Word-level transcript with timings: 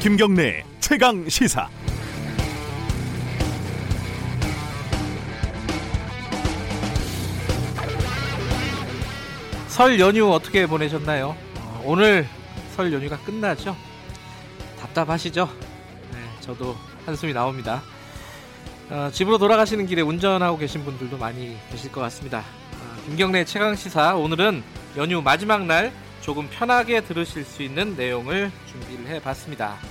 김경래 0.00 0.64
최강 0.80 1.28
시사. 1.28 1.68
설 9.68 10.00
연휴 10.00 10.32
어떻게 10.32 10.66
보내셨나요? 10.66 11.36
어, 11.58 11.82
오늘 11.84 12.26
설 12.74 12.90
연휴가 12.94 13.18
끝나죠? 13.18 13.76
답답하시죠? 14.80 15.46
네, 16.12 16.18
저도 16.40 16.74
한숨이 17.04 17.34
나옵니다. 17.34 17.82
어, 18.88 19.10
집으로 19.12 19.36
돌아가시는 19.36 19.84
길에 19.84 20.00
운전하고 20.00 20.56
계신 20.56 20.82
분들도 20.82 21.18
많이 21.18 21.58
계실 21.70 21.92
것 21.92 22.00
같습니다. 22.00 22.38
어, 22.38 23.02
김경래 23.04 23.44
최강 23.44 23.76
시사 23.76 24.16
오늘은 24.16 24.62
연휴 24.96 25.20
마지막 25.20 25.66
날 25.66 25.92
조금 26.20 26.48
편하게 26.50 27.00
들으실 27.00 27.44
수 27.44 27.62
있는 27.62 27.96
내용을 27.96 28.50
준비를 28.70 29.06
해봤습니다. 29.16 29.89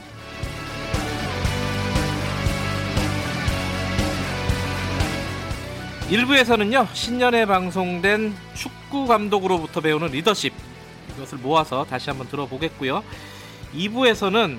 일부에서는요 6.10 6.88
신년에 6.92 7.46
방송된 7.46 8.34
축구 8.56 9.06
감독으로부터 9.06 9.80
배우는 9.80 10.08
리더십 10.08 10.52
이것을 11.16 11.38
모아서 11.38 11.86
다시 11.86 12.10
한번 12.10 12.28
들어보겠고요. 12.30 13.04
2부에서는 13.76 14.58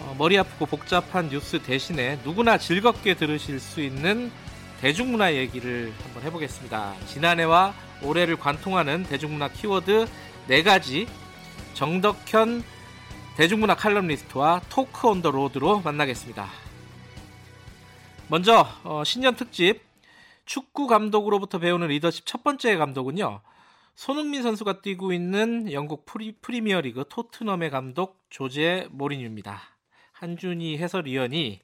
어, 0.00 0.14
머리 0.18 0.38
아프고 0.38 0.66
복잡한 0.66 1.30
뉴스 1.30 1.62
대신에 1.62 2.18
누구나 2.22 2.58
즐겁게 2.58 3.14
들으실 3.14 3.60
수 3.60 3.80
있는 3.80 4.30
대중문화 4.82 5.32
얘기를 5.34 5.90
한번 6.02 6.22
해보겠습니다. 6.24 6.94
지난해와 7.06 7.72
올해를 8.02 8.36
관통하는 8.36 9.04
대중문화 9.04 9.48
키워드 9.48 10.06
4가지 10.50 11.06
정덕현 11.72 12.62
대중문화 13.38 13.74
칼럼니스트와 13.74 14.60
Talk 14.68 15.08
on 15.08 15.22
the 15.22 15.30
Road로 15.30 15.80
만나겠습니다. 15.80 16.46
먼저 18.28 18.68
어, 18.82 19.02
신년 19.04 19.34
특집 19.34 19.93
축구 20.44 20.86
감독으로부터 20.86 21.58
배우는 21.58 21.88
리더십 21.88 22.26
첫 22.26 22.42
번째 22.44 22.76
감독은요. 22.76 23.40
손흥민 23.94 24.42
선수가 24.42 24.80
뛰고 24.82 25.12
있는 25.12 25.72
영국 25.72 26.04
프리, 26.04 26.32
프리미어리그 26.32 27.04
토트넘의 27.08 27.70
감독 27.70 28.24
조제 28.30 28.88
모리뉴입니다. 28.90 29.60
한준희 30.12 30.78
해설위원이 30.78 31.60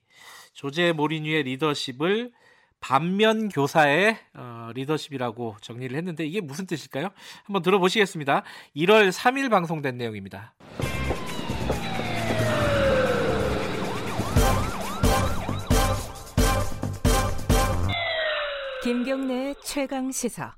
조제 0.52 0.92
모리뉴의 0.92 1.44
리더십을 1.44 2.32
반면 2.80 3.48
교사의 3.50 4.16
어, 4.34 4.70
리더십이라고 4.74 5.56
정리를 5.60 5.96
했는데 5.96 6.24
이게 6.24 6.40
무슨 6.40 6.66
뜻일까요? 6.66 7.10
한번 7.44 7.62
들어보시겠습니다. 7.62 8.42
1월 8.76 9.12
3일 9.12 9.50
방송된 9.50 9.98
내용입니다. 9.98 10.54
김경래 18.90 19.54
최강 19.62 20.10
시사. 20.10 20.52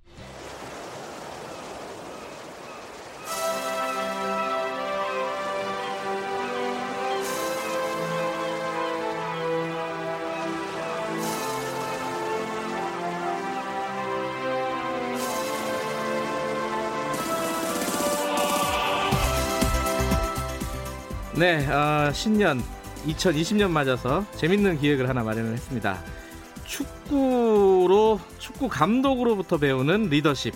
네, 21.34 21.66
어, 21.68 22.10
신년 22.14 22.62
2020년 23.04 23.68
맞아서 23.68 24.24
재밌는 24.36 24.78
기획을 24.78 25.06
하나 25.06 25.22
마련을 25.22 25.52
했습니다. 25.52 26.21
축구로 26.64 28.20
축구 28.38 28.68
감독으로부터 28.68 29.58
배우는 29.58 30.04
리더십. 30.04 30.54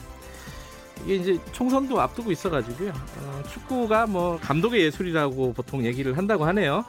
이게 1.05 1.17
이제 1.17 1.39
총선도 1.53 2.01
앞두고 2.01 2.33
있어가지고요. 2.33 2.91
어, 2.91 3.43
축구가 3.51 4.07
뭐 4.07 4.39
감독의 4.41 4.83
예술이라고 4.83 5.53
보통 5.53 5.85
얘기를 5.85 6.17
한다고 6.17 6.45
하네요. 6.47 6.85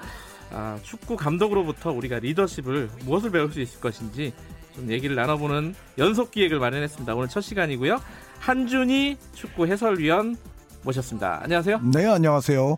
아, 0.52 0.80
축구 0.82 1.18
감독으로부터 1.18 1.92
우리가 1.92 2.20
리더십을 2.20 2.90
무엇을 3.04 3.32
배울 3.32 3.52
수 3.52 3.60
있을 3.60 3.82
것인지 3.82 4.34
좀 4.74 4.90
얘기를 4.90 5.16
나눠보는 5.16 5.76
연속 5.98 6.32
기획을 6.32 6.60
마련했습니다. 6.60 7.16
오늘 7.16 7.28
첫 7.28 7.42
시간이고요. 7.42 8.00
한준희 8.40 9.18
축구 9.34 9.68
해설위원 9.68 10.38
모셨습니다. 10.84 11.42
안녕하세요. 11.44 11.82
네, 11.94 12.06
안녕하세요. 12.06 12.78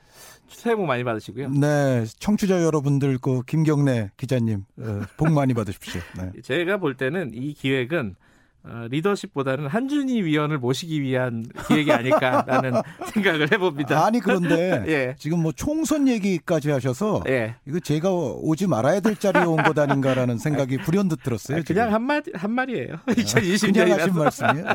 새해 0.50 0.76
복 0.76 0.86
많이 0.86 1.04
받으시고요. 1.04 1.50
네, 1.52 2.06
청취자 2.20 2.64
여러분들 2.64 3.18
그 3.20 3.42
김경래 3.46 4.12
기자님 4.18 4.66
어, 4.80 5.02
복 5.18 5.32
많이 5.32 5.54
받으십시오. 5.54 6.02
네. 6.18 6.32
제가 6.44 6.78
볼 6.78 6.96
때는 6.96 7.32
이 7.34 7.54
기획은 7.54 8.16
어, 8.62 8.88
리더십보다는 8.90 9.68
한준희 9.68 10.22
위원을 10.24 10.58
모시기 10.58 11.02
위한 11.02 11.46
기획이 11.70 11.94
아닐까라는 11.94 12.74
생각을 13.14 13.54
해봅니다. 13.54 14.06
아니 14.06 14.20
그런데 14.20 14.84
예. 14.92 15.16
지금 15.18 15.40
뭐 15.42 15.54
총선 15.54 16.10
얘기까지 16.10 16.70
하셔서 16.70 17.24
예. 17.30 17.56
이거 17.66 17.80
제가 17.80 18.10
오지 18.12 18.68
말아야 18.68 19.00
될 19.00 19.16
자리에 19.16 19.44
온 19.44 19.64
것 19.64 19.80
아닌가라는 19.80 20.38
생각이 20.40 20.78
불현듯 20.80 21.24
들었어요. 21.24 21.60
아, 21.60 21.62
그냥 21.66 21.94
한 21.94 22.02
마디 22.04 22.32
한 22.36 22.52
말이에요. 22.52 22.96
2020년이라서. 23.08 23.74
그냥 23.74 24.00
하신 24.00 24.14
말씀이에요. 24.16 24.66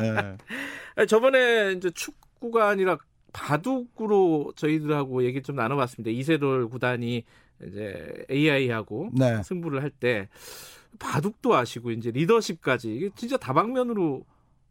네. 0.97 1.05
저번에 1.05 1.73
이제 1.73 1.91
축구가 1.91 2.69
아니라 2.69 2.97
바둑으로 3.35 4.53
저희들하고 4.55 5.25
얘기 5.25 5.41
좀 5.43 5.57
나눠봤습니다. 5.57 6.09
이세돌 6.09 6.69
구단이 6.69 7.23
이제 7.67 8.25
AI하고 8.31 9.09
네. 9.13 9.43
승부를 9.43 9.83
할 9.83 9.91
때 9.99 10.29
바둑도 10.99 11.53
아시고 11.53 11.91
이제 11.91 12.09
리더십까지 12.11 12.95
이게 12.95 13.09
진짜 13.15 13.35
다방면으로 13.35 14.23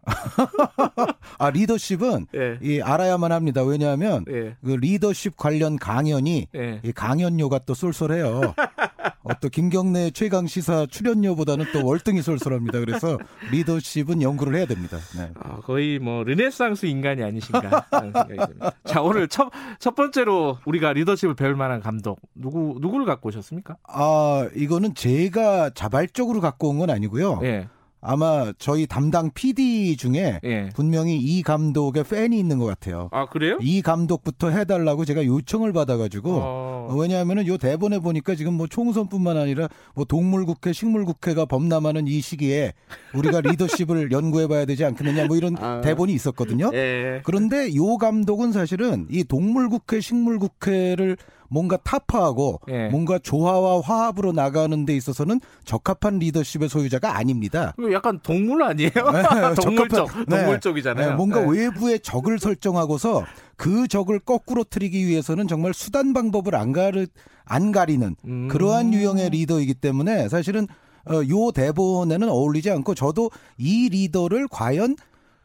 아 1.38 1.50
리더십은 1.50 2.26
예. 2.34 2.58
이 2.62 2.80
알아야만 2.80 3.32
합니다. 3.32 3.62
왜냐하면 3.62 4.24
예. 4.28 4.56
그 4.64 4.70
리더십 4.72 5.36
관련 5.36 5.76
강연이 5.76 6.46
예. 6.54 6.80
이 6.82 6.92
강연료가 6.92 7.60
또 7.60 7.74
쏠쏠해요. 7.74 8.54
어, 9.24 9.30
또 9.40 9.48
김경래 9.48 10.10
최강 10.10 10.46
시사 10.46 10.86
출연료보다는 10.86 11.64
또 11.72 11.84
월등히 11.86 12.20
쏠쏠합니다. 12.20 12.78
그래서 12.80 13.18
리더십은 13.50 14.20
연구를 14.20 14.54
해야 14.56 14.66
됩니다. 14.66 14.98
네. 15.16 15.30
아, 15.40 15.56
거의 15.60 15.98
뭐 15.98 16.22
르네상스 16.24 16.86
인간이 16.86 17.22
아니신가 17.22 17.86
하는 17.90 18.12
생각이 18.12 18.36
듭니다. 18.36 18.72
자 18.84 19.00
오늘 19.00 19.26
첫, 19.28 19.50
첫 19.78 19.94
번째로 19.94 20.58
우리가 20.66 20.92
리더십을 20.92 21.34
배울 21.36 21.56
만한 21.56 21.80
감독 21.80 22.20
누구 22.34 22.76
누구를 22.80 23.06
갖고 23.06 23.28
오셨습니까? 23.30 23.76
아 23.88 24.46
이거는 24.54 24.94
제가 24.94 25.70
자발적으로 25.70 26.40
갖고 26.40 26.68
온 26.68 26.74
건 26.78 26.90
아니고요. 26.90 27.38
예, 27.44 27.68
아마 28.04 28.52
저희 28.58 28.86
담당 28.86 29.30
PD 29.32 29.96
중에 29.96 30.40
예. 30.44 30.68
분명히 30.74 31.16
이 31.16 31.42
감독의 31.42 32.04
팬이 32.04 32.38
있는 32.38 32.58
것 32.58 32.66
같아요. 32.66 33.08
아 33.12 33.26
그래요? 33.26 33.58
이 33.62 33.80
감독부터 33.80 34.50
해달라고 34.50 35.06
제가 35.06 35.24
요청을 35.24 35.72
받아가지고 35.72 36.32
어, 36.32 36.88
어, 36.90 36.96
왜냐하면은 36.96 37.46
요 37.46 37.56
대본에 37.56 37.98
보니까 37.98 38.34
지금 38.34 38.54
뭐 38.54 38.66
총선뿐만 38.66 39.38
아니라 39.38 39.68
뭐 39.94 40.04
동물국회, 40.04 40.74
식물국회가 40.74 41.46
범람하는 41.46 42.06
이 42.06 42.20
시기에 42.20 42.74
우리가 43.14 43.40
리더십을 43.40 44.12
연구해봐야 44.12 44.66
되지 44.66 44.84
않겠느냐 44.84 45.26
뭐 45.26 45.36
이런 45.36 45.56
아. 45.58 45.80
대본이 45.80 46.12
있었거든요. 46.12 46.70
예. 46.74 47.22
그런데 47.24 47.74
요 47.74 47.96
감독은 47.96 48.52
사실은 48.52 49.06
이 49.10 49.24
동물국회, 49.24 50.00
식물국회를 50.00 51.16
뭔가 51.48 51.76
타파하고 51.76 52.60
예. 52.70 52.88
뭔가 52.88 53.18
조화와 53.18 53.80
화합으로 53.82 54.32
나가는 54.32 54.84
데 54.84 54.96
있어서는 54.96 55.40
적합한 55.64 56.18
리더십의 56.18 56.68
소유자가 56.68 57.16
아닙니다. 57.16 57.74
약간 57.92 58.18
동물 58.22 58.62
아니에요? 58.62 58.90
네, 59.12 59.54
동물 59.62 59.88
적합한- 59.88 59.94
쪽, 59.94 60.18
네. 60.28 60.36
동물 60.36 60.60
쪽이잖아요. 60.60 61.10
네, 61.10 61.14
뭔가 61.16 61.40
네. 61.40 61.46
외부의 61.50 62.00
적을 62.00 62.38
설정하고서 62.38 63.24
그 63.56 63.86
적을 63.88 64.18
거꾸로 64.18 64.64
트리기 64.64 65.06
위해서는 65.06 65.46
정말 65.48 65.74
수단 65.74 66.12
방법을 66.12 66.54
안 66.54 66.72
가르 66.72 67.06
안 67.44 67.72
가리는 67.72 68.16
음. 68.24 68.48
그러한 68.48 68.94
유형의 68.94 69.30
리더이기 69.30 69.74
때문에 69.74 70.28
사실은 70.28 70.66
어, 71.06 71.16
요 71.28 71.50
대본에는 71.52 72.28
어울리지 72.30 72.70
않고 72.70 72.94
저도 72.94 73.30
이 73.58 73.90
리더를 73.90 74.48
과연 74.50 74.96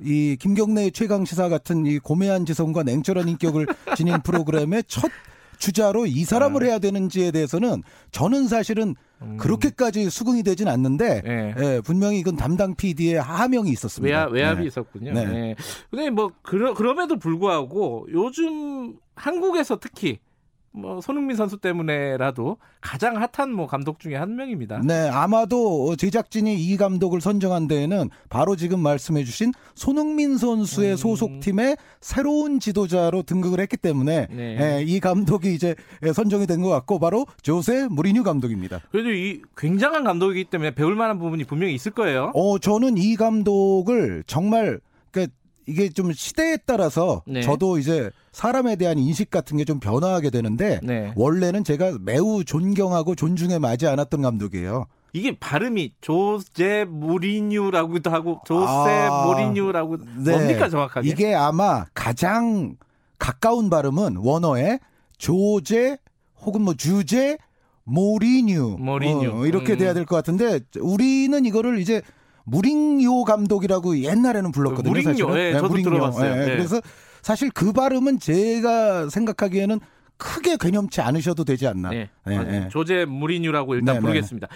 이 0.01 0.37
김경래 0.39 0.89
최강 0.91 1.25
시사 1.25 1.49
같은 1.49 1.85
이 1.85 1.99
고매한 1.99 2.45
지성과 2.45 2.83
냉철한 2.83 3.27
인격을 3.27 3.67
지닌 3.97 4.21
프로그램의 4.21 4.85
첫 4.87 5.11
주자로 5.59 6.07
이 6.07 6.23
사람을 6.23 6.63
아. 6.63 6.65
해야 6.65 6.79
되는지에 6.79 7.31
대해서는 7.31 7.83
저는 8.11 8.47
사실은 8.47 8.95
음. 9.21 9.37
그렇게까지 9.37 10.09
수긍이 10.09 10.43
되진 10.43 10.67
않는데 10.67 11.21
예. 11.25 11.55
예, 11.57 11.81
분명히 11.81 12.19
이건 12.19 12.37
담당 12.37 12.73
PD의 12.75 13.21
하명이 13.21 13.69
있었습니다. 13.71 14.17
외압, 14.17 14.31
외압 14.31 14.57
이 14.59 14.61
네. 14.61 14.67
있었군요. 14.67 15.13
네. 15.13 15.25
네. 15.25 15.55
근데 15.91 16.09
뭐 16.09 16.31
그러, 16.41 16.73
그럼에도 16.73 17.19
불구하고 17.19 18.07
요즘 18.11 18.95
한국에서 19.15 19.77
특히 19.79 20.19
뭐 20.71 21.01
손흥민 21.01 21.35
선수 21.35 21.57
때문에라도 21.57 22.57
가장 22.79 23.15
핫한 23.17 23.51
뭐 23.51 23.65
감독 23.65 23.99
중에 23.99 24.15
한 24.15 24.35
명입니다. 24.35 24.81
네, 24.85 25.09
아마도 25.09 25.95
제작진이 25.95 26.55
이 26.55 26.77
감독을 26.77 27.21
선정한 27.21 27.67
데에는 27.67 28.09
바로 28.29 28.55
지금 28.55 28.79
말씀해주신 28.81 29.51
손흥민 29.73 30.37
선수의 30.37 30.91
음. 30.91 30.95
소속팀의 30.97 31.77
새로운 32.01 32.59
지도자로 32.59 33.23
등극을 33.23 33.59
했기 33.59 33.77
때문에 33.77 34.27
네. 34.29 34.57
예, 34.79 34.83
이 34.83 34.99
감독이 34.99 35.53
이제 35.53 35.73
선정이 36.13 36.45
된 36.45 36.59
것 36.59 36.67
같고 36.69 36.99
바로 36.99 37.25
조세 37.41 37.87
무리뉴 37.89 38.23
감독입니다. 38.23 38.81
그래도 38.91 39.11
이 39.11 39.41
굉장한 39.57 40.03
감독이기 40.03 40.49
때문에 40.49 40.71
배울 40.75 40.93
만한 40.95 41.17
부분이 41.17 41.45
분명히 41.45 41.73
있을 41.73 41.93
거예요. 41.93 42.31
어, 42.35 42.59
저는 42.59 42.97
이 42.97 43.15
감독을 43.15 44.23
정말 44.27 44.81
그러니까 45.11 45.33
이게 45.69 45.89
좀 45.89 46.11
시대에 46.11 46.57
따라서 46.65 47.21
네. 47.27 47.41
저도 47.41 47.77
이제 47.77 48.09
사람에 48.31 48.75
대한 48.75 48.97
인식 48.97 49.29
같은 49.29 49.57
게 49.57 49.63
좀 49.63 49.79
변화하게 49.79 50.31
되는데 50.31 50.79
네. 50.81 51.13
원래는 51.15 51.63
제가 51.63 51.97
매우 52.01 52.43
존경하고 52.43 53.13
존중에 53.15 53.59
맞지 53.59 53.85
않았던 53.87 54.21
감독이에요. 54.23 54.85
이게 55.13 55.37
발음이 55.39 55.93
조제 56.01 56.85
무리뉴라고도 56.89 58.09
하고 58.11 58.41
조세 58.45 58.67
아, 58.67 59.25
모리뉴라고 59.25 59.97
네. 60.23 60.31
뭡니까 60.31 60.69
정확하게? 60.69 61.07
이게 61.09 61.33
아마 61.35 61.85
가장 61.93 62.75
가까운 63.19 63.69
발음은 63.69 64.17
원어의 64.17 64.79
조제 65.17 65.97
혹은 66.41 66.61
뭐 66.61 66.73
주제 66.73 67.37
모리뉴, 67.83 68.77
모리뉴. 68.79 69.31
어, 69.41 69.45
이렇게 69.45 69.73
음. 69.73 69.77
돼야 69.77 69.93
될 69.93 70.05
것 70.05 70.15
같은데 70.15 70.59
우리는 70.79 71.43
이거를 71.45 71.79
이제 71.79 72.01
무링요 72.49 73.23
감독이라고 73.23 73.99
옛날에는 73.99 74.51
불렀거든요. 74.51 74.91
무링요, 74.91 75.11
사실은. 75.11 75.37
예, 75.37 75.53
저도 75.53 75.75
들어봤어요. 75.75 76.41
예. 76.41 76.45
그래서 76.45 76.81
사실 77.21 77.49
그 77.51 77.71
발음은 77.71 78.19
제가 78.19 79.09
생각하기에는 79.09 79.79
크게 80.17 80.57
괴념치 80.59 81.01
않으셔도 81.01 81.43
되지 81.43 81.67
않나. 81.67 81.89
네, 81.89 82.09
예. 82.27 82.33
예. 82.33 82.67
조제 82.69 83.05
무리뉴라고 83.05 83.75
일단 83.75 83.85
네, 83.85 83.93
네. 83.93 83.99
부르겠습니다. 84.01 84.47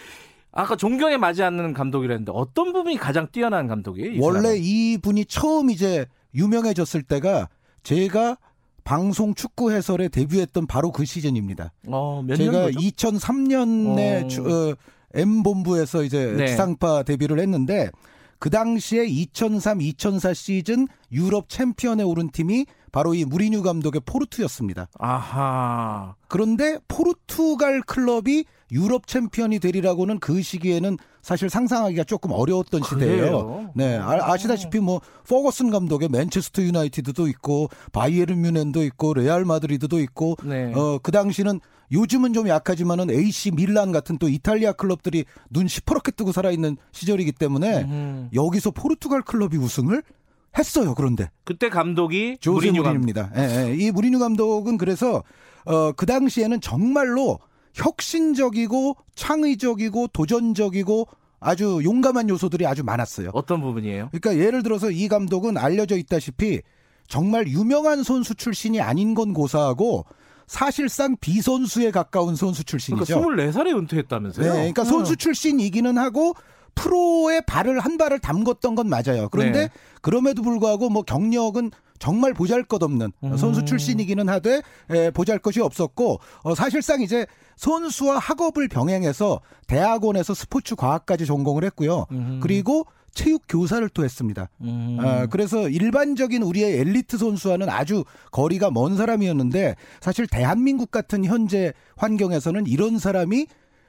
아까 0.51 0.75
존경에 0.75 1.17
맞지 1.17 1.41
않는 1.41 1.73
감독이라는데 1.73 2.31
어떤 2.33 2.73
부분이 2.73 2.97
가장 2.97 3.27
뛰어난 3.31 3.67
감독이에요? 3.67 4.11
이 4.11 4.19
원래? 4.19 4.55
이 4.55 4.97
분이 4.99 5.25
처음 5.25 5.69
이제 5.71 6.05
유명해졌을 6.35 7.01
때가 7.01 7.49
제가 7.81 8.37
방송 8.83 9.33
축구 9.33 9.71
해설에 9.71 10.09
데뷔했던 10.09 10.67
바로 10.67 10.91
그 10.91 11.05
시즌입니다. 11.05 11.71
어, 11.87 12.21
몇 12.25 12.35
제가 12.35 12.69
년도죠? 12.69 12.79
2003년에 12.79 14.25
어. 14.25 14.27
주, 14.27 14.41
어, 14.41 14.75
M 15.13 15.43
본부에서 15.43 16.03
이제 16.03 16.33
네. 16.37 16.47
지상파 16.47 17.03
데뷔를 17.03 17.39
했는데 17.39 17.89
그 18.39 18.49
당시에 18.49 19.05
2003-2004 19.07 20.33
시즌 20.33 20.87
유럽 21.11 21.49
챔피언에 21.49 22.03
오른 22.03 22.29
팀이 22.29 22.65
바로 22.93 23.15
이 23.15 23.25
무리뉴 23.25 23.63
감독의 23.63 24.01
포르투였습니다. 24.05 24.87
아하. 24.99 26.13
그런데 26.29 26.77
포르투갈 26.87 27.81
클럽이 27.81 28.45
유럽 28.71 29.07
챔피언이 29.07 29.59
되리라고는 29.59 30.19
그 30.19 30.41
시기에는 30.41 30.97
사실 31.23 31.49
상상하기가 31.49 32.03
조금 32.03 32.31
어려웠던 32.31 32.83
시대예요. 32.83 33.71
네, 33.75 33.97
아시다시피 33.97 34.37
뭐 34.37 35.01
퍼거슨 35.27 35.71
감독의 35.71 36.09
맨체스터 36.09 36.61
유나이티드도 36.61 37.27
있고 37.29 37.69
바이에른 37.93 38.41
뮌헨도 38.41 38.83
있고 38.83 39.15
레알 39.15 39.43
마드리드도 39.43 39.99
있고 39.99 40.37
네. 40.43 40.71
어, 40.75 40.99
그 41.01 41.11
당시는 41.11 41.61
요즘은 41.91 42.33
좀 42.33 42.47
약하지만은 42.47 43.09
AC 43.09 43.51
밀란 43.51 43.91
같은 43.91 44.17
또 44.19 44.29
이탈리아 44.29 44.71
클럽들이 44.73 45.25
눈 45.49 45.67
시퍼렇게 45.67 46.11
뜨고 46.11 46.31
살아있는 46.31 46.77
시절이기 46.91 47.31
때문에 47.33 47.83
음. 47.83 48.29
여기서 48.33 48.71
포르투갈 48.71 49.23
클럽이 49.23 49.57
우승을 49.57 50.03
했어요. 50.57 50.93
그런데 50.95 51.29
그때 51.43 51.69
감독이 51.69 52.37
조세 52.39 52.67
무리뉴. 52.67 52.81
무리뉴입니다. 52.81 53.31
예, 53.37 53.69
예. 53.69 53.75
이 53.75 53.91
무리뉴 53.91 54.19
감독은 54.19 54.77
그래서 54.77 55.23
어, 55.65 55.91
그 55.93 56.05
당시에는 56.05 56.61
정말로 56.61 57.39
혁신적이고 57.73 58.95
창의적이고 59.15 60.07
도전적이고 60.07 61.07
아주 61.39 61.81
용감한 61.83 62.29
요소들이 62.29 62.65
아주 62.65 62.83
많았어요. 62.83 63.31
어떤 63.33 63.61
부분이에요? 63.61 64.09
그러니까 64.11 64.37
예를 64.43 64.63
들어서 64.63 64.91
이 64.91 65.07
감독은 65.07 65.57
알려져 65.57 65.97
있다시피 65.97 66.61
정말 67.07 67.47
유명한 67.47 68.03
선수 68.03 68.33
출신이 68.33 68.79
아닌 68.79 69.13
건 69.13 69.33
고사하고 69.33 70.05
사실상 70.47 71.17
비선수에 71.19 71.91
가까운 71.91 72.35
선수 72.35 72.63
출신이죠. 72.63 73.19
그러니까 73.19 73.51
24살에 73.51 73.77
은퇴했다면서요? 73.77 74.45
네, 74.45 74.51
그러니까 74.53 74.83
선수 74.83 75.15
출신이기는 75.15 75.97
하고 75.97 76.33
프로에 76.75 77.41
발을 77.41 77.79
한 77.79 77.97
발을 77.97 78.19
담궜던 78.19 78.75
건 78.75 78.89
맞아요. 78.89 79.29
그런데 79.29 79.63
네. 79.63 79.69
그럼에도 80.01 80.41
불구하고 80.41 80.89
뭐 80.89 81.03
경력은 81.03 81.71
정말 81.99 82.33
보잘것없는 82.33 83.11
음. 83.23 83.37
선수 83.37 83.63
출신이기는 83.63 84.27
하되 84.27 84.61
에, 84.89 85.11
보잘것이 85.11 85.61
없었고 85.61 86.19
어, 86.43 86.55
사실상 86.55 87.01
이제 87.01 87.25
선수와 87.55 88.17
학업을 88.17 88.67
병행해서 88.67 89.39
대학원에서 89.67 90.33
스포츠 90.33 90.75
과학까지 90.75 91.25
전공을 91.25 91.63
했고요. 91.63 92.07
음. 92.11 92.39
그리고 92.41 92.85
체육 93.13 93.43
교사를 93.47 93.87
또 93.89 94.03
했습니다. 94.03 94.49
음. 94.61 94.97
아, 94.99 95.27
그래서 95.27 95.69
일반적인 95.69 96.41
우리의 96.41 96.79
엘리트 96.79 97.17
선수와는 97.17 97.69
아주 97.69 98.03
거리가 98.31 98.71
먼 98.71 98.97
사람이었는데 98.97 99.75
사실 100.01 100.27
대한민국 100.27 100.91
같은 100.91 101.23
현재 101.23 101.73
환경에서는 101.95 102.65
이런 102.67 102.97
사람이 102.97 103.47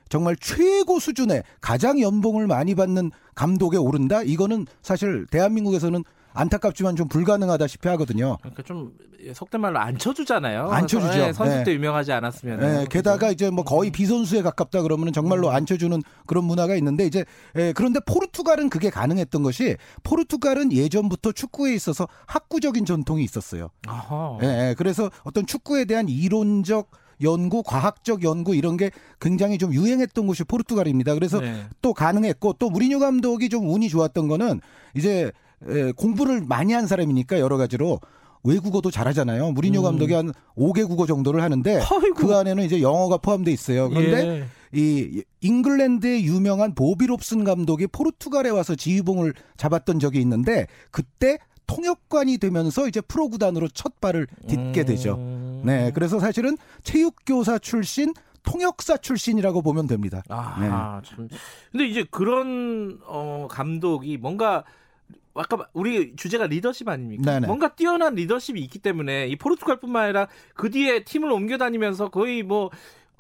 정말 0.08 0.36
최고 0.36 0.98
수준의 0.98 1.42
가장 1.60 2.00
연봉을 2.00 2.46
많이 2.46 2.74
받는 2.74 3.10
감독에 3.34 3.76
오른다? 3.76 4.22
이거는 4.22 4.66
사실 4.82 5.26
대한민국에서는 5.30 6.04
안타깝지만 6.34 6.96
좀 6.96 7.08
불가능하다시피 7.08 7.88
하거든요. 7.88 8.38
그러니까 8.40 8.62
좀 8.64 8.92
속된 9.32 9.60
말로 9.60 9.78
안 9.78 9.96
쳐주잖아요. 9.96 10.68
안 10.68 10.86
쳐주죠. 10.86 11.18
네, 11.18 11.32
선수 11.32 11.56
네. 11.56 11.64
때 11.64 11.72
유명하지 11.72 12.12
않았으면. 12.12 12.62
예, 12.62 12.86
게다가 12.90 13.30
이제 13.30 13.48
뭐 13.48 13.64
거의 13.64 13.90
비선수에 13.90 14.42
가깝다 14.42 14.82
그러면 14.82 15.12
정말로 15.12 15.50
앉혀주는 15.50 16.02
그런 16.26 16.44
문화가 16.44 16.74
있는데 16.76 17.06
이제 17.06 17.24
예, 17.56 17.72
그런데 17.72 18.00
포르투갈은 18.00 18.68
그게 18.68 18.90
가능했던 18.90 19.42
것이 19.42 19.76
포르투갈은 20.02 20.72
예전부터 20.72 21.32
축구에 21.32 21.74
있어서 21.74 22.06
학구적인 22.26 22.84
전통이 22.84 23.24
있었어요. 23.24 23.70
아하. 23.86 24.38
예, 24.42 24.46
예, 24.46 24.74
그래서 24.76 25.10
어떤 25.22 25.46
축구에 25.46 25.86
대한 25.86 26.08
이론적 26.08 26.90
연구, 27.24 27.62
과학적 27.62 28.22
연구 28.22 28.54
이런 28.54 28.76
게 28.76 28.90
굉장히 29.20 29.58
좀 29.58 29.72
유행했던 29.72 30.26
곳이 30.26 30.44
포르투갈입니다. 30.44 31.14
그래서 31.14 31.40
네. 31.40 31.64
또 31.82 31.92
가능했고 31.92 32.54
또 32.54 32.70
무리뉴 32.70 32.98
감독이 32.98 33.48
좀 33.48 33.68
운이 33.68 33.88
좋았던 33.88 34.28
거는 34.28 34.60
이제 34.94 35.32
에, 35.66 35.92
공부를 35.92 36.42
많이 36.46 36.72
한 36.72 36.86
사람이니까 36.86 37.40
여러 37.40 37.56
가지로 37.56 38.00
외국어도 38.44 38.90
잘하잖아요. 38.90 39.52
무리뉴 39.52 39.80
음. 39.80 39.84
감독이 39.84 40.12
한 40.12 40.32
5개 40.56 40.86
국어 40.86 41.06
정도를 41.06 41.42
하는데 41.42 41.76
아이고. 41.76 42.14
그 42.14 42.36
안에는 42.36 42.62
이제 42.64 42.82
영어가 42.82 43.16
포함돼 43.16 43.50
있어요. 43.50 43.88
그런데 43.88 44.26
예. 44.72 44.78
이 44.78 45.22
잉글랜드의 45.40 46.24
유명한 46.24 46.74
보비 46.74 47.06
롭슨 47.06 47.44
감독이 47.44 47.86
포르투갈에 47.86 48.50
와서 48.50 48.74
지휘봉을 48.74 49.32
잡았던 49.56 49.98
적이 49.98 50.20
있는데 50.20 50.66
그때 50.90 51.38
통역관이 51.66 52.38
되면서 52.38 52.86
이제 52.86 53.00
프로 53.00 53.28
구단으로 53.28 53.68
첫 53.68 54.00
발을 54.00 54.26
딛게 54.48 54.84
되죠. 54.84 55.14
음. 55.14 55.33
네, 55.64 55.90
그래서 55.94 56.18
사실은 56.18 56.56
체육교사 56.82 57.58
출신, 57.58 58.12
통역사 58.42 58.98
출신이라고 58.98 59.62
보면 59.62 59.86
됩니다. 59.86 60.22
아, 60.28 60.56
네. 60.60 60.68
참. 61.08 61.28
근데 61.72 61.86
이제 61.86 62.04
그런 62.10 63.00
어 63.06 63.48
감독이 63.50 64.18
뭔가 64.18 64.64
아까 65.34 65.66
우리 65.72 66.14
주제가 66.14 66.46
리더십 66.46 66.88
아닙니까? 66.88 67.22
네네. 67.24 67.46
뭔가 67.46 67.74
뛰어난 67.74 68.14
리더십이 68.14 68.60
있기 68.60 68.78
때문에 68.78 69.26
이 69.26 69.36
포르투갈뿐만 69.36 70.04
아니라 70.04 70.28
그 70.54 70.70
뒤에 70.70 71.04
팀을 71.04 71.30
옮겨 71.32 71.58
다니면서 71.58 72.08
거의 72.08 72.42
뭐 72.42 72.70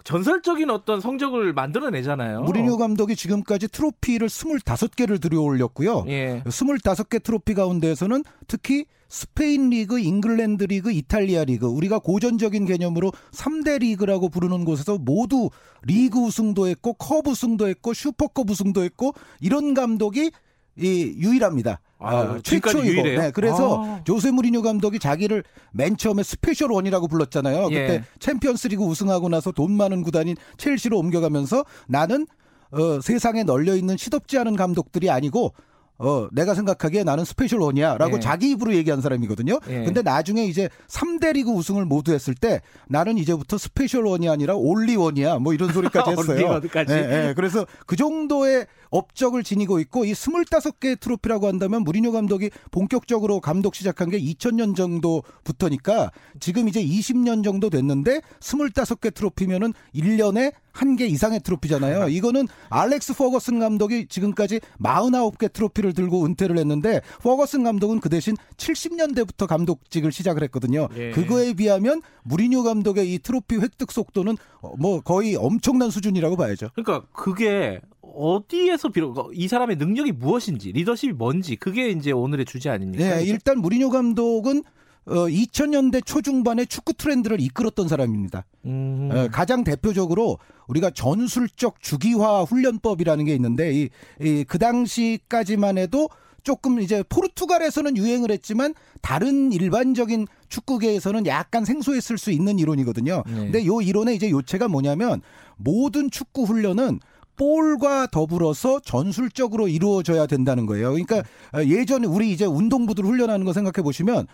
전설적인 0.04 0.70
어떤 0.70 1.00
성적을 1.00 1.54
만들어내잖아요. 1.54 2.42
무리뉴 2.42 2.76
감독이 2.76 3.16
지금까지 3.16 3.68
트로피를 3.68 4.28
25개를 4.28 5.20
들여올렸고요. 5.20 6.04
예. 6.08 6.42
25개 6.44 7.22
트로피 7.22 7.54
가운데에서는 7.54 8.22
특히 8.46 8.84
스페인 9.14 9.70
리그, 9.70 10.00
잉글랜드 10.00 10.64
리그, 10.64 10.90
이탈리아 10.90 11.44
리그, 11.44 11.66
우리가 11.66 12.00
고전적인 12.00 12.64
개념으로 12.66 13.12
3대 13.30 13.78
리그라고 13.78 14.28
부르는 14.28 14.64
곳에서 14.64 14.98
모두 14.98 15.50
리그 15.82 16.18
우승도 16.18 16.66
했고, 16.66 16.94
컵 16.94 17.28
우승도 17.28 17.68
했고, 17.68 17.94
슈퍼컵 17.94 18.50
우승도 18.50 18.82
했고, 18.82 19.14
이런 19.40 19.72
감독이 19.72 20.32
이 20.76 21.14
유일합니다. 21.16 21.80
아, 22.00 22.16
어, 22.16 22.40
지금까지 22.42 22.78
최초이고. 22.78 23.02
네, 23.20 23.30
그래서 23.30 23.84
아. 23.84 24.02
조세 24.02 24.32
무리뉴 24.32 24.62
감독이 24.62 24.98
자기를 24.98 25.44
맨 25.70 25.96
처음에 25.96 26.24
Special 26.24 26.72
One이라고 26.72 27.06
불렀잖아요. 27.06 27.68
예. 27.70 27.86
그때 27.86 28.04
챔피언스리그 28.18 28.82
우승하고 28.82 29.28
나서 29.28 29.52
돈 29.52 29.76
많은 29.76 30.02
구단인 30.02 30.34
첼시로 30.56 30.98
옮겨가면서 30.98 31.64
나는 31.86 32.26
어, 32.72 33.00
세상에 33.00 33.44
널려 33.44 33.76
있는 33.76 33.96
시덥지 33.96 34.36
않은 34.38 34.56
감독들이 34.56 35.08
아니고 35.08 35.54
어, 35.98 36.26
내가 36.32 36.54
생각하기에 36.54 37.04
나는 37.04 37.24
Special 37.24 37.60
One이야 37.60 37.98
라고 37.98 38.16
예. 38.16 38.20
자기 38.20 38.50
입으로 38.50 38.74
얘기한 38.74 39.00
사람이거든요. 39.00 39.60
예. 39.68 39.84
근데 39.84 40.02
나중에 40.02 40.44
이제 40.44 40.68
3대 40.88 41.34
리그 41.34 41.50
우승을 41.50 41.84
모두 41.84 42.12
했을 42.12 42.34
때 42.34 42.62
나는 42.88 43.16
이제부터 43.16 43.58
Special 43.58 44.04
One이 44.04 44.28
아니라 44.28 44.54
Only 44.56 44.96
One이야. 44.96 45.38
뭐 45.38 45.54
이런 45.54 45.72
소리까지 45.72 46.10
했어요. 46.18 46.36
Only 46.36 46.44
One까지. 46.44 46.92
예, 46.92 47.28
예. 47.28 47.34
그래서 47.34 47.64
그 47.86 47.94
정도의 47.96 48.66
업적을 48.94 49.42
지니고 49.42 49.80
있고 49.80 50.04
이 50.04 50.12
25개 50.12 50.98
트로피라고 51.00 51.48
한다면 51.48 51.82
무리뉴 51.82 52.12
감독이 52.12 52.50
본격적으로 52.70 53.40
감독 53.40 53.74
시작한 53.74 54.08
게 54.08 54.20
2000년 54.20 54.76
정도부터니까 54.76 56.12
지금 56.38 56.68
이제 56.68 56.82
20년 56.84 57.42
정도 57.42 57.70
됐는데 57.70 58.20
25개 58.40 59.12
트로피면은 59.12 59.72
1년에 59.94 60.52
한 60.74 60.94
개 60.96 61.06
이상의 61.06 61.40
트로피잖아요. 61.40 62.08
이거는 62.08 62.46
알렉스 62.68 63.14
퍼거슨 63.14 63.58
감독이 63.58 64.06
지금까지 64.06 64.60
49개 64.82 65.52
트로피를 65.52 65.92
들고 65.92 66.24
은퇴를 66.24 66.58
했는데 66.58 67.00
퍼거슨 67.22 67.64
감독은 67.64 68.00
그 68.00 68.08
대신 68.08 68.36
70년대부터 68.56 69.46
감독직을 69.46 70.12
시작을 70.12 70.42
했거든요. 70.44 70.88
예. 70.96 71.10
그거에 71.10 71.54
비하면 71.54 72.02
무리뉴 72.24 72.62
감독의 72.62 73.12
이 73.12 73.18
트로피 73.18 73.56
획득 73.56 73.92
속도는 73.92 74.36
어, 74.60 74.74
뭐 74.78 75.00
거의 75.00 75.36
엄청난 75.36 75.90
수준이라고 75.90 76.36
봐야죠. 76.36 76.70
그러니까 76.74 77.06
그게 77.12 77.80
어디에서 78.14 78.88
비록 78.90 79.30
이 79.34 79.48
사람의 79.48 79.76
능력이 79.76 80.12
무엇인지 80.12 80.72
리더십이 80.72 81.12
뭔지 81.12 81.56
그게 81.56 81.90
이제 81.90 82.12
오늘의 82.12 82.46
주제 82.46 82.70
아닙니까? 82.70 83.16
네, 83.16 83.24
일단 83.24 83.58
무리뉴 83.58 83.90
감독은 83.90 84.62
어, 85.06 85.26
2000년대 85.26 86.04
초중반에 86.04 86.64
축구 86.64 86.94
트렌드를 86.94 87.40
이끌었던 87.40 87.88
사람입니다. 87.88 88.44
음. 88.64 89.10
어, 89.12 89.28
가장 89.30 89.62
대표적으로 89.62 90.38
우리가 90.66 90.90
전술적 90.90 91.80
주기화 91.80 92.42
훈련법이라는 92.44 93.24
게 93.26 93.34
있는데 93.34 93.72
이, 93.72 93.90
이, 94.20 94.44
그 94.48 94.58
당시까지만 94.58 95.76
해도 95.76 96.08
조금 96.42 96.80
이제 96.80 97.02
포르투갈에서는 97.08 97.96
유행을 97.96 98.30
했지만 98.30 98.74
다른 99.00 99.50
일반적인 99.50 100.26
축구계에서는 100.48 101.26
약간 101.26 101.64
생소했을 101.64 102.18
수 102.18 102.30
있는 102.30 102.58
이론이거든요. 102.58 103.24
네. 103.26 103.34
근데 103.34 103.66
요 103.66 103.80
이론의 103.80 104.16
이제 104.16 104.30
요체가 104.30 104.68
뭐냐면 104.68 105.22
모든 105.56 106.10
축구 106.10 106.44
훈련은 106.44 107.00
볼과 107.36 108.06
더불어서 108.06 108.80
전술적으로 108.80 109.68
이루어져야 109.68 110.26
된다는 110.26 110.66
거예요. 110.66 110.90
그러니까 110.90 111.18
어, 111.52 111.62
예전에 111.64 112.06
우리 112.06 112.30
이제 112.32 112.44
운동부들 112.44 113.04
훈련하는 113.04 113.44
거 113.44 113.52
생각해 113.52 113.82
보시면 113.82 114.26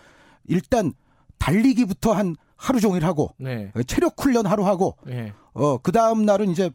일단 0.47 0.93
달리기부터 1.37 2.13
한 2.13 2.35
하루 2.55 2.79
종일 2.79 3.05
하고 3.05 3.33
네. 3.37 3.71
체력 3.87 4.13
훈련 4.19 4.45
하루 4.45 4.65
하고 4.65 4.95
네. 5.05 5.33
어그 5.53 5.91
다음 5.91 6.25
날은 6.25 6.51
이제 6.51 6.65
어, 6.65 6.69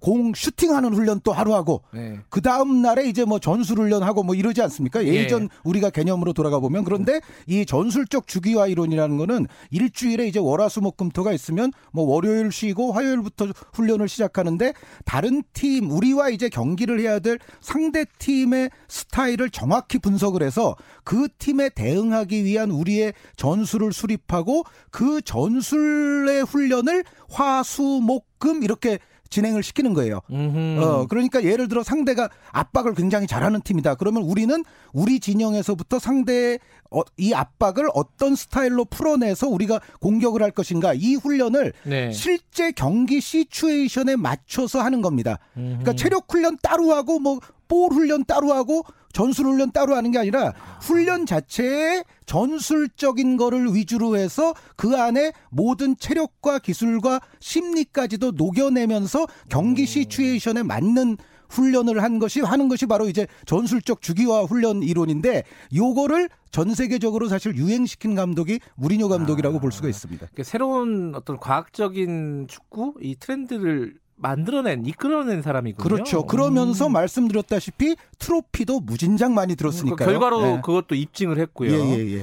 공 0.00 0.32
슈팅하는 0.34 0.94
훈련 0.94 1.20
또 1.22 1.32
하루 1.32 1.54
하고 1.54 1.82
네. 1.92 2.18
그 2.28 2.40
다음 2.40 2.82
날에 2.82 3.08
이제 3.08 3.24
뭐 3.24 3.38
전술 3.38 3.78
훈련하고 3.78 4.22
뭐 4.22 4.34
이러지 4.34 4.62
않습니까? 4.62 5.04
예전 5.04 5.44
예. 5.44 5.48
우리가 5.64 5.90
개념으로 5.90 6.32
돌아가 6.32 6.58
보면 6.58 6.84
그런데 6.84 7.20
이 7.46 7.64
전술적 7.64 8.26
주기화 8.26 8.66
이론이라는 8.66 9.16
거는 9.16 9.46
일주일에 9.70 10.26
이제 10.26 10.38
월화수목금토가 10.38 11.32
있으면 11.32 11.72
뭐 11.92 12.04
월요일 12.04 12.50
쉬고 12.50 12.92
화요일부터 12.92 13.48
훈련을 13.74 14.08
시작하는데 14.08 14.72
다른 15.04 15.42
팀 15.52 15.90
우리와 15.90 16.30
이제 16.30 16.48
경기를 16.48 17.00
해야 17.00 17.18
될 17.18 17.38
상대 17.60 18.04
팀의 18.18 18.70
스타일을 18.88 19.50
정확히 19.50 19.98
분석을 19.98 20.42
해서 20.42 20.76
그 21.04 21.28
팀에 21.38 21.68
대응하기 21.70 22.44
위한 22.44 22.70
우리의 22.70 23.12
전술을 23.36 23.92
수립하고 23.92 24.64
그 24.90 25.20
전술의 25.22 26.42
훈련을 26.44 27.04
화수목 27.30 28.26
금 28.38 28.62
이렇게 28.62 28.98
진행을 29.30 29.62
시키는 29.62 29.94
거예요. 29.94 30.20
음흠. 30.30 30.82
어, 30.82 31.06
그러니까 31.08 31.42
예를 31.44 31.68
들어 31.68 31.82
상대가 31.82 32.28
압박을 32.52 32.94
굉장히 32.94 33.26
잘하는 33.26 33.60
팀이다. 33.62 33.96
그러면 33.96 34.22
우리는 34.22 34.64
우리 34.92 35.20
진영에서부터 35.20 35.98
상대의 35.98 36.58
어, 36.90 37.02
이 37.16 37.34
압박을 37.34 37.88
어떤 37.94 38.34
스타일로 38.34 38.86
풀어내서 38.86 39.48
우리가 39.48 39.80
공격을 40.00 40.42
할 40.42 40.50
것인가 40.50 40.94
이 40.94 41.14
훈련을 41.14 41.72
네. 41.84 42.12
실제 42.12 42.72
경기 42.72 43.20
시츄에이션에 43.20 44.16
맞춰서 44.16 44.80
하는 44.80 45.02
겁니다. 45.02 45.38
그러니까 45.54 45.92
체력 45.92 46.26
훈련 46.32 46.56
따로 46.62 46.92
하고 46.92 47.18
뭐 47.18 47.38
볼 47.68 47.92
훈련 47.92 48.24
따로 48.24 48.52
하고 48.52 48.82
전술 49.18 49.46
훈련 49.46 49.72
따로 49.72 49.96
하는 49.96 50.12
게 50.12 50.18
아니라 50.20 50.54
훈련 50.80 51.26
자체에 51.26 52.04
전술적인 52.26 53.36
거를 53.36 53.74
위주로 53.74 54.16
해서 54.16 54.54
그 54.76 54.96
안에 54.96 55.32
모든 55.50 55.96
체력과 55.96 56.60
기술과 56.60 57.20
심리까지도 57.40 58.30
녹여내면서 58.36 59.26
경기 59.48 59.86
시츄에이션에 59.86 60.62
맞는 60.62 61.16
훈련을 61.48 62.00
한 62.00 62.20
것이 62.20 62.42
하는 62.42 62.68
것이 62.68 62.86
바로 62.86 63.08
이제 63.08 63.26
전술적 63.44 64.02
주기화 64.02 64.42
훈련 64.42 64.84
이론인데 64.84 65.42
요거를 65.74 66.28
전 66.52 66.72
세계적으로 66.72 67.26
사실 67.26 67.56
유행시킨 67.56 68.14
감독이 68.14 68.60
무리뉴 68.76 69.08
감독이라고 69.08 69.58
볼 69.58 69.72
수가 69.72 69.88
있습니다. 69.88 70.28
그 70.32 70.44
새로운 70.44 71.16
어떤 71.16 71.38
과학적인 71.38 72.46
축구 72.46 72.94
이 73.00 73.16
트렌드를 73.16 73.98
만들어낸 74.18 74.84
이끌어낸 74.84 75.42
사람이군요. 75.42 75.82
그렇죠. 75.82 76.26
그러면서 76.26 76.86
음. 76.86 76.92
말씀드렸다시피 76.92 77.96
트로피도 78.18 78.80
무진장 78.80 79.34
많이 79.34 79.54
그 79.54 79.58
들었으니까요. 79.58 80.08
결과로 80.08 80.42
네. 80.42 80.60
그것도 80.64 80.94
입증을 80.94 81.38
했고요. 81.38 81.70
예, 81.70 81.76
예, 81.76 82.18
예. 82.18 82.22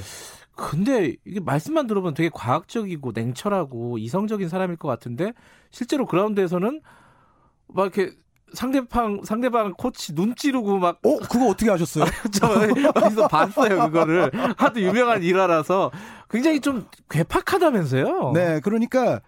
근데 0.56 1.16
이게 1.26 1.40
말씀만 1.40 1.88
들어보면 1.88 2.14
되게 2.14 2.30
과학적이고 2.34 3.12
냉철하고 3.14 3.98
이성적인 3.98 4.48
사람일 4.48 4.78
것 4.78 4.88
같은데 4.88 5.34
실제로 5.70 6.06
그라운드에서는 6.06 6.82
막 7.68 7.84
이렇게 7.84 8.16
상대방 8.54 9.22
상대방 9.24 9.74
코치 9.74 10.16
눈 10.16 10.34
찌르고 10.36 10.78
막 10.78 11.00
어, 11.04 11.18
그거 11.18 11.48
어떻게 11.48 11.70
하셨어요? 11.70 12.06
저 12.32 12.48
어디서 12.96 13.28
봤어요 13.28 13.80
그거를 13.90 14.32
하도 14.58 14.82
유명한 14.82 15.24
일화라서 15.24 15.92
굉장히 16.30 16.62
좀 16.62 16.88
괴팍하다면서요. 17.10 18.32
네, 18.34 18.60
그러니까 18.62 19.22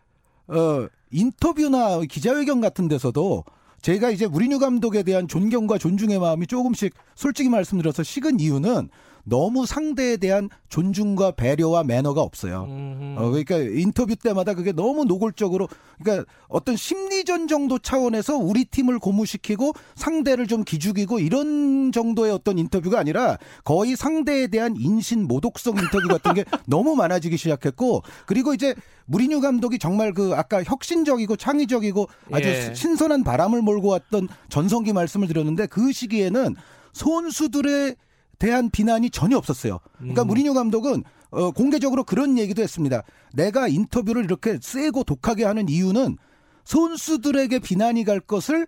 어 0.47 0.87
인터뷰나 1.11 2.01
기자회견 2.01 2.61
같은 2.61 2.87
데서도 2.87 3.43
제가 3.81 4.09
이제 4.09 4.27
무리뉴 4.27 4.59
감독에 4.59 5.03
대한 5.03 5.27
존경과 5.27 5.77
존중의 5.77 6.19
마음이 6.19 6.47
조금씩 6.47 6.93
솔직히 7.15 7.49
말씀드려서 7.49 8.03
식은 8.03 8.39
이유는 8.39 8.89
너무 9.27 9.65
상대에 9.65 10.15
대한 10.15 10.49
존중과 10.69 11.31
배려와 11.31 11.83
매너가 11.83 12.21
없어요. 12.21 12.65
음, 12.69 13.15
어, 13.17 13.29
그러니까 13.29 13.57
인터뷰 13.57 14.15
때마다 14.15 14.53
그게 14.53 14.71
너무 14.71 15.03
노골적으로, 15.03 15.67
그러니까 16.01 16.25
어떤 16.47 16.77
심리전 16.77 17.49
정도 17.49 17.77
차원에서 17.77 18.37
우리 18.37 18.63
팀을 18.63 18.99
고무시키고 18.99 19.73
상대를 19.95 20.47
좀 20.47 20.63
기죽이고 20.63 21.19
이런 21.19 21.91
정도의 21.91 22.31
어떤 22.31 22.57
인터뷰가 22.57 22.99
아니라 22.99 23.37
거의 23.65 23.97
상대에 23.97 24.47
대한 24.47 24.75
인신 24.77 25.27
모독성 25.27 25.75
인터뷰 25.77 26.07
같은 26.07 26.33
게 26.33 26.45
너무 26.65 26.95
많아지기 26.95 27.35
시작했고, 27.35 28.03
그리고 28.25 28.53
이제 28.53 28.75
무리뉴 29.07 29.41
감독이 29.41 29.77
정말 29.77 30.13
그 30.13 30.33
아까 30.35 30.63
혁신적이고 30.63 31.35
창의적이고 31.35 32.07
아주 32.31 32.47
예. 32.47 32.73
신선한 32.73 33.23
바람을 33.25 33.61
몰고 33.61 33.89
왔던 33.89 34.29
전성기 34.49 34.93
말씀을 34.93 35.27
드렸는데 35.27 35.67
그 35.67 35.91
시기에는 35.91 36.55
선수들의 36.93 37.95
대한 38.39 38.69
비난이 38.69 39.09
전혀 39.09 39.37
없었어요. 39.37 39.79
그러니까 39.97 40.23
음. 40.23 40.27
무리뉴 40.27 40.53
감독은 40.53 41.03
어, 41.29 41.51
공개적으로 41.51 42.03
그런 42.03 42.37
얘기도 42.37 42.61
했습니다. 42.61 43.03
내가 43.33 43.67
인터뷰를 43.67 44.23
이렇게 44.23 44.57
세고 44.61 45.03
독하게 45.03 45.43
하는 45.43 45.67
이유는 45.69 46.17
선수들에게 46.63 47.59
비난이 47.59 48.03
갈 48.03 48.19
것을 48.19 48.67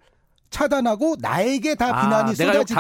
차단하고 0.49 1.15
나에게 1.19 1.75
다 1.75 1.95
아, 1.95 2.01
비난이 2.01 2.35
쏟아지게? 2.35 2.79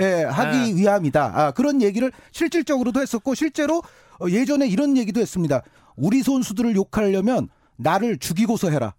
예, 0.00 0.24
하기 0.24 0.74
네. 0.74 0.80
위함이다. 0.80 1.32
아, 1.34 1.50
그런 1.52 1.82
얘기를 1.82 2.10
실질적으로도 2.32 3.00
했었고 3.00 3.34
실제로 3.34 3.82
어, 4.20 4.28
예전에 4.28 4.66
이런 4.66 4.96
얘기도 4.96 5.20
했습니다. 5.20 5.62
우리 5.96 6.22
선수들을 6.22 6.74
욕하려면 6.76 7.48
나를 7.76 8.18
죽이고서 8.18 8.70
해라. 8.70 8.94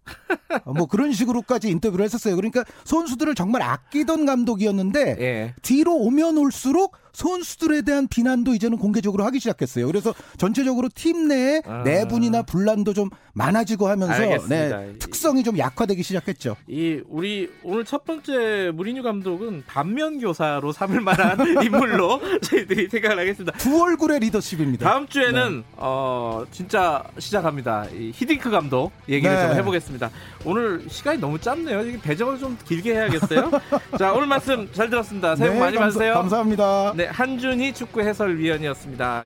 어, 0.65 0.73
뭐 0.73 0.85
그런 0.85 1.13
식으로까지 1.13 1.69
인터뷰를 1.69 2.05
했었어요. 2.05 2.35
그러니까 2.35 2.63
선수들을 2.83 3.35
정말 3.35 3.61
아끼던 3.61 4.25
감독이었는데 4.25 5.17
예. 5.19 5.53
뒤로 5.61 5.95
오면 5.95 6.37
올수록 6.37 6.95
선수들에 7.13 7.81
대한 7.83 8.07
비난도 8.07 8.53
이제는 8.55 8.77
공개적으로 8.77 9.23
하기 9.25 9.39
시작했어요. 9.39 9.87
그래서 9.87 10.13
전체적으로 10.37 10.89
팀 10.93 11.27
내에 11.27 11.61
아. 11.65 11.83
내분이나 11.83 12.43
분란도 12.43 12.93
좀 12.93 13.09
많아지고 13.33 13.87
하면서. 13.87 14.47
네, 14.47 14.93
특성이 14.99 15.43
좀 15.43 15.57
약화되기 15.57 16.03
시작했죠. 16.03 16.55
이 16.67 17.01
우리 17.07 17.49
오늘 17.63 17.85
첫 17.85 18.03
번째 18.05 18.71
무리뉴 18.73 19.03
감독은 19.03 19.63
반면 19.67 20.19
교사로 20.19 20.71
삼을 20.71 21.01
만한 21.01 21.37
인물로 21.63 22.19
저희들이 22.41 22.89
생각을 22.89 23.19
하겠습니다. 23.19 23.57
두 23.57 23.81
얼굴의 23.81 24.19
리더십입니다. 24.19 24.89
다음 24.89 25.07
주에는 25.07 25.57
네. 25.59 25.63
어 25.77 26.43
진짜 26.51 27.03
시작합니다. 27.19 27.85
이 27.93 28.11
히딩크 28.13 28.49
감독 28.49 28.91
얘기를 29.07 29.33
네. 29.35 29.47
좀 29.47 29.57
해보겠습니다. 29.57 30.09
오늘 30.45 30.83
시간이 30.89 31.19
너무 31.19 31.39
짧네요. 31.39 31.99
배정을 32.01 32.37
좀 32.39 32.57
길게 32.67 32.93
해야겠어요. 32.95 33.51
자 33.97 34.11
오늘 34.13 34.27
말씀 34.27 34.69
잘 34.73 34.89
들었습니다. 34.89 35.35
새해 35.35 35.51
복 35.51 35.59
많이 35.59 35.77
감사- 35.77 35.99
받으세요. 35.99 36.13
감사합니다. 36.15 36.93
네 37.01 37.07
한준희 37.07 37.73
축구 37.73 38.01
해설위원이었습니다. 38.01 39.23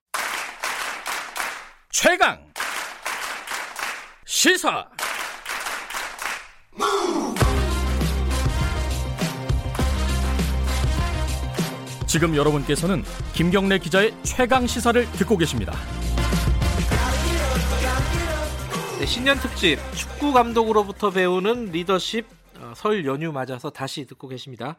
최강 1.89 2.39
시사. 4.25 4.88
지금 12.08 12.38
여러분께서는 12.38 13.03
김경래 13.34 13.77
기자의 13.79 14.13
최강 14.24 14.65
시사를 14.65 15.12
듣고 15.12 15.36
계십니다. 15.36 15.74
네, 19.00 19.05
신년 19.05 19.38
특집 19.39 19.79
축구 19.96 20.32
감독으로부터 20.32 21.10
배우는 21.10 21.74
리더십 21.74 22.25
어, 22.58 22.72
설 22.74 23.05
연휴 23.05 23.34
맞아서 23.34 23.70
다시 23.70 24.08
듣고 24.08 24.29
계십니다. 24.29 24.77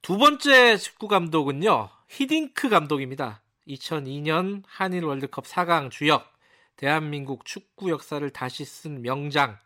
두 0.00 0.16
번째 0.16 0.76
축구 0.76 1.08
감독은요. 1.08 1.95
히딩크 2.08 2.68
감독입니다. 2.68 3.42
2002년 3.68 4.62
한일 4.66 5.04
월드컵 5.04 5.44
4강 5.44 5.90
주역 5.90 6.32
대한민국 6.76 7.44
축구 7.44 7.90
역사를 7.90 8.28
다시 8.30 8.64
쓴 8.64 9.02
명장 9.02 9.58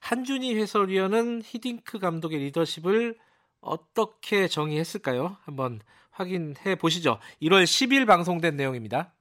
한준희 0.00 0.56
해설위원은 0.56 1.42
히딩크 1.42 1.98
감독의 1.98 2.38
리더십을 2.40 3.16
어떻게 3.60 4.46
정의했을까요? 4.46 5.38
한번 5.42 5.80
확인해 6.10 6.74
보시죠. 6.76 7.18
1월 7.40 7.64
10일 7.64 8.06
방송된 8.06 8.56
내용입니다. 8.56 9.14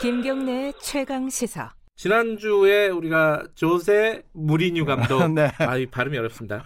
김경래 0.00 0.72
최강 0.80 1.28
시사. 1.28 1.74
지난주에 1.96 2.88
우리가 2.88 3.44
조세 3.54 4.22
무리뉴 4.32 4.84
감독 4.84 5.26
네. 5.32 5.50
아, 5.58 5.76
이 5.76 5.86
발음이 5.86 6.16
어렵습니다. 6.18 6.62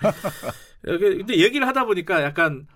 여기 0.87 1.19
근데 1.19 1.37
얘기를 1.37 1.67
하다 1.67 1.85
보니까 1.85 2.23
약간 2.23 2.67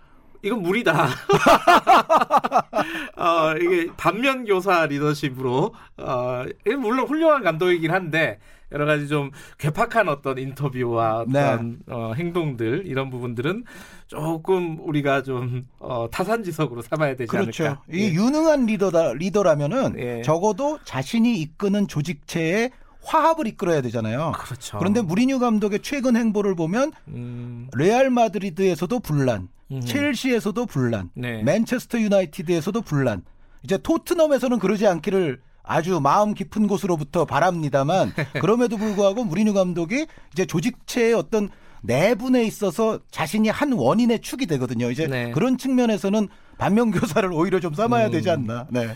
이건 0.43 0.63
무리다. 0.63 1.09
어, 3.17 3.55
이게 3.61 3.91
반면 3.97 4.45
교사 4.45 4.87
리더십으로 4.87 5.75
어이 5.97 6.75
물론 6.77 7.07
훌륭한 7.07 7.43
감독이긴 7.43 7.91
한데 7.91 8.39
여러 8.75 8.87
가지 8.87 9.07
좀 9.09 9.31
괴팍한 9.59 10.09
어떤 10.09 10.37
인터뷰와 10.37 11.21
어떤 11.21 11.79
어, 11.87 12.13
행동들 12.17 12.83
이런 12.87 13.09
부분들은 13.09 13.65
조금 14.09 14.79
우리가 14.81 15.23
좀 15.23 15.67
어, 15.79 16.09
타산지석으로 16.11 16.83
삼아야 16.83 17.15
되지 17.15 17.29
그렇죠. 17.29 17.65
않을까. 17.65 17.83
이 17.91 18.01
예. 18.01 18.13
유능한 18.13 18.67
리더다 18.67 19.15
리더라면은 19.15 19.95
예. 19.99 20.23
적어도 20.23 20.79
자신이 20.85 21.41
이끄는 21.41 21.87
조직체의 21.87 22.73
화합을 23.03 23.47
이끌어야 23.47 23.81
되잖아요. 23.83 24.33
그렇죠. 24.37 24.79
그런데 24.79 25.03
무리뉴 25.03 25.39
감독의 25.39 25.81
최근 25.83 26.17
행보를 26.17 26.55
보면 26.57 26.93
음, 27.09 27.69
레알 27.77 28.11
마드리드에서도 28.11 28.99
분란, 29.01 29.49
음. 29.71 29.81
첼시에서도 29.83 30.67
분란, 30.67 31.11
네. 31.15 31.43
맨체스터 31.43 32.01
유나이티드에서도 32.01 32.81
분란. 32.81 33.23
이제 33.63 33.79
토트넘에서는 33.79 34.59
그러지 34.59 34.87
않기를 34.87 35.41
아주 35.65 35.99
마음 36.01 36.35
깊은 36.35 36.67
곳으로부터 36.69 37.25
바랍니다만 37.25 38.13
그럼에도 38.41 38.77
불구하고 38.77 39.25
무리뉴 39.25 39.55
감독이 39.55 40.07
이제 40.33 40.45
조직체의 40.47 41.15
어떤 41.15 41.49
내분에 41.83 42.45
있어서 42.45 43.01
자신이 43.11 43.49
한 43.49 43.73
원인의 43.73 44.21
축이 44.21 44.47
되거든요. 44.47 44.91
이제 44.91 45.07
네. 45.07 45.31
그런 45.33 45.59
측면에서는 45.59 46.29
반면 46.59 46.91
교사를 46.91 47.31
오히려 47.33 47.61
좀 47.61 47.75
삼아야 47.75 48.07
음. 48.07 48.11
되지 48.13 48.31
않나. 48.31 48.67
네. 48.71 48.95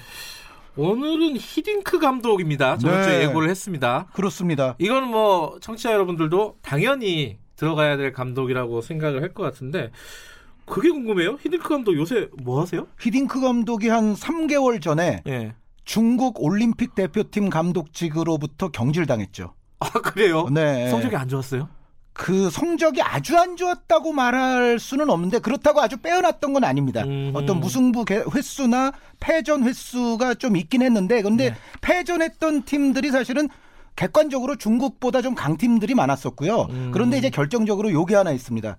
오늘은 0.77 1.37
히딩크 1.39 1.99
감독입니다. 1.99 2.79
저번 2.79 3.03
주에 3.03 3.19
네. 3.19 3.25
예고를 3.25 3.51
했습니다. 3.51 4.07
그렇습니다. 4.13 4.77
이거는 4.79 5.09
뭐 5.09 5.59
청취자 5.61 5.93
여러분들도 5.93 6.59
당연히 6.63 7.39
들어가야 7.57 7.97
될 7.97 8.13
감독이라고 8.13 8.81
생각을 8.81 9.23
할 9.23 9.35
것 9.35 9.43
같은데 9.43 9.91
그게 10.67 10.91
궁금해요. 10.91 11.39
히딩크 11.43 11.69
감독 11.69 11.97
요새 11.97 12.29
뭐 12.43 12.61
하세요? 12.61 12.87
히딩크 13.01 13.41
감독이 13.41 13.89
한 13.89 14.15
3개월 14.15 14.81
전에 14.81 15.23
예. 15.27 15.55
중국 15.99 16.43
올림픽 16.43 16.95
대표팀 16.95 17.49
감독직으로부터 17.49 18.69
경질당했죠. 18.69 19.55
아 19.81 19.89
그래요? 19.89 20.47
네. 20.51 20.91
성적이 20.91 21.17
안 21.17 21.27
좋았어요? 21.29 21.67
그 22.13 22.51
성적이 22.51 23.01
아주 23.01 23.39
안 23.39 23.57
좋았다고 23.57 24.13
말할 24.13 24.79
수는 24.79 25.09
없는데 25.09 25.39
그렇다고 25.39 25.81
아주 25.81 25.97
빼어났던 25.97 26.53
건 26.53 26.65
아닙니다. 26.65 27.05
음흠. 27.05 27.39
어떤 27.39 27.61
무승부 27.61 28.05
개- 28.05 28.23
횟수나 28.35 28.93
패전 29.19 29.63
횟수가 29.65 30.35
좀 30.35 30.57
있긴 30.59 30.83
했는데 30.83 31.23
근데 31.23 31.51
네. 31.53 31.57
패전했던 31.81 32.65
팀들이 32.65 33.11
사실은 33.11 33.49
객관적으로 33.97 34.57
중국보다 34.57 35.23
좀 35.23 35.35
강팀들이 35.35 35.95
많았었고요. 35.95 36.67
음. 36.69 36.91
그런데 36.93 37.17
이제 37.17 37.31
결정적으로 37.31 37.91
요게 37.93 38.15
하나 38.15 38.33
있습니다. 38.33 38.77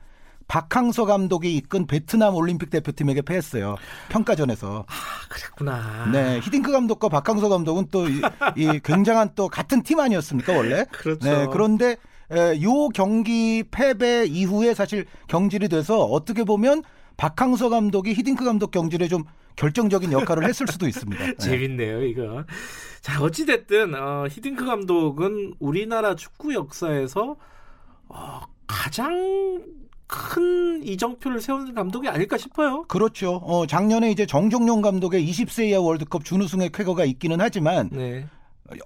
박항서 0.50 1.06
감독이 1.06 1.56
이끈 1.56 1.86
베트남 1.86 2.36
올림픽 2.36 2.72
대표팀에게 2.72 3.22
패했어요. 3.22 3.76
평가전에서. 4.10 4.84
아 4.88 4.94
그랬구나. 5.30 6.10
네, 6.12 6.40
히딩크 6.40 6.72
감독과 6.72 7.08
박항서 7.08 7.50
감독은 7.50 7.88
또 7.92 8.10
이, 8.10 8.20
이 8.58 8.80
굉장한 8.84 9.30
또 9.36 9.48
같은 9.48 9.84
팀 9.84 10.00
아니었습니까 10.00 10.52
원래? 10.54 10.86
그렇죠. 10.92 11.30
네, 11.30 11.48
그런데 11.52 11.98
에, 12.32 12.62
요 12.64 12.90
경기 12.90 13.64
패배 13.70 14.26
이후에 14.26 14.74
사실 14.74 15.06
경질이 15.28 15.70
돼서 15.70 16.04
어떻게 16.04 16.44
보면 16.44 16.82
박항서 17.16 17.70
감독이 17.70 18.14
히딩크 18.14 18.44
감독 18.44 18.72
경질에 18.72 19.08
좀 19.08 19.26
결정적인 19.56 20.12
역할을 20.12 20.48
했을 20.48 20.66
수도 20.68 20.88
있습니다. 20.88 21.24
네. 21.24 21.36
재밌네요, 21.38 22.04
이거. 22.04 22.46
자, 23.02 23.22
어찌됐든, 23.22 23.94
어, 23.94 24.26
히딩크 24.30 24.66
감독은 24.66 25.56
우리나라 25.60 26.16
축구 26.16 26.54
역사에서, 26.54 27.36
어, 28.08 28.42
가장 28.68 29.62
큰 30.10 30.84
이정표를 30.84 31.40
세운 31.40 31.76
감독이 31.76 32.10
아닐까 32.10 32.36
싶어요. 32.36 32.84
그렇죠. 32.88 33.36
어, 33.36 33.68
작년에 33.68 34.10
이제 34.10 34.26
정종용 34.26 34.82
감독의 34.82 35.24
20세 35.24 35.70
이하 35.70 35.80
월드컵 35.80 36.26
준우승의 36.26 36.72
쾌거가 36.72 37.06
있기는 37.06 37.40
하지만 37.40 37.90
네. 37.92 38.26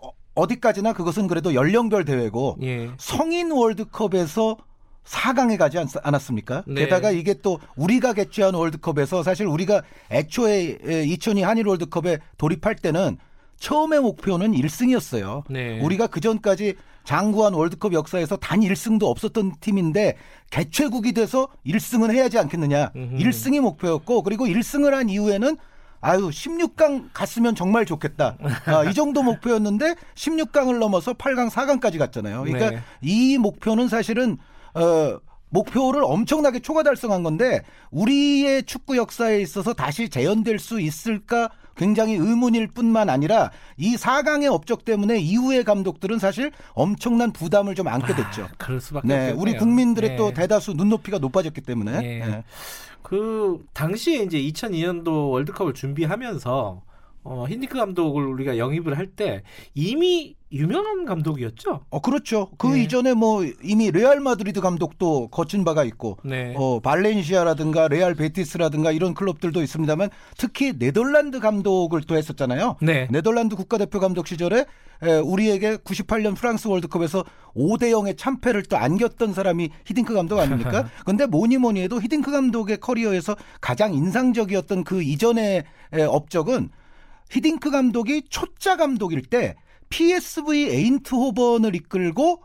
어, 0.02 0.10
어디까지나 0.36 0.92
그것은 0.92 1.28
그래도 1.28 1.54
연령별 1.54 2.04
대회고 2.04 2.58
예. 2.64 2.92
성인 2.98 3.52
월드컵에서 3.52 4.58
4강에 5.06 5.58
가지 5.58 5.80
않, 5.80 5.88
않았습니까? 6.04 6.66
네. 6.68 6.82
게다가 6.82 7.12
이게 7.12 7.36
또 7.42 7.60
우리가 7.78 8.12
개최한 8.12 8.54
월드컵에서 8.54 9.24
사실 9.24 9.48
우리가 9.48 9.82
애초에 10.12 10.78
2002 11.06 11.42
한일 11.42 11.68
월드컵에 11.68 12.20
돌입할 12.38 12.76
때는 12.76 13.18
처음의 13.64 14.02
목표는 14.02 14.52
1승이었어요. 14.52 15.44
네. 15.50 15.80
우리가 15.80 16.08
그 16.08 16.20
전까지 16.20 16.76
장구한 17.06 17.54
월드컵 17.54 17.94
역사에서 17.94 18.36
단 18.36 18.60
1승도 18.60 19.04
없었던 19.04 19.54
팀인데 19.62 20.18
개최국이 20.50 21.14
돼서 21.14 21.48
1승은 21.66 22.12
해야지 22.12 22.38
않겠느냐. 22.38 22.92
음흠. 22.94 23.16
1승이 23.16 23.62
목표였고 23.62 24.24
그리고 24.24 24.46
1승을 24.46 24.92
한 24.92 25.08
이후에는 25.08 25.56
아유 26.02 26.28
16강 26.28 27.12
갔으면 27.14 27.56
정말 27.56 27.86
좋겠다. 27.86 28.38
아, 28.66 28.84
이 28.84 28.94
정도 28.94 29.24
목표였는데 29.24 29.96
16강을 30.16 30.78
넘어서 30.80 31.14
8강, 31.14 31.50
4강까지 31.50 31.98
갔잖아요. 31.98 32.44
그러니까 32.44 32.72
네. 32.72 32.80
이 33.02 33.38
목표는 33.38 33.88
사실은 33.88 34.38
어 34.74 35.18
목표를 35.48 36.04
엄청나게 36.04 36.60
초과 36.60 36.84
달성한 36.84 37.24
건데 37.24 37.62
우리의 37.92 38.64
축구 38.64 38.98
역사에 38.98 39.40
있어서 39.40 39.74
다시 39.74 40.10
재현될 40.10 40.60
수 40.60 40.82
있을까 40.82 41.50
굉장히 41.76 42.16
의문일 42.16 42.68
뿐만 42.68 43.10
아니라 43.10 43.52
이 43.78 43.96
4강의 43.96 44.52
업적 44.52 44.86
때문에 44.86 45.18
이후의 45.20 45.64
감독들은 45.64 46.20
사실 46.20 46.52
엄청난 46.74 47.32
부담을 47.32 47.76
좀 47.76 47.88
안게 47.88 48.16
됐죠. 48.16 48.48
그럴 48.58 48.80
수밖에 48.80 49.08
네, 49.08 49.14
없겠네요. 49.16 49.42
우리 49.42 49.58
국민들의 49.58 50.12
네. 50.12 50.16
또 50.16 50.34
대다수 50.34 50.74
눈높이가 50.74 51.18
높아졌기 51.18 51.62
때문에. 51.62 51.92
네. 52.02 52.26
네. 52.26 52.44
그 53.02 53.64
당시에 53.74 54.24
이제 54.24 54.38
2002년도 54.38 55.32
월드컵을 55.32 55.74
준비하면서 55.74 56.82
어, 57.24 57.46
히딩크 57.48 57.78
감독을 57.78 58.26
우리가 58.26 58.58
영입을 58.58 58.98
할 58.98 59.14
때 59.16 59.44
이미 59.76 60.36
유명한 60.52 61.06
감독이었죠. 61.06 61.82
어 61.90 62.00
그렇죠. 62.02 62.50
그 62.58 62.68
네. 62.68 62.84
이전에 62.84 63.14
뭐 63.14 63.44
이미 63.64 63.92
레알 63.92 64.20
마드리드 64.20 64.62
감독도 64.62 65.28
거친 65.28 65.64
바가 65.64 65.84
있고 65.84 66.18
네. 66.24 66.54
어, 66.58 66.80
발렌시아라든가 66.80 67.88
레알 67.88 68.16
베티스라든가 68.16 68.92
이런 68.92 69.14
클럽들도 69.14 69.62
있습니다만 69.62 70.10
특히 70.38 70.78
네덜란드 70.78 71.40
감독을 71.40 72.02
또 72.04 72.16
했었잖아요. 72.16 72.78
네. 72.82 73.08
네덜란드 73.12 73.56
국가대표 73.56 74.00
감독 74.00 74.28
시절에 74.28 74.66
에, 75.04 75.18
우리에게 75.20 75.78
98년 75.78 76.36
프랑스 76.36 76.68
월드컵에서 76.68 77.24
5대 77.56 77.92
0의 77.92 78.18
참패를 78.18 78.64
또 78.64 78.78
안겼던 78.78 79.34
사람이 79.34 79.70
히딩크 79.86 80.14
감독 80.14 80.40
아닙니까? 80.40 80.88
근데 81.06 81.26
뭐니 81.26 81.58
뭐니 81.58 81.82
해도 81.82 82.02
히딩크 82.02 82.32
감독의 82.32 82.78
커리어에서 82.78 83.36
가장 83.60 83.94
인상적이었던 83.94 84.84
그 84.84 85.02
이전의 85.04 85.64
에, 85.94 86.02
업적은 86.04 86.70
히딩크 87.34 87.72
감독이 87.72 88.24
초짜 88.30 88.78
감독일 88.78 89.24
때 89.24 89.56
PSV 89.90 90.70
에인트호번을 90.70 91.76
이끌고 91.76 92.44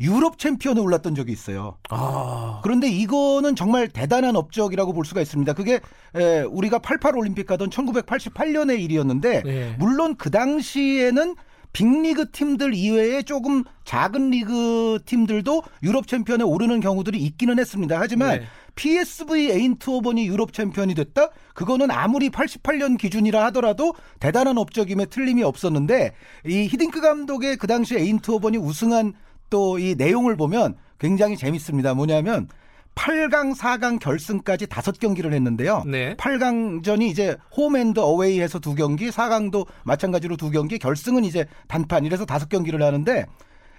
유럽 0.00 0.38
챔피언에 0.38 0.80
올랐던 0.80 1.14
적이 1.14 1.32
있어요. 1.32 1.78
아. 1.90 2.60
그런데 2.62 2.88
이거는 2.88 3.54
정말 3.54 3.88
대단한 3.88 4.34
업적이라고 4.34 4.92
볼 4.92 5.04
수가 5.04 5.20
있습니다. 5.20 5.52
그게 5.52 5.80
에, 6.14 6.42
우리가 6.42 6.78
88 6.80 7.16
올림픽 7.16 7.46
가던 7.46 7.70
1988년의 7.70 8.80
일이었는데 8.80 9.42
네. 9.42 9.76
물론 9.78 10.16
그 10.16 10.30
당시에는 10.30 11.36
빅리그 11.72 12.30
팀들 12.30 12.74
이외에 12.74 13.22
조금 13.22 13.64
작은 13.84 14.30
리그 14.30 15.00
팀들도 15.06 15.62
유럽 15.82 16.06
챔피언에 16.06 16.44
오르는 16.44 16.80
경우들이 16.80 17.18
있기는 17.18 17.58
했습니다. 17.58 17.98
하지만 17.98 18.40
네. 18.40 18.46
PSV 18.74 19.50
에인트호번이 19.50 20.26
유럽 20.26 20.52
챔피언이 20.52 20.94
됐다? 20.94 21.28
그거는 21.54 21.90
아무리 21.90 22.30
88년 22.30 22.98
기준이라 22.98 23.44
하더라도 23.46 23.94
대단한 24.20 24.58
업적임에 24.58 25.06
틀림이 25.06 25.42
없었는데 25.42 26.12
이 26.46 26.68
히딩크 26.68 27.00
감독의 27.00 27.56
그 27.56 27.66
당시 27.66 27.96
에인트호번이 27.96 28.58
우승한 28.58 29.14
또 29.50 29.78
이 29.78 29.94
내용을 29.96 30.36
보면 30.36 30.74
굉장히 30.98 31.36
재밌습니다. 31.36 31.94
뭐냐면 31.94 32.48
8강, 32.94 33.56
4강 33.56 33.98
결승까지 34.00 34.66
다섯 34.68 34.98
경기를 34.98 35.32
했는데요. 35.32 35.82
네. 35.86 36.14
8강전이 36.16 37.02
이제 37.02 37.36
홈앤드 37.56 38.00
어웨이에서 38.00 38.58
두 38.60 38.74
경기, 38.74 39.10
4강도 39.10 39.66
마찬가지로 39.84 40.36
두 40.36 40.50
경기, 40.50 40.78
결승은 40.78 41.24
이제 41.24 41.46
단판 41.68 42.04
이래서 42.04 42.24
다섯 42.24 42.48
경기를 42.48 42.82
하는데 42.82 43.26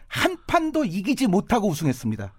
한 0.08 0.38
판도 0.48 0.86
이기지 0.86 1.28
못하고 1.28 1.70
우승했습니다. 1.70 2.34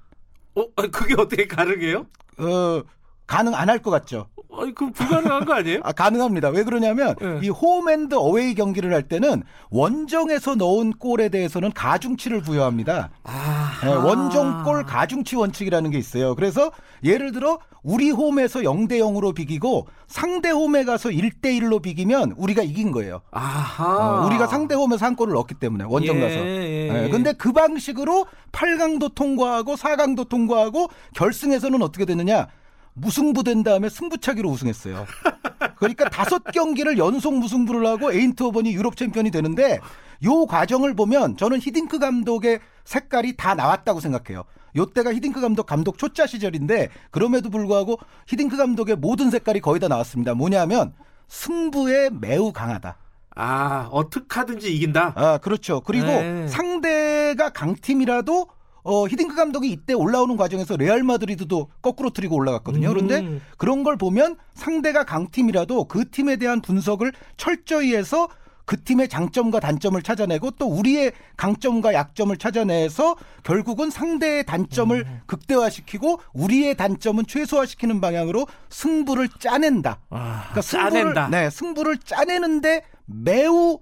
어, 0.56 0.72
그게 0.90 1.14
어떻게 1.18 1.46
가능해요? 1.46 2.06
어, 2.38 2.82
가능 3.26 3.54
안 3.54 3.68
할 3.68 3.80
것 3.82 3.90
같죠? 3.90 4.26
아니, 4.58 4.74
그 4.74 4.90
불가능한 4.90 5.44
거 5.44 5.52
아니에요? 5.54 5.80
아, 5.82 5.92
가능합니다. 5.92 6.48
왜 6.48 6.62
그러냐면 6.64 7.14
네. 7.20 7.40
이 7.42 7.50
홈앤드 7.50 8.14
어웨이 8.14 8.54
경기를 8.54 8.94
할 8.94 9.02
때는 9.02 9.42
원정에서 9.70 10.54
넣은 10.54 10.92
골에 10.92 11.28
대해서는 11.28 11.72
가중치를 11.72 12.40
부여합니다. 12.40 13.10
아, 13.24 13.80
예, 13.84 13.88
원정골 13.88 14.84
가중치 14.84 15.36
원칙이라는 15.36 15.90
게 15.90 15.98
있어요. 15.98 16.34
그래서 16.34 16.70
예를 17.04 17.32
들어 17.32 17.58
우리 17.82 18.10
홈에서 18.10 18.60
0대 18.60 18.92
0으로 18.92 19.34
비기고 19.34 19.88
상대 20.06 20.48
홈에 20.50 20.84
가서 20.84 21.10
1대 21.10 21.60
1로 21.60 21.82
비기면 21.82 22.32
우리가 22.38 22.62
이긴 22.62 22.92
거예요. 22.92 23.20
아하. 23.32 24.22
어, 24.22 24.26
우리가 24.26 24.46
상대 24.46 24.74
홈에서 24.74 25.04
한 25.04 25.16
골을 25.16 25.34
넣었기 25.34 25.54
때문에 25.56 25.84
원정 25.86 26.16
예, 26.16 26.20
가서. 26.20 26.34
예, 26.34 26.88
예, 26.90 27.04
예. 27.04 27.08
근데 27.10 27.34
그 27.34 27.52
방식으로 27.52 28.24
8강도 28.52 29.14
통과하고 29.14 29.74
4강도 29.74 30.26
통과하고 30.28 30.88
결승에서는 31.14 31.82
어떻게 31.82 32.06
됐느냐? 32.06 32.46
무승부 32.96 33.44
된 33.44 33.62
다음에 33.62 33.88
승부차기로 33.88 34.48
우승했어요. 34.48 35.06
그러니까 35.76 36.08
다섯 36.08 36.42
경기를 36.44 36.98
연속 36.98 37.38
무승부를 37.38 37.86
하고 37.86 38.12
에인트호번이 38.12 38.72
유럽 38.72 38.96
챔피언이 38.96 39.30
되는데 39.30 39.78
요 40.24 40.46
과정을 40.46 40.94
보면 40.94 41.36
저는 41.36 41.60
히딩크 41.60 41.98
감독의 41.98 42.60
색깔이 42.84 43.36
다 43.36 43.54
나왔다고 43.54 44.00
생각해요. 44.00 44.44
요때가 44.76 45.12
히딩크 45.12 45.40
감독 45.40 45.66
감독 45.66 45.98
초짜 45.98 46.26
시절인데 46.26 46.88
그럼에도 47.10 47.50
불구하고 47.50 47.98
히딩크 48.28 48.56
감독의 48.56 48.96
모든 48.96 49.30
색깔이 49.30 49.60
거의 49.60 49.78
다 49.78 49.88
나왔습니다. 49.88 50.34
뭐냐면 50.34 50.94
승부에 51.28 52.10
매우 52.10 52.52
강하다. 52.52 52.96
아, 53.38 53.88
어떻게 53.92 54.24
하든지 54.30 54.74
이긴다. 54.74 55.12
아, 55.14 55.38
그렇죠. 55.38 55.80
그리고 55.82 56.06
네. 56.06 56.48
상대가 56.48 57.50
강팀이라도 57.50 58.48
어, 58.86 59.08
히딩크 59.08 59.34
감독이 59.34 59.68
이때 59.68 59.94
올라오는 59.94 60.36
과정에서 60.36 60.76
레알 60.76 61.02
마드리드도 61.02 61.68
거꾸로 61.82 62.10
트리고 62.10 62.36
올라갔거든요. 62.36 62.88
그런데 62.88 63.18
음. 63.18 63.42
그런 63.58 63.82
걸 63.82 63.96
보면 63.96 64.36
상대가 64.54 65.02
강팀이라도 65.04 65.84
그 65.84 66.08
팀에 66.08 66.36
대한 66.36 66.60
분석을 66.60 67.12
철저히 67.36 67.96
해서 67.96 68.28
그 68.64 68.82
팀의 68.82 69.08
장점과 69.08 69.60
단점을 69.60 70.00
찾아내고 70.02 70.52
또 70.52 70.66
우리의 70.66 71.12
강점과 71.36 71.94
약점을 71.94 72.36
찾아내서 72.36 73.16
결국은 73.42 73.90
상대의 73.90 74.44
단점을 74.44 74.96
음. 74.96 75.20
극대화시키고 75.26 76.20
우리의 76.32 76.76
단점은 76.76 77.26
최소화시키는 77.26 78.00
방향으로 78.00 78.46
승부를 78.68 79.28
짜낸다. 79.38 80.00
아, 80.10 80.40
그러니까 80.50 80.62
승부를, 80.62 80.92
짜낸다. 80.92 81.28
네, 81.28 81.50
승부를 81.50 81.98
짜내는데 81.98 82.82
매우 83.06 83.78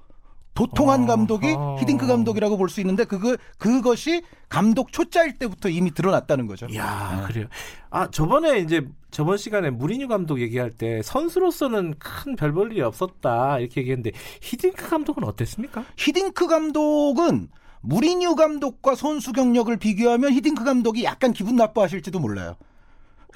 도통한 0.55 1.01
어허. 1.01 1.07
감독이 1.09 1.49
히딩크 1.81 2.07
감독이라고 2.07 2.57
볼 2.57 2.69
수 2.69 2.81
있는데 2.81 3.05
그거 3.05 3.37
그것이 3.59 4.23
감독 4.49 4.93
초짜일 4.93 5.35
때부터 5.39 5.69
이미 5.69 5.93
드러났다는 5.93 6.47
거죠. 6.47 6.67
야 6.77 7.25
그래요. 7.27 7.47
아, 7.91 8.09
저번에 8.11 8.59
이제 8.61 8.87
저번 9.11 9.37
시간에 9.37 9.71
무리뉴 9.71 10.07
감독 10.09 10.41
얘기할 10.41 10.71
때 10.71 11.03
선수로서는 11.03 11.95
큰 11.99 12.37
별 12.37 12.53
볼 12.53 12.73
일이 12.73 12.81
없었다. 12.83 13.59
이렇게 13.59 13.81
얘기했는데 13.81 14.13
히딩크 14.43 14.89
감독은 14.89 15.25
어땠습니까? 15.25 15.85
히딩크 15.97 16.47
감독은 16.47 17.49
무리뉴 17.81 18.35
감독과 18.37 18.95
선수 18.95 19.33
경력을 19.33 19.77
비교하면 19.77 20.33
히딩크 20.33 20.65
감독이 20.65 21.05
약간 21.05 21.33
기분 21.33 21.57
나빠하실지도 21.57 22.19
몰라요. 22.21 22.55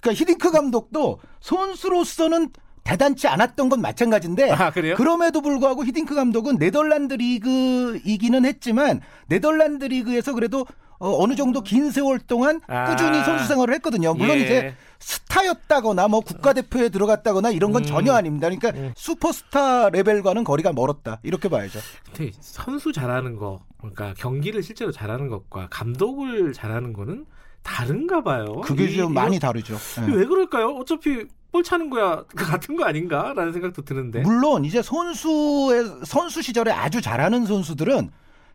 그러니까 0.01 0.21
히딩크 0.21 0.51
감독도 0.53 1.19
선수로서는 1.41 2.51
대단치 2.89 3.29
않았던 3.29 3.69
건 3.69 3.83
마찬가지인데 3.83 4.51
아, 4.51 4.71
그래요? 4.71 4.97
럼에도 4.99 5.43
불구하고 5.43 5.85
히딩크 5.85 6.15
감독은 6.15 6.57
네덜란드 6.57 7.13
리그이기는 7.15 8.47
했지만 8.47 9.03
네덜란드 9.27 9.85
리그에서 9.85 10.33
그래도 10.33 10.65
어, 10.99 11.27
느 11.27 11.37
정도 11.37 11.61
긴 11.61 11.91
세월 11.91 12.19
동안 12.19 12.63
아. 12.67 12.87
꾸준히 12.91 13.23
선수 13.25 13.47
생활을 13.47 13.75
했거든요. 13.75 14.15
물론 14.15 14.39
예. 14.39 14.41
이제 14.43 14.75
스타였다거나 15.01 16.09
뭐 16.09 16.21
국가대표에 16.21 16.89
들어갔다거나 16.89 17.51
이런 17.51 17.73
건 17.73 17.83
음. 17.83 17.87
전혀 17.87 18.15
아닙니다. 18.15 18.49
그러니까 18.49 18.71
음. 18.71 18.93
슈퍼스타 18.97 19.91
레벨과는 19.91 20.43
거리가 20.43 20.73
멀었다. 20.73 21.21
이렇게 21.23 21.51
봐야죠. 21.51 21.79
근데 22.07 22.33
선수 22.41 22.91
잘하는 22.93 23.37
거, 23.37 23.61
그러니까 23.77 24.15
경기를 24.17 24.63
실제로 24.63 24.91
잘하는 24.91 25.29
것과 25.29 25.69
감독을 25.71 26.55
잘하는 26.55 26.95
거는 26.95 27.27
다른가 27.63 28.23
봐요. 28.23 28.63
그게 28.65 28.85
이- 28.87 28.97
좀 28.97 29.13
많이 29.13 29.39
다르죠. 29.39 29.77
예. 30.01 30.05
이게 30.07 30.17
왜 30.17 30.25
그럴까요? 30.25 30.69
어차피 30.71 31.27
볼 31.53 31.63
차는 31.63 31.91
거야 31.91 32.25
같은 32.37 32.77
거 32.77 32.85
아닌가라는 32.85 33.53
생각도 33.53 33.83
드는데. 33.83 34.21
물론 34.21 34.65
이제 34.65 34.83
선수의 34.83 35.85
선수 36.05 36.43
시절에 36.43 36.71
아주 36.71 37.01
잘하는 37.01 37.47
선수들은 37.47 38.11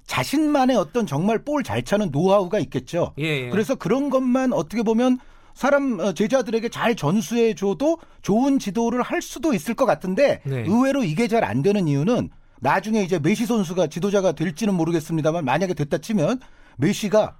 자신만의 0.05 0.75
어떤 0.75 1.05
정말 1.07 1.39
볼 1.43 1.63
잘 1.63 1.83
차는 1.83 2.09
노하우가 2.11 2.59
있겠죠. 2.59 3.13
예, 3.19 3.45
예. 3.45 3.49
그래서 3.49 3.75
그런 3.75 4.09
것만 4.09 4.51
어떻게 4.53 4.83
보면 4.83 5.17
사람 5.53 5.99
어, 5.99 6.13
제자들에게 6.13 6.69
잘 6.69 6.95
전수해 6.95 7.53
줘도 7.53 7.97
좋은 8.21 8.59
지도를 8.59 9.01
할 9.01 9.21
수도 9.21 9.53
있을 9.53 9.75
것 9.75 9.85
같은데 9.85 10.41
네. 10.45 10.63
의외로 10.67 11.03
이게 11.03 11.27
잘 11.27 11.43
안 11.43 11.61
되는 11.61 11.87
이유는 11.87 12.29
나중에 12.59 13.01
이제 13.01 13.19
메시 13.19 13.45
선수가 13.45 13.87
지도자가 13.87 14.31
될지는 14.33 14.73
모르겠습니다만 14.75 15.45
만약에 15.45 15.73
됐다 15.73 15.99
치면 15.99 16.39
메시가 16.77 17.37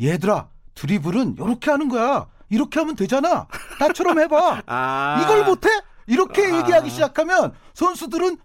얘들아 0.00 0.48
드리블은 0.74 1.36
이렇게 1.38 1.70
하는 1.70 1.88
거야. 1.88 2.26
이렇게 2.48 2.80
하면 2.80 2.94
되잖아. 2.96 3.46
나처럼 3.80 4.18
해봐. 4.20 4.62
아. 4.66 5.20
이걸 5.22 5.44
못해? 5.44 5.68
이렇게 6.06 6.44
아. 6.46 6.58
얘기하기 6.58 6.90
시작하면 6.90 7.52
선수들은 7.74 8.38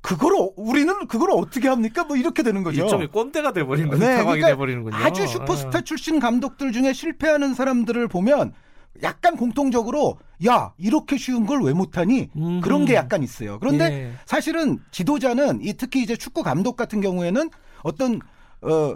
그걸 0.00 0.34
어- 0.36 0.50
우리는 0.56 1.06
그걸 1.08 1.30
어떻게 1.32 1.68
합니까? 1.68 2.04
뭐 2.04 2.16
이렇게 2.16 2.42
되는 2.42 2.62
거죠. 2.62 2.82
일종의 2.82 3.08
꼰대가 3.08 3.52
돼버리는 3.52 3.90
네, 3.90 3.98
상황이 3.98 4.24
그러니까 4.40 4.48
돼버리는군요. 4.48 4.96
아주 4.96 5.26
슈퍼스타 5.26 5.80
출신 5.82 6.20
감독들 6.20 6.72
중에 6.72 6.92
실패하는 6.92 7.54
사람들을 7.54 8.06
보면 8.08 8.52
약간 9.02 9.36
공통적으로 9.36 10.18
야 10.46 10.72
이렇게 10.78 11.16
쉬운 11.16 11.44
걸 11.44 11.60
왜 11.60 11.72
못하니 11.72 12.30
음흠. 12.36 12.60
그런 12.62 12.84
게 12.84 12.94
약간 12.94 13.22
있어요. 13.22 13.58
그런데 13.58 13.84
예. 13.84 14.12
사실은 14.26 14.78
지도자는 14.92 15.60
이 15.62 15.74
특히 15.74 16.02
이제 16.02 16.14
축구 16.16 16.42
감독 16.42 16.76
같은 16.76 17.00
경우에는 17.00 17.50
어떤 17.82 18.20
어 18.62 18.94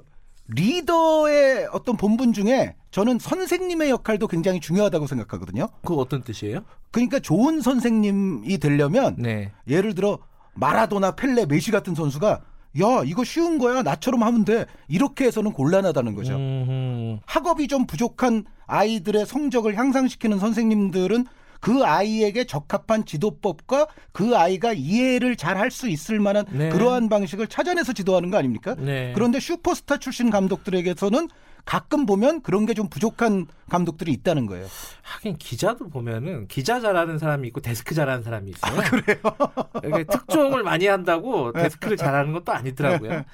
리더의 0.49 1.69
어떤 1.73 1.97
본분 1.97 2.33
중에 2.33 2.77
저는 2.91 3.19
선생님의 3.19 3.91
역할도 3.91 4.27
굉장히 4.27 4.61
중요하다고 4.61 5.07
생각하거든요. 5.07 5.69
그거 5.83 5.97
어떤 5.97 6.23
뜻이에요? 6.23 6.61
그러니까 6.91 7.21
좋은 7.21 7.61
선생님이 7.61 8.59
되려면 8.59 9.15
네. 9.19 9.53
예를 9.69 9.95
들어 9.95 10.19
마라도나 10.55 11.13
펠레, 11.13 11.47
메시 11.47 11.71
같은 11.71 11.95
선수가 11.95 12.41
야 12.81 13.03
이거 13.05 13.25
쉬운 13.25 13.59
거야 13.59 13.83
나처럼 13.83 14.23
하면 14.23 14.45
돼 14.45 14.67
이렇게 14.89 15.25
해서는 15.25 15.53
곤란하다는 15.53 16.15
거죠. 16.15 16.35
음흠. 16.35 17.21
학업이 17.27 17.69
좀 17.69 17.87
부족한 17.87 18.45
아이들의 18.67 19.27
성적을 19.27 19.77
향상시키는 19.77 20.39
선생님들은 20.39 21.27
그 21.61 21.85
아이에게 21.85 22.45
적합한 22.45 23.05
지도법과 23.05 23.87
그 24.13 24.37
아이가 24.37 24.73
이해를 24.73 25.37
잘 25.37 25.57
할 25.59 25.71
수 25.71 25.89
있을 25.89 26.19
만한 26.19 26.45
네. 26.51 26.71
그러한 26.71 27.09
방식을 27.09 27.49
찾아내서 27.49 27.93
지도하는 27.93 28.31
거 28.31 28.39
아닙니까? 28.39 28.75
네. 28.79 29.13
그런데 29.15 29.39
슈퍼스타 29.41 29.99
출신 29.99 30.31
감독들에게서는 30.31 31.29
가끔 31.65 32.07
보면 32.07 32.43
그런 32.43 32.67
게 32.67 32.75
좀 32.75 32.89
부족한 32.89 33.47
감독들이 33.69 34.13
있다는 34.13 34.47
거예요. 34.47 34.67
하긴 35.03 35.37
기자도 35.39 35.89
보면은 35.89 36.47
기자 36.49 36.81
잘하는 36.81 37.19
사람이 37.19 37.49
있고 37.49 37.61
데스크 37.61 37.95
잘하는 37.95 38.23
사람이 38.23 38.51
있어요. 38.51 38.81
아, 38.81 38.83
그래요? 38.83 40.05
특종을 40.11 40.63
많이 40.63 40.87
한다고 40.87 41.53
데스크를 41.53 41.97
잘하는 41.97 42.33
것도 42.33 42.53
아니더라고요. 42.53 43.25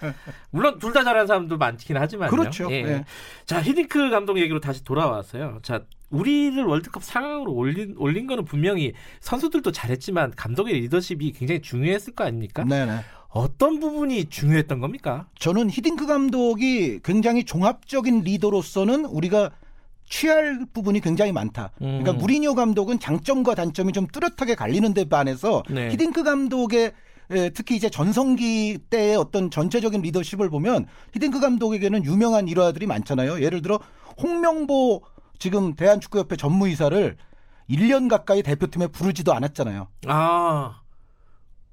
물론 0.51 0.79
둘 0.79 0.93
다 0.93 1.05
잘하는 1.05 1.27
사람도 1.27 1.59
많긴 1.59 1.97
하지만요. 1.99 2.31
그렇죠. 2.31 2.69
예. 2.71 2.83
네. 2.83 3.05
자 3.45 3.61
히딩크 3.63 4.11
감독 4.11 4.39
얘기로 4.39 4.61
다시 4.61 4.83
돌아왔어요. 4.85 5.59
자 5.63 5.83
우리를 6.11 6.63
월드컵 6.65 7.03
상황으로 7.05 7.53
올린 7.53 7.95
올린 7.99 8.27
거는 8.27 8.45
분명히 8.45 8.93
선수들도 9.21 9.73
잘했지만 9.73 10.33
감독의 10.37 10.75
리더십이 10.81 11.33
굉장히 11.33 11.61
중요했을 11.61 12.15
거 12.15 12.25
아닙니까? 12.25 12.65
네네. 12.65 13.01
어떤 13.37 13.81
부분이 13.81 14.27
중요했던 14.27 14.81
겁니까? 14.81 15.27
저는 15.39 15.69
히딩크 15.71 16.07
감독이 16.07 17.01
굉장히 17.05 17.45
종합적인 17.45 18.21
리더로서는 18.21 19.05
우리가 19.05 19.51
취할 20.09 20.65
부분이 20.73 21.01
굉장히 21.01 21.33
많다. 21.33 21.73
그러니까 21.79 22.13
음. 22.13 22.19
무리뉴 22.19 22.55
감독은 22.55 22.99
장점과 22.99 23.55
단점이 23.55 23.93
좀 23.93 24.07
뚜렷하게 24.07 24.55
갈리는 24.55 24.95
데 24.95 25.05
반해서 25.05 25.63
네. 25.69 25.91
히딩크 25.91 26.23
감독의 26.23 26.93
에, 27.31 27.51
특히 27.51 27.75
이제 27.75 27.91
전성기 27.91 28.79
때의 28.89 29.17
어떤 29.17 29.51
전체적인 29.51 30.01
리더십을 30.01 30.49
보면 30.49 30.87
히딩크 31.13 31.41
감독에게는 31.41 32.05
유명한 32.05 32.47
일화들이 32.47 32.87
많잖아요. 32.87 33.43
예를 33.43 33.63
들어 33.63 33.81
홍명보 34.23 35.03
지금 35.39 35.75
대한축구협회 35.75 36.37
전무이사를 36.37 37.17
1년 37.69 38.09
가까이 38.09 38.43
대표팀에 38.45 38.87
부르지도 38.87 39.35
않았잖아요. 39.35 39.89
아 40.07 40.81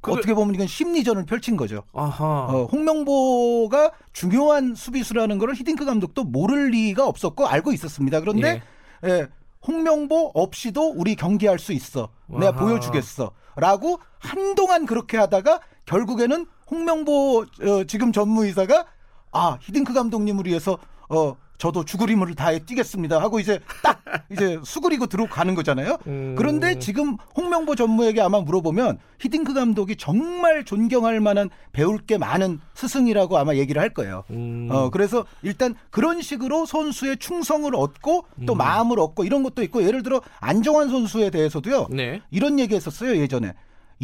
그게- 0.04 0.18
어떻게 0.18 0.34
보면 0.34 0.54
이건 0.54 0.68
심리전을 0.68 1.26
펼친 1.26 1.58
거죠. 1.58 1.84
아하 1.94 2.24
어, 2.50 2.68
홍명보가 2.72 3.92
중요한 4.12 4.76
수비수라는 4.76 5.38
거를 5.40 5.56
히딩크 5.56 5.86
감독도 5.86 6.24
모를 6.26 6.70
리가 6.70 7.06
없었고 7.08 7.48
알고 7.48 7.72
있었습니다. 7.72 8.20
그런데 8.20 8.62
예, 9.06 9.28
홍명보 9.66 10.32
없이도 10.34 10.94
우리 10.96 11.16
경기할 11.16 11.58
수 11.58 11.74
있어. 11.74 12.10
내가 12.28 12.50
아하. 12.50 12.60
보여주겠어. 12.60 13.32
라고 13.56 14.00
한동안 14.20 14.86
그렇게 14.86 15.18
하다가 15.18 15.60
결국에는 15.86 16.46
홍명보 16.70 17.40
어, 17.62 17.84
지금 17.88 18.12
전무이사가 18.12 18.86
아 19.32 19.58
히딩크 19.62 19.94
감독님을 19.94 20.46
위해서 20.48 20.78
어 21.10 21.36
저도 21.58 21.86
죽을 21.86 22.10
힘을 22.10 22.36
다해 22.36 22.60
뛰겠습니다 22.60 23.22
하고 23.22 23.40
이제 23.40 23.60
딱 23.82 24.02
이제 24.32 24.60
수그리고 24.64 25.08
들어가는 25.08 25.56
거잖아요. 25.56 25.98
음. 26.08 26.36
그런데 26.38 26.78
지금 26.80 27.18
홍명보 27.36 27.76
전무에게 27.76 28.22
아마 28.22 28.42
물어보면 28.42 29.00
히딩크 29.20 29.54
감독이 29.54 29.96
정말 29.96 30.66
존경할 30.66 31.20
만한 31.20 31.50
배울 31.72 32.00
게 32.00 32.18
많은 32.18 32.60
스승이라고 32.74 33.38
아마 33.38 33.56
얘기를 33.56 33.82
할 33.82 33.94
거예요. 33.94 34.24
음. 34.32 34.68
어 34.72 34.90
그래서 34.90 35.26
일단 35.42 35.76
그런 35.90 36.22
식으로 36.22 36.66
선수의 36.66 37.18
충성을 37.18 37.74
얻고 37.74 38.26
음. 38.40 38.46
또 38.46 38.56
마음을 38.56 39.00
얻고 39.00 39.24
이런 39.24 39.44
것도 39.44 39.64
있고 39.64 39.84
예를 39.84 40.04
들어 40.04 40.22
안정환 40.40 40.90
선수에 40.90 41.30
대해서도요. 41.30 41.88
네. 41.92 42.22
이런 42.32 42.60
얘기 42.60 42.76
했었어요 42.76 43.16
예전에. 43.18 43.54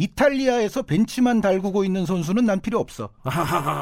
이탈리아에서 0.04 0.82
벤치만 0.82 1.40
달구고 1.42 1.84
있는 1.84 2.06
선수는 2.06 2.46
난 2.46 2.60
필요 2.60 2.78
없어. 2.78 3.10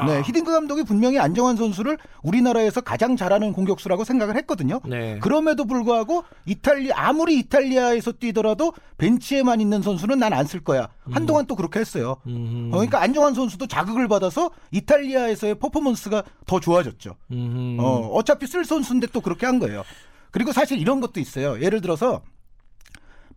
네, 0.05 0.21
히딩크 0.25 0.51
감독이 0.51 0.83
분명히 0.83 1.17
안정환 1.17 1.55
선수를 1.55 1.97
우리나라에서 2.23 2.81
가장 2.81 3.15
잘하는 3.15 3.53
공격수라고 3.53 4.03
생각을 4.03 4.35
했거든요. 4.37 4.81
네. 4.85 5.17
그럼에도 5.19 5.65
불구하고 5.65 6.23
이탈리 6.45 6.91
아무리 6.91 7.39
이탈리아에서 7.39 8.11
뛰더라도 8.13 8.73
벤치에만 8.97 9.61
있는 9.61 9.81
선수는 9.81 10.19
난 10.19 10.33
안 10.33 10.45
쓸 10.45 10.59
거야. 10.61 10.89
한동안 11.11 11.45
또 11.45 11.55
그렇게 11.55 11.79
했어요. 11.79 12.17
음. 12.27 12.69
어, 12.71 12.77
그러니까 12.77 13.01
안정환 13.01 13.33
선수도 13.33 13.67
자극을 13.67 14.07
받아서 14.07 14.51
이탈리아에서의 14.71 15.55
퍼포먼스가 15.55 16.23
더 16.45 16.59
좋아졌죠. 16.59 17.15
음. 17.31 17.77
어, 17.79 18.09
어차피 18.13 18.45
쓸 18.47 18.65
선수인데 18.65 19.07
또 19.13 19.21
그렇게 19.21 19.45
한 19.45 19.59
거예요. 19.59 19.83
그리고 20.31 20.51
사실 20.51 20.79
이런 20.79 20.99
것도 21.01 21.19
있어요. 21.19 21.61
예를 21.61 21.81
들어서 21.81 22.21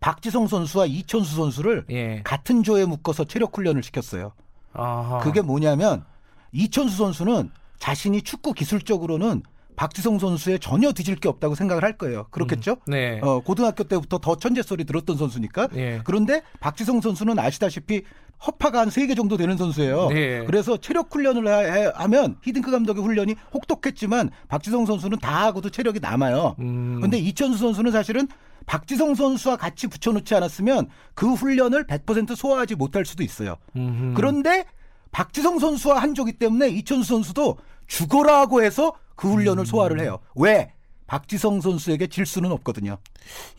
박지성 0.02 0.48
선수와 0.48 0.86
이천수 0.86 1.36
선수를 1.36 1.86
예. 1.90 2.22
같은 2.24 2.62
조에 2.62 2.84
묶어서 2.84 3.24
체력 3.24 3.56
훈련을 3.56 3.82
시켰어요. 3.82 4.32
아하. 4.74 5.20
그게 5.20 5.40
뭐냐면 5.40 6.04
이천수 6.50 6.96
선수는 6.96 7.50
자신이 7.78 8.22
축구 8.22 8.52
기술적으로는 8.52 9.42
박지성 9.76 10.18
선수에 10.18 10.58
전혀 10.58 10.92
뒤질 10.92 11.16
게 11.16 11.28
없다고 11.28 11.54
생각을 11.54 11.82
할 11.82 11.96
거예요. 11.98 12.26
그렇겠죠? 12.30 12.76
네. 12.86 13.20
어, 13.22 13.40
고등학교 13.40 13.84
때부터 13.84 14.18
더 14.18 14.36
천재 14.36 14.62
소리 14.62 14.84
들었던 14.84 15.16
선수니까. 15.16 15.68
예. 15.76 16.00
그런데 16.04 16.42
박지성 16.60 17.00
선수는 17.00 17.38
아시다시피 17.38 18.02
허파가 18.46 18.80
한 18.80 18.88
세 18.88 19.06
개 19.06 19.14
정도 19.14 19.36
되는 19.36 19.56
선수예요. 19.56 20.08
네. 20.08 20.44
그래서 20.46 20.76
체력 20.76 21.14
훈련을 21.14 21.46
하- 21.46 21.58
해- 21.60 21.92
하면 21.94 22.36
히딩크 22.42 22.70
감독의 22.70 23.02
훈련이 23.02 23.36
혹독했지만 23.54 24.30
박지성 24.48 24.84
선수는 24.86 25.18
다 25.18 25.44
하고도 25.46 25.70
체력이 25.70 26.00
남아요. 26.00 26.56
음. 26.58 26.98
근데 27.00 27.18
이천수 27.18 27.58
선수는 27.58 27.92
사실은 27.92 28.26
박지성 28.66 29.14
선수와 29.14 29.56
같이 29.56 29.86
붙여놓지 29.86 30.34
않았으면 30.34 30.88
그 31.14 31.32
훈련을 31.32 31.86
100% 31.86 32.34
소화하지 32.36 32.74
못할 32.76 33.04
수도 33.04 33.22
있어요. 33.22 33.56
음흠. 33.76 34.14
그런데 34.14 34.64
박지성 35.12 35.58
선수와 35.58 36.00
한조기 36.00 36.32
때문에 36.34 36.68
이천수 36.68 37.08
선수도 37.08 37.58
죽어라고 37.86 38.62
해서 38.62 38.92
그 39.16 39.28
음. 39.28 39.34
훈련을 39.34 39.66
소화를 39.66 40.00
해요. 40.00 40.18
왜? 40.34 40.72
박지성 41.06 41.60
선수에게 41.60 42.06
질 42.06 42.24
수는 42.24 42.52
없거든요. 42.52 42.96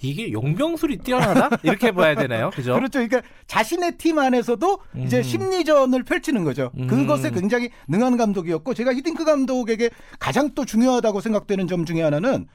이게 0.02 0.32
용병술이 0.32 0.98
뛰어나다? 0.98 1.56
이렇게 1.62 1.92
봐야 1.92 2.16
되나요? 2.16 2.50
그죠? 2.56 2.74
그렇죠. 2.74 3.00
그러니까 3.06 3.22
자신의 3.46 3.98
팀 4.00 4.18
안에서도 4.18 4.80
이제 4.98 5.22
심리전을 5.22 6.04
펼치는 6.04 6.44
거죠. 6.46 6.72
음. 6.80 6.88
그것에 6.88 7.30
굉장히 7.30 7.70
능한 7.88 8.18
감독이었고 8.18 8.74
제가 8.74 8.94
히딩크 8.96 9.24
감독에게 9.24 9.92
가장 10.18 10.56
또 10.56 10.66
중요하다고 10.66 11.22
생각되는 11.22 11.68
점 11.68 11.86
중에 11.86 12.02
하나는 12.02 12.48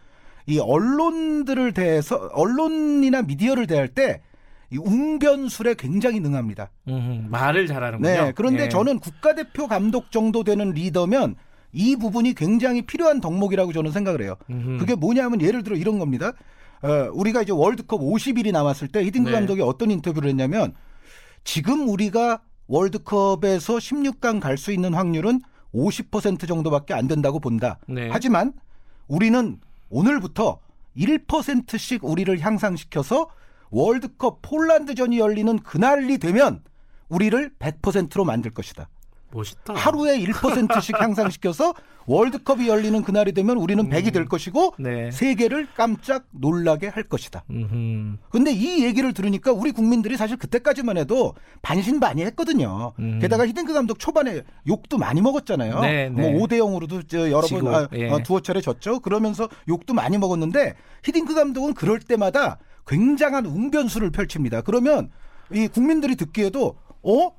이 0.46 0.58
언론들을 0.58 1.74
대해서 1.74 2.16
언론이나 2.32 3.22
미디어를 3.22 3.68
대할 3.68 3.86
때 3.88 4.22
이 4.70 4.76
웅변술에 4.76 5.74
굉장히 5.74 6.20
능합니다. 6.20 6.70
음흠. 6.88 7.28
말을 7.30 7.66
잘하는군요. 7.66 8.08
네. 8.08 8.32
그런데 8.34 8.64
예. 8.64 8.68
저는 8.68 8.98
국가대표 8.98 9.66
감독 9.66 10.10
정도 10.10 10.44
되는 10.44 10.72
리더면 10.72 11.36
이 11.72 11.96
부분이 11.96 12.34
굉장히 12.34 12.82
필요한 12.82 13.20
덕목이라고 13.20 13.72
저는 13.72 13.90
생각을 13.92 14.22
해요. 14.22 14.36
음흠. 14.50 14.78
그게 14.78 14.94
뭐냐면 14.94 15.40
예를 15.40 15.62
들어 15.62 15.76
이런 15.76 15.98
겁니다. 15.98 16.32
어, 16.82 17.10
우리가 17.12 17.42
이제 17.42 17.52
월드컵 17.52 18.00
50일이 18.00 18.52
남았을 18.52 18.88
때 18.88 19.04
히딩크 19.04 19.30
네. 19.30 19.34
감독이 19.36 19.60
어떤 19.62 19.90
인터뷰를 19.90 20.30
했냐면 20.30 20.74
지금 21.44 21.88
우리가 21.88 22.40
월드컵에서 22.68 23.76
16강 23.76 24.40
갈 24.40 24.56
수 24.56 24.72
있는 24.72 24.94
확률은 24.94 25.40
50% 25.74 26.46
정도밖에 26.46 26.94
안 26.94 27.08
된다고 27.08 27.40
본다. 27.40 27.78
네. 27.88 28.08
하지만 28.10 28.52
우리는 29.08 29.58
오늘부터 29.90 30.60
1%씩 30.96 32.04
우리를 32.04 32.38
향상시켜서 32.40 33.28
월드컵 33.70 34.40
폴란드전이 34.42 35.18
열리는 35.18 35.58
그날이 35.58 36.18
되면 36.18 36.62
우리를 37.08 37.52
100%로 37.58 38.24
만들 38.24 38.50
것이다. 38.52 38.88
멋있다. 39.32 39.74
하루에 39.74 40.18
1%씩 40.18 40.94
향상시켜서 41.00 41.74
월드컵이 42.06 42.68
열리는 42.68 43.02
그날이 43.02 43.32
되면 43.32 43.58
우리는 43.58 43.90
100이 43.90 44.14
될 44.14 44.24
것이고 44.26 44.74
네. 44.78 45.10
세계를 45.10 45.68
깜짝 45.76 46.24
놀라게 46.30 46.88
할 46.88 47.02
것이다. 47.02 47.44
음흠. 47.50 48.16
근데 48.30 48.50
이 48.50 48.82
얘기를 48.82 49.12
들으니까 49.12 49.52
우리 49.52 49.72
국민들이 49.72 50.16
사실 50.16 50.38
그때까지만 50.38 50.96
해도 50.96 51.34
반신반의했거든요. 51.60 52.92
음. 52.98 53.18
게다가 53.20 53.46
히딩크 53.46 53.74
감독 53.74 53.98
초반에 53.98 54.42
욕도 54.66 54.96
많이 54.96 55.20
먹었잖아요. 55.20 55.80
네, 55.80 56.08
네. 56.08 56.30
뭐 56.32 56.46
5대 56.46 56.52
0으로도 56.54 57.06
저 57.06 57.30
여러 57.30 57.46
번 57.46 57.74
아, 57.74 57.88
예. 57.92 58.08
어, 58.08 58.22
두어 58.22 58.40
차례 58.40 58.62
졌죠. 58.62 59.00
그러면서 59.00 59.48
욕도 59.68 59.92
많이 59.92 60.16
먹었는데 60.16 60.74
히딩크 61.04 61.34
감독은 61.34 61.74
그럴 61.74 61.98
때마다 61.98 62.58
굉장한 62.86 63.44
웅변수를 63.44 64.10
펼칩니다. 64.10 64.62
그러면 64.62 65.10
이 65.52 65.68
국민들이 65.68 66.16
듣기에도 66.16 66.76
어 67.02 67.32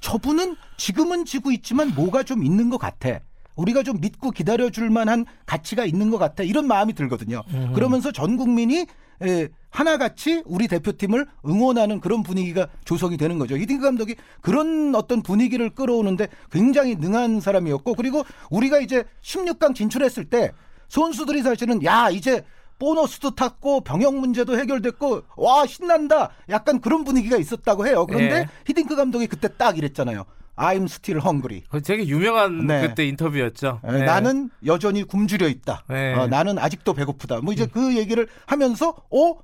저분은 0.00 0.56
지금은 0.76 1.24
지고 1.24 1.50
있지만 1.52 1.94
뭐가 1.94 2.22
좀 2.22 2.44
있는 2.44 2.70
것 2.70 2.78
같아. 2.78 3.20
우리가 3.56 3.82
좀 3.82 4.00
믿고 4.00 4.30
기다려줄 4.30 4.90
만한 4.90 5.24
가치가 5.46 5.84
있는 5.84 6.10
것 6.10 6.18
같아. 6.18 6.42
이런 6.42 6.66
마음이 6.66 6.92
들거든요. 6.92 7.42
그러면서 7.74 8.12
전 8.12 8.36
국민이 8.36 8.86
에, 9.22 9.48
하나같이 9.70 10.42
우리 10.44 10.68
대표팀을 10.68 11.26
응원하는 11.46 12.00
그런 12.00 12.22
분위기가 12.22 12.66
조성이 12.84 13.16
되는 13.16 13.38
거죠. 13.38 13.56
히딩크 13.56 13.82
감독이 13.82 14.14
그런 14.42 14.94
어떤 14.94 15.22
분위기를 15.22 15.70
끌어오는데 15.70 16.28
굉장히 16.50 16.96
능한 16.96 17.40
사람이었고 17.40 17.94
그리고 17.94 18.24
우리가 18.50 18.78
이제 18.80 19.04
16강 19.22 19.74
진출했을 19.74 20.26
때 20.26 20.52
선수들이 20.88 21.42
사실은 21.42 21.82
야 21.82 22.10
이제 22.10 22.44
보너스도 22.78 23.34
탔고 23.34 23.80
병역 23.82 24.16
문제도 24.16 24.58
해결됐고 24.58 25.22
와 25.36 25.66
신난다 25.66 26.30
약간 26.48 26.80
그런 26.80 27.04
분위기가 27.04 27.36
있었다고 27.36 27.86
해요. 27.86 28.06
그런데 28.06 28.36
예. 28.36 28.48
히딩크 28.66 28.96
감독이 28.96 29.26
그때 29.26 29.48
딱 29.56 29.78
이랬잖아요. 29.78 30.24
I'm 30.56 30.84
still 30.84 31.20
hungry. 31.22 31.62
그거 31.64 31.80
되게 31.80 32.06
유명한 32.06 32.66
네. 32.66 32.88
그때 32.88 33.06
인터뷰였죠. 33.06 33.80
에, 33.84 33.92
네. 33.92 34.04
나는 34.04 34.50
여전히 34.64 35.04
굶주려 35.04 35.48
있다. 35.48 35.84
네. 35.88 36.14
어, 36.14 36.26
나는 36.26 36.58
아직도 36.58 36.94
배고프다. 36.94 37.40
뭐 37.42 37.52
이제 37.52 37.66
그 37.66 37.96
얘기를 37.96 38.26
하면서 38.46 38.94
어 39.10 39.34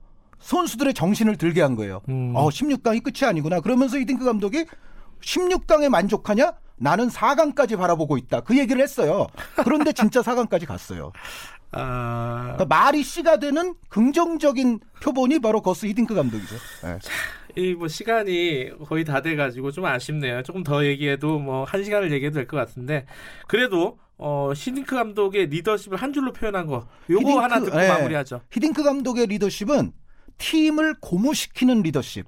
선수들의 0.41 0.95
정신을 0.95 1.37
들게 1.37 1.61
한 1.63 1.77
거예요. 1.77 2.01
음. 2.09 2.33
어 2.35 2.49
16강이 2.49 3.03
끝이 3.03 3.29
아니구나. 3.29 3.61
그러면서 3.61 3.99
이딩크 3.99 4.25
감독이 4.25 4.65
16강에 5.21 5.89
만족하냐? 5.89 6.55
나는 6.77 7.09
4강까지 7.09 7.79
바라보고 7.79 8.17
있다. 8.17 8.41
그 8.41 8.59
얘기를 8.59 8.83
했어요. 8.83 9.29
그런데 9.63 9.93
진짜 9.93 10.21
4강까지 10.21 10.67
갔어요. 10.67 11.13
아, 11.73 12.53
그러니까 12.55 12.65
말이 12.67 13.03
씨가 13.03 13.39
되는 13.39 13.75
긍정적인 13.89 14.81
표본이 15.03 15.41
바로 15.41 15.63
거스 15.63 15.87
히딩크 15.87 16.15
감독이죠. 16.15 16.55
네. 16.85 16.99
이뭐 17.55 17.89
시간이 17.89 18.71
거의 18.87 19.05
다 19.05 19.21
돼가지고 19.21 19.73
좀 19.73 19.85
아쉽네요. 19.85 20.43
조금 20.43 20.63
더 20.63 20.85
얘기해도 20.85 21.39
뭐 21.39 21.65
한 21.65 21.85
시간을 21.85 22.11
얘기해도 22.13 22.35
될 22.35 22.47
것 22.47 22.57
같은데 22.57 23.07
그래도 23.47 23.99
어 24.19 24.53
히딩크 24.55 24.95
감독의 24.95 25.47
리더십을 25.49 25.99
한 25.99 26.13
줄로 26.13 26.33
표현한 26.33 26.67
거 26.67 26.87
요거 27.11 27.21
히딩크, 27.23 27.39
하나 27.41 27.61
듣고 27.61 27.83
예. 27.83 27.89
마무리하죠. 27.89 28.41
히딩크 28.51 28.83
감독의 28.83 29.27
리더십은 29.27 29.93
팀을 30.39 30.95
고무시키는 31.01 31.83
리더십 31.83 32.27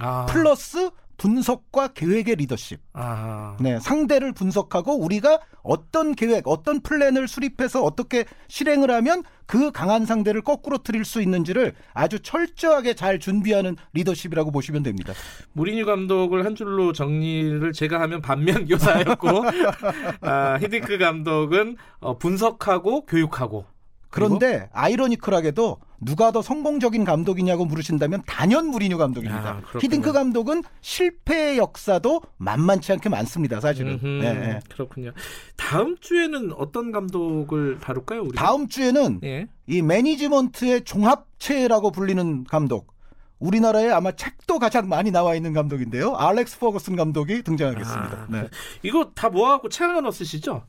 아, 0.00 0.26
플러스 0.26 0.90
분석과 1.20 1.88
계획의 1.88 2.36
리더십. 2.36 2.80
아, 2.94 3.54
네, 3.60 3.78
상대를 3.78 4.32
분석하고 4.32 4.98
우리가 4.98 5.38
어떤 5.62 6.14
계획, 6.14 6.48
어떤 6.48 6.80
플랜을 6.80 7.28
수립해서 7.28 7.82
어떻게 7.82 8.24
실행을 8.48 8.90
하면 8.90 9.22
그 9.44 9.70
강한 9.70 10.06
상대를 10.06 10.40
거꾸러트릴 10.40 11.04
수 11.04 11.20
있는지를 11.20 11.74
아주 11.92 12.20
철저하게 12.20 12.94
잘 12.94 13.18
준비하는 13.18 13.76
리더십이라고 13.92 14.50
보시면 14.50 14.82
됩니다. 14.82 15.12
무리뉴 15.52 15.84
감독을 15.84 16.46
한 16.46 16.54
줄로 16.54 16.94
정리를 16.94 17.70
제가 17.74 18.00
하면 18.00 18.22
반면 18.22 18.64
교사였고 18.64 19.28
아, 20.22 20.58
히딩크 20.58 20.96
감독은 20.96 21.76
어, 21.98 22.16
분석하고 22.16 23.04
교육하고 23.04 23.66
그런데 24.10 24.68
아이러니컬하게도 24.72 25.78
누가 26.00 26.32
더 26.32 26.42
성공적인 26.42 27.04
감독이냐고 27.04 27.64
물으신다면 27.64 28.22
단연 28.26 28.66
무리뉴 28.66 28.98
감독입니다. 28.98 29.62
아. 29.62 29.78
히딩크 29.78 30.12
감독은 30.12 30.62
실패의 30.80 31.58
역사도 31.58 32.22
만만치 32.38 32.92
않게 32.92 33.08
많습니다. 33.08 33.60
사실은. 33.60 33.92
음흠, 34.02 34.24
예, 34.24 34.28
예. 34.28 34.60
그렇군요. 34.70 35.12
다음 35.56 35.96
주에는 36.00 36.52
어떤 36.56 36.90
감독을 36.90 37.78
다룰까요? 37.80 38.22
우리 38.22 38.32
다음 38.32 38.68
주에는 38.68 39.20
예. 39.24 39.46
이 39.66 39.82
매니지먼트의 39.82 40.84
종합체라고 40.84 41.92
불리는 41.92 42.44
감독. 42.44 42.94
우리나라에 43.38 43.90
아마 43.90 44.12
책도 44.12 44.58
가장 44.58 44.88
많이 44.88 45.10
나와 45.10 45.34
있는 45.34 45.52
감독인데요. 45.52 46.14
알렉스 46.14 46.58
퍼거슨 46.58 46.96
감독이 46.96 47.42
등장하겠습니다. 47.42 48.12
아, 48.12 48.26
네. 48.28 48.48
이거 48.82 49.12
다 49.14 49.30
모아갖고 49.30 49.70
책 49.70 49.84
하나 49.84 50.10
쓰시죠? 50.10 50.62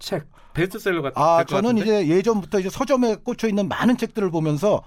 책 0.00 0.26
베스트셀러 0.54 1.02
같은. 1.02 1.22
아, 1.22 1.44
저는 1.44 1.76
같은데? 1.76 2.02
이제 2.02 2.16
예전부터 2.16 2.58
이제 2.58 2.68
서점에 2.68 3.16
꽂혀 3.22 3.46
있는 3.48 3.68
많은 3.68 3.96
책들을 3.96 4.30
보면서 4.30 4.82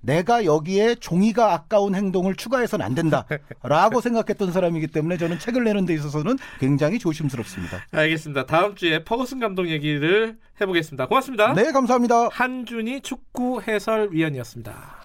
내가 0.00 0.44
여기에 0.44 0.96
종이가 0.96 1.52
아까운 1.52 1.94
행동을 1.94 2.36
추가해서는 2.36 2.86
안 2.86 2.94
된다라고 2.94 4.00
생각했던 4.00 4.52
사람이기 4.52 4.86
때문에 4.88 5.16
저는 5.16 5.38
책을 5.38 5.64
내는 5.64 5.86
데 5.86 5.94
있어서는 5.94 6.38
굉장히 6.60 6.98
조심스럽습니다. 6.98 7.84
알겠습니다. 7.90 8.46
다음 8.46 8.76
주에 8.76 9.02
퍼거슨 9.02 9.40
감독 9.40 9.68
얘기를 9.68 10.38
해보겠습니다. 10.60 11.06
고맙습니다. 11.06 11.52
네, 11.54 11.72
감사합니다. 11.72 12.28
한준희 12.30 13.00
축구 13.00 13.60
해설위원이었습니다. 13.60 14.97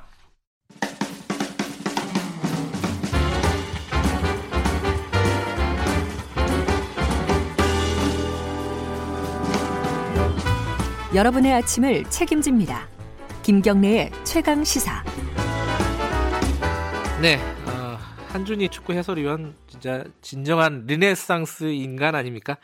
여러분의 11.14 11.54
아침을 11.54 12.06
책임집니다. 12.10 12.90
김경래의 13.44 14.10
최강 14.24 14.64
시사. 14.64 15.04
네, 17.22 17.38
어, 17.68 17.98
한준희 18.30 18.70
축구 18.70 18.94
해설위원 18.94 19.56
진짜 19.68 20.04
진정한 20.22 20.86
르네상스 20.88 21.66
인간 21.66 22.16
아닙니까? 22.16 22.58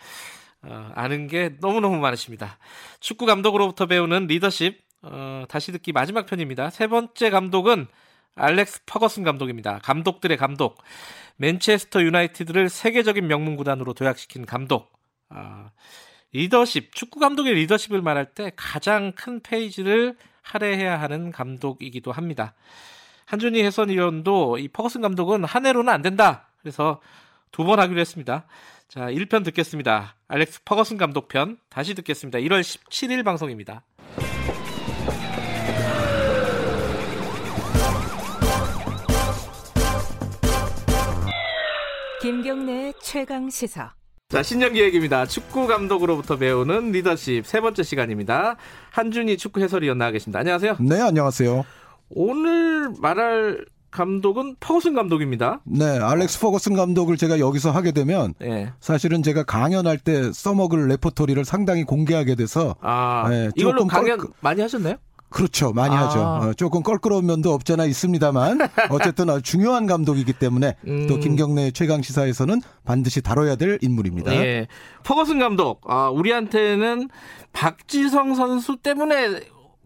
어, 0.63 0.91
아는 0.95 1.27
게 1.27 1.57
너무너무 1.61 1.99
많으십니다. 1.99 2.57
축구 2.99 3.27
감독으로부터 3.27 3.85
배우는 3.85 4.25
리더십 4.25 4.81
어, 5.03 5.43
다시 5.47 5.71
듣기 5.71 5.91
마지막 5.91 6.25
편입니다. 6.25 6.71
세 6.71 6.87
번째 6.87 7.29
감독은 7.29 7.85
알렉스 8.33 8.85
퍼거슨 8.87 9.23
감독입니다. 9.23 9.77
감독들의 9.83 10.35
감독. 10.37 10.81
맨체스터 11.37 12.01
유나이티드를 12.01 12.69
세계적인 12.69 13.27
명문 13.27 13.55
구단으로 13.57 13.93
도약시킨 13.93 14.47
감독. 14.47 14.91
아, 15.29 15.69
리더십, 16.31 16.93
축구 16.93 17.19
감독의 17.19 17.53
리더십을 17.55 18.01
말할 18.01 18.25
때 18.33 18.51
가장 18.55 19.11
큰 19.13 19.39
페이지를 19.41 20.15
할애해야 20.41 20.99
하는 21.01 21.31
감독이기도 21.31 22.11
합니다. 22.11 22.53
한준희 23.25 23.63
해설위원도 23.63 24.57
이 24.57 24.67
퍼거슨 24.67 25.01
감독은 25.01 25.43
한 25.43 25.65
해로는 25.65 25.91
안 25.91 26.01
된다. 26.01 26.47
그래서 26.61 26.99
두 27.51 27.63
번 27.63 27.79
하기로 27.79 27.99
했습니다. 27.99 28.45
자, 28.87 29.01
1편 29.01 29.43
듣겠습니다. 29.45 30.15
알렉스 30.27 30.63
퍼거슨 30.65 30.97
감독 30.97 31.27
편 31.27 31.57
다시 31.69 31.93
듣겠습니다. 31.95 32.39
1월 32.39 32.61
17일 32.61 33.23
방송입니다. 33.23 33.83
김경래의 42.21 42.93
최강 43.01 43.49
시사. 43.49 43.98
자, 44.31 44.43
신년 44.43 44.73
기획입니다. 44.73 45.25
축구 45.25 45.65
감독으로부터 45.65 46.37
배우는 46.37 46.91
리더십 46.91 47.47
세 47.47 47.61
번째 47.61 47.81
시간입니다. 47.81 48.57
한준희 48.91 49.37
축구 49.37 49.59
해설위원 49.59 49.97
나와 49.97 50.11
계십니다. 50.11 50.37
안녕하세요. 50.37 50.75
네, 50.81 51.01
안녕하세요. 51.01 51.65
오늘 52.11 52.91
말할 52.99 53.65
감독은 53.89 54.57
퍼거슨 54.59 54.93
감독입니다. 54.93 55.61
네, 55.63 55.83
알렉스 55.97 56.41
퍼거슨 56.41 56.75
감독을 56.75 57.17
제가 57.17 57.39
여기서 57.39 57.71
하게 57.71 57.91
되면 57.91 58.35
예. 58.43 58.71
사실은 58.79 59.23
제가 59.23 59.45
강연할 59.45 59.97
때 59.97 60.31
써먹을 60.31 60.87
레퍼토리를 60.89 61.43
상당히 61.43 61.83
공개하게 61.83 62.35
돼서 62.35 62.75
아, 62.81 63.25
네, 63.31 63.49
이걸로 63.55 63.87
강연 63.87 64.19
많이 64.41 64.61
하셨나요? 64.61 64.97
그렇죠. 65.29 65.71
많이 65.73 65.95
아. 65.95 66.07
하죠. 66.07 66.19
어, 66.19 66.53
조금 66.53 66.83
껄끄러운 66.83 67.25
면도 67.25 67.53
없잖아 67.53 67.85
있습니다만 67.85 68.59
어쨌든 68.89 69.29
아주 69.29 69.41
중요한 69.41 69.85
감독이기 69.85 70.33
때문에 70.33 70.75
음. 70.87 71.07
또 71.07 71.17
김경래 71.17 71.71
최강 71.71 72.01
시사에서는 72.01 72.61
반드시 72.83 73.21
다뤄야 73.21 73.55
될 73.55 73.77
인물입니다. 73.81 74.33
예. 74.35 74.67
퍼거슨 75.03 75.39
감독, 75.39 75.81
아, 75.85 76.09
우리한테는 76.09 77.09
박지성 77.53 78.35
선수 78.35 78.77
때문에 78.77 79.41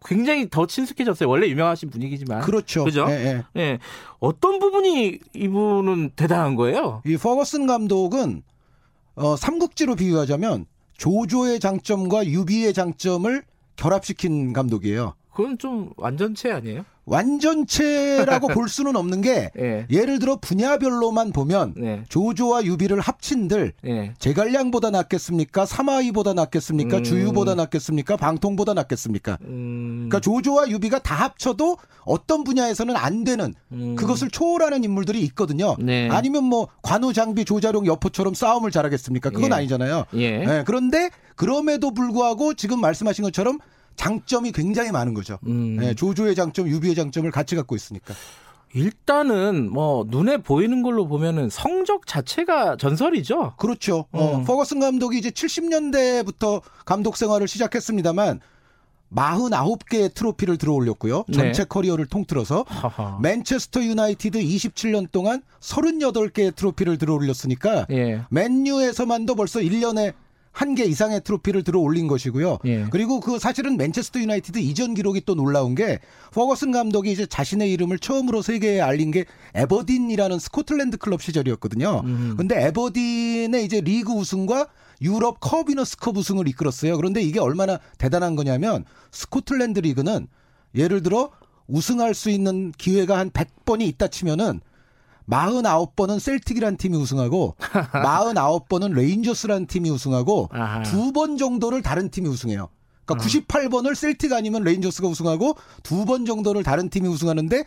굉장히 0.05 0.49
더 0.49 0.65
친숙해졌어요. 0.67 1.29
원래 1.29 1.47
유명하신 1.47 1.89
분위기지만. 1.89 2.41
그렇죠. 2.41 2.83
그죠? 2.83 3.05
예, 3.09 3.13
예. 3.13 3.61
예. 3.61 3.79
어떤 4.19 4.59
부분이 4.59 5.19
이분은 5.33 6.11
대단한 6.15 6.55
거예요? 6.55 7.01
이 7.05 7.17
퍼거슨 7.17 7.67
감독은 7.67 8.43
어, 9.15 9.35
삼국지로 9.35 9.95
비유하자면 9.95 10.65
조조의 10.97 11.59
장점과 11.59 12.25
유비의 12.27 12.73
장점을 12.73 13.43
결합시킨 13.75 14.53
감독이에요. 14.53 15.15
그건 15.33 15.57
좀 15.57 15.89
완전체 15.97 16.51
아니에요? 16.51 16.85
완전체라고 17.05 18.47
볼 18.53 18.69
수는 18.69 18.95
없는 18.95 19.21
게 19.21 19.51
예. 19.57 19.85
예를 19.89 20.19
들어 20.19 20.37
분야별로만 20.37 21.31
보면 21.33 21.73
네. 21.75 22.03
조조와 22.07 22.63
유비를 22.63 22.99
합친들 22.99 23.73
예. 23.85 24.13
제갈량보다 24.19 24.89
낫겠습니까? 24.91 25.65
사마이보다 25.65 26.33
낫겠습니까? 26.33 26.97
음. 26.97 27.03
주유보다 27.03 27.55
낫겠습니까? 27.55 28.15
방통보다 28.15 28.73
낫겠습니까? 28.73 29.37
음. 29.41 30.07
그러니까 30.07 30.19
조조와 30.21 30.69
유비가 30.69 30.99
다 30.99 31.15
합쳐도 31.15 31.77
어떤 32.05 32.43
분야에서는 32.43 32.95
안 32.95 33.23
되는 33.23 33.53
음. 33.71 33.95
그것을 33.95 34.29
초월하는 34.29 34.83
인물들이 34.83 35.21
있거든요. 35.23 35.75
네. 35.79 36.09
아니면 36.09 36.45
뭐 36.45 36.67
관우 36.81 37.11
장비 37.11 37.43
조자룡 37.43 37.85
여포처럼 37.85 38.33
싸움을 38.33 38.71
잘하겠습니까? 38.71 39.31
그건 39.31 39.51
예. 39.51 39.55
아니잖아요. 39.55 40.05
예. 40.15 40.19
예, 40.23 40.63
그런데 40.65 41.09
그럼에도 41.35 41.91
불구하고 41.91 42.53
지금 42.53 42.79
말씀하신 42.79 43.23
것처럼 43.25 43.59
장점이 43.95 44.51
굉장히 44.51 44.91
많은 44.91 45.13
거죠. 45.13 45.37
음. 45.47 45.77
예, 45.83 45.93
조조의 45.93 46.35
장점, 46.35 46.67
유비의 46.67 46.95
장점을 46.95 47.29
같이 47.31 47.55
갖고 47.55 47.75
있으니까. 47.75 48.13
일단은 48.73 49.71
뭐 49.71 50.03
눈에 50.07 50.37
보이는 50.37 50.81
걸로 50.81 51.07
보면은 51.07 51.49
성적 51.49 52.07
자체가 52.07 52.77
전설이죠. 52.77 53.53
그렇죠. 53.57 54.05
어, 54.11 54.37
음. 54.37 54.43
퍼거슨 54.45 54.79
감독이 54.79 55.19
이제 55.19 55.29
70년대부터 55.29 56.61
감독 56.85 57.15
생활을 57.17 57.47
시작했습니다만 57.47 58.39
49개의 59.13 60.13
트로피를 60.13 60.57
들어올렸고요. 60.57 61.25
전체 61.31 61.63
네. 61.63 61.67
커리어를 61.67 62.07
통틀어서 62.07 62.65
하하. 62.67 63.19
맨체스터 63.21 63.83
유나이티드 63.83 64.39
27년 64.39 65.11
동안 65.11 65.43
38개의 65.59 66.55
트로피를 66.55 66.97
들어올렸으니까 66.97 67.85
예. 67.91 68.21
맨유에서만도 68.31 69.35
벌써 69.35 69.59
1년에 69.59 70.13
한 70.53 70.75
개 70.75 70.85
이상의 70.85 71.21
트로피를 71.23 71.63
들어 71.63 71.79
올린 71.79 72.07
것이고요. 72.07 72.59
예. 72.65 72.85
그리고 72.91 73.19
그 73.19 73.39
사실은 73.39 73.75
맨체스터 73.75 74.19
유나이티드 74.19 74.59
이전 74.59 74.93
기록이 74.93 75.21
또 75.25 75.33
놀라운 75.35 75.73
게 75.75 75.99
퍼거슨 76.31 76.71
감독이 76.71 77.11
이제 77.11 77.25
자신의 77.25 77.71
이름을 77.73 77.99
처음으로 77.99 78.41
세계에 78.43 78.79
알린 78.79 79.11
게 79.11 79.25
에버딘이라는 79.55 80.39
스코틀랜드 80.39 80.97
클럽 80.97 81.21
시절이었거든요. 81.23 82.01
음. 82.05 82.35
근데 82.37 82.67
에버딘의 82.67 83.65
이제 83.65 83.81
리그 83.81 84.13
우승과 84.13 84.67
유럽 85.01 85.39
컵위너스컵 85.39 86.17
우승을 86.17 86.47
이끌었어요. 86.47 86.95
그런데 86.97 87.21
이게 87.21 87.39
얼마나 87.39 87.79
대단한 87.97 88.35
거냐면 88.35 88.85
스코틀랜드 89.11 89.79
리그는 89.79 90.27
예를 90.75 91.01
들어 91.01 91.31
우승할 91.67 92.13
수 92.13 92.29
있는 92.29 92.71
기회가 92.77 93.17
한 93.17 93.31
100번이 93.31 93.81
있다 93.81 94.07
치면은 94.07 94.61
49번은 95.29 96.19
셀틱이라는 96.19 96.77
팀이 96.77 96.97
우승하고 96.97 97.55
49번은 97.59 98.93
레인저스라는 98.93 99.67
팀이 99.67 99.89
우승하고. 99.89 100.49
두 100.85 101.11
번 101.13 101.37
정도를 101.37 101.81
다른 101.81 102.09
팀이 102.09 102.27
우승해요. 102.29 102.63
음. 102.63 103.03
그러니까 103.05 103.27
98번을 103.27 103.95
셀틱 103.95 104.31
아니면 104.33 104.63
레인저스가 104.63 105.07
우승하고 105.07 105.55
두 105.83 106.05
번 106.05 106.25
정도를 106.25 106.63
다른 106.63 106.89
팀이 106.89 107.07
우승하는데 107.07 107.63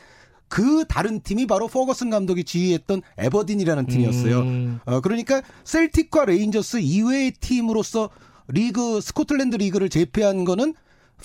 그 0.48 0.84
다른 0.88 1.20
팀이 1.20 1.46
바로 1.46 1.66
퍼거슨 1.68 2.08
감독이 2.10 2.44
지휘했던 2.44 3.02
에버딘이라는 3.18 3.86
팀이었어요. 3.86 4.38
음. 4.40 4.80
어, 4.86 5.00
그러니까 5.00 5.42
셀틱과 5.64 6.24
레인저스 6.26 6.78
이외의 6.78 7.32
팀으로서 7.40 8.10
리그 8.48 9.00
스코틀랜드 9.00 9.56
리그를 9.56 9.88
제패한 9.88 10.44
거는 10.44 10.74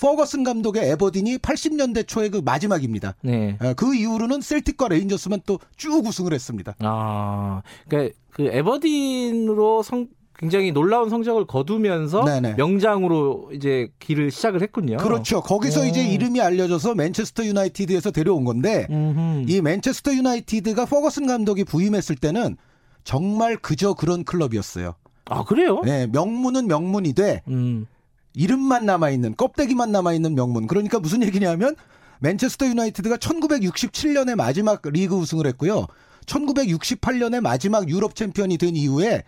퍼거슨 0.00 0.42
감독의 0.44 0.90
에버딘이 0.90 1.38
80년대 1.38 2.06
초의 2.06 2.30
그 2.30 2.38
마지막입니다. 2.44 3.14
네. 3.22 3.56
어, 3.60 3.74
그 3.74 3.94
이후로는 3.94 4.40
셀틱과 4.40 4.88
레인저스만 4.88 5.42
또 5.46 5.58
쭉 5.76 6.04
우승을 6.06 6.32
했습니다. 6.32 6.74
아, 6.80 7.62
그러니까 7.88 8.14
그 8.30 8.44
에버딘으로 8.46 9.82
성 9.82 10.06
굉장히 10.38 10.72
놀라운 10.72 11.08
성적을 11.08 11.46
거두면서 11.46 12.24
네네. 12.24 12.54
명장으로 12.54 13.50
이제 13.54 13.88
길을 14.00 14.30
시작을 14.32 14.60
했군요. 14.62 14.96
그렇죠. 14.96 15.40
거기서 15.40 15.82
오. 15.82 15.84
이제 15.84 16.04
이름이 16.04 16.40
알려져서 16.40 16.96
맨체스터 16.96 17.44
유나이티드에서 17.44 18.10
데려온 18.10 18.44
건데 18.44 18.86
음흠. 18.90 19.44
이 19.48 19.60
맨체스터 19.60 20.14
유나이티드가 20.14 20.86
퍼거슨 20.86 21.26
감독이 21.28 21.62
부임했을 21.64 22.16
때는 22.16 22.56
정말 23.04 23.56
그저 23.56 23.94
그런 23.94 24.24
클럽이었어요. 24.24 24.94
아 25.26 25.44
그래요? 25.44 25.80
네, 25.84 26.08
명문은 26.08 26.66
명문이 26.66 27.12
돼 27.12 27.42
음. 27.46 27.86
이름만 28.34 28.86
남아 28.86 29.10
있는 29.10 29.34
껍데기만 29.36 29.92
남아 29.92 30.12
있는 30.12 30.34
명문. 30.34 30.66
그러니까 30.66 30.98
무슨 30.98 31.22
얘기냐면 31.22 31.76
맨체스터 32.20 32.66
유나이티드가 32.66 33.16
1967년에 33.16 34.34
마지막 34.36 34.80
리그 34.84 35.16
우승을 35.16 35.46
했고요. 35.48 35.86
1968년에 36.26 37.40
마지막 37.40 37.88
유럽 37.88 38.14
챔피언이 38.14 38.58
된 38.58 38.76
이후에 38.76 39.24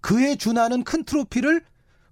그에 0.00 0.36
준하는 0.36 0.84
큰 0.84 1.04
트로피를 1.04 1.62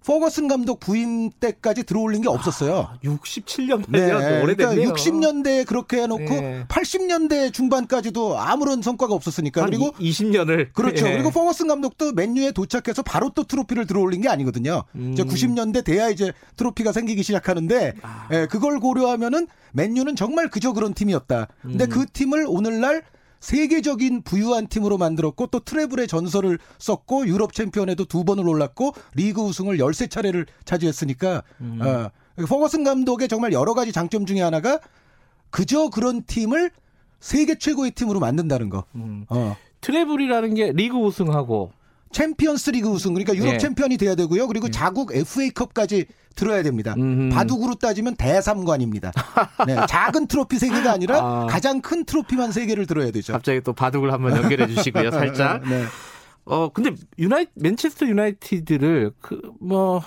퍼거슨 0.05 0.47
감독 0.47 0.79
부임 0.79 1.29
때까지 1.29 1.83
들어올린 1.83 2.21
게 2.21 2.29
없었어요. 2.29 2.89
아, 2.89 2.97
67년 3.03 3.83
네, 3.89 4.07
그러니까 4.07 4.43
오래됐네요. 4.43 4.89
60년대에 4.93 5.65
그렇게 5.65 6.01
해놓고 6.01 6.23
네. 6.23 6.65
80년대 6.67 7.53
중반까지도 7.53 8.39
아무런 8.39 8.81
성과가 8.81 9.13
없었으니까 9.13 9.61
한 9.61 9.69
그리고 9.69 9.91
20년을 9.91 10.73
그렇죠. 10.73 11.07
예. 11.07 11.13
그리고 11.13 11.31
퍼거슨 11.31 11.67
감독도 11.67 12.13
맨유에 12.13 12.51
도착해서 12.51 13.03
바로 13.03 13.29
또 13.35 13.43
트로피를 13.43 13.85
들어올린 13.87 14.21
게 14.21 14.29
아니거든요. 14.29 14.83
음. 14.95 15.11
이제 15.13 15.23
90년대 15.23 15.83
돼야 15.83 16.09
이제 16.09 16.31
트로피가 16.55 16.91
생기기 16.91 17.21
시작하는데 17.21 17.93
아. 18.01 18.27
예, 18.31 18.47
그걸 18.49 18.79
고려하면은 18.79 19.47
맨유는 19.73 20.15
정말 20.15 20.49
그저 20.49 20.73
그런 20.73 20.93
팀이었다. 20.93 21.47
근데 21.61 21.85
음. 21.85 21.89
그 21.89 22.05
팀을 22.05 22.45
오늘날 22.47 23.03
세계적인 23.39 24.23
부유한 24.23 24.67
팀으로 24.67 24.97
만들었고 24.97 25.47
또 25.47 25.59
트래블의 25.59 26.07
전설을 26.07 26.59
썼고 26.77 27.27
유럽 27.27 27.53
챔피언에도 27.53 28.05
두 28.05 28.23
번을 28.23 28.47
올랐고 28.47 28.93
리그 29.15 29.41
우승을 29.41 29.77
13차례를 29.77 30.45
차지했으니까 30.65 31.43
음. 31.61 31.79
어, 31.81 32.09
퍼거슨 32.45 32.83
감독의 32.83 33.27
정말 33.27 33.53
여러 33.53 33.73
가지 33.73 33.91
장점 33.91 34.25
중에 34.25 34.41
하나가 34.41 34.79
그저 35.49 35.89
그런 35.89 36.23
팀을 36.23 36.71
세계 37.19 37.57
최고의 37.57 37.91
팀으로 37.91 38.19
만든다는 38.19 38.69
거. 38.69 38.85
음. 38.95 39.25
어. 39.29 39.55
treble이라는 39.81 40.53
게 40.55 40.71
리그 40.71 40.97
우승하고 40.97 41.71
챔피언스 42.11 42.71
리그 42.71 42.89
우승 42.89 43.13
그러니까 43.13 43.35
유럽 43.35 43.53
예. 43.53 43.57
챔피언이 43.57 43.97
돼야 43.97 44.15
되고요. 44.15 44.47
그리고 44.47 44.69
자국 44.69 45.13
FA컵까지 45.15 46.05
들어야 46.35 46.63
됩니다. 46.63 46.95
음흠. 46.97 47.35
바둑으로 47.35 47.75
따지면 47.75 48.15
대삼관입니다. 48.15 49.11
네, 49.67 49.75
작은 49.87 50.27
트로피 50.27 50.57
세 50.57 50.69
개가 50.69 50.91
아니라 50.91 51.19
아. 51.19 51.47
가장 51.49 51.81
큰 51.81 52.05
트로피만 52.05 52.51
세 52.51 52.65
개를 52.65 52.85
들어야 52.85 53.11
되죠. 53.11 53.33
갑자기 53.33 53.61
또 53.61 53.73
바둑을 53.73 54.11
한번 54.11 54.35
연결해 54.37 54.67
주시고요, 54.73 55.11
살짝. 55.11 55.67
네. 55.67 55.83
어 56.45 56.69
근데 56.69 56.95
유나이 57.19 57.45
맨체스터 57.55 58.07
유나이티드를 58.07 59.11
그 59.21 59.55
뭐 59.55 60.01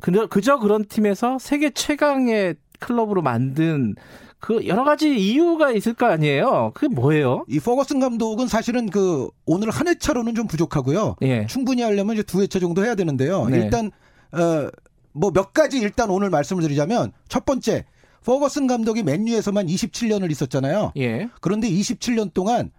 그저, 0.00 0.26
그저 0.26 0.58
그런 0.58 0.84
팀에서 0.84 1.38
세계 1.40 1.70
최강의 1.70 2.56
클럽으로 2.82 3.22
만든 3.22 3.94
그 4.38 4.66
여러 4.66 4.84
가지 4.84 5.16
이유가 5.16 5.70
있을 5.70 5.94
거 5.94 6.06
아니에요. 6.06 6.72
그게 6.74 6.92
뭐예요? 6.92 7.44
이 7.48 7.60
퍼거슨 7.60 8.00
감독은 8.00 8.48
사실은 8.48 8.90
그 8.90 9.28
오늘 9.46 9.70
한 9.70 9.88
회차로는 9.88 10.34
좀 10.34 10.46
부족하고요. 10.48 11.16
예. 11.22 11.46
충분히 11.46 11.82
하려면 11.82 12.14
이제 12.14 12.22
두 12.24 12.42
회차 12.42 12.58
정도 12.58 12.84
해야 12.84 12.94
되는데요. 12.94 13.46
네. 13.46 13.58
일단 13.58 13.90
어 14.32 14.70
뭐 15.14 15.30
몇 15.30 15.52
가지 15.52 15.78
일단 15.78 16.10
오늘 16.10 16.30
말씀을 16.30 16.62
드리자면 16.62 17.12
첫 17.28 17.44
번째 17.44 17.84
퍼거슨 18.24 18.66
감독이 18.66 19.02
맨유에서만 19.02 19.66
27년을 19.66 20.30
있었잖아요. 20.30 20.92
예. 20.96 21.28
그런데 21.40 21.68
27년 21.68 22.32
동안 22.32 22.70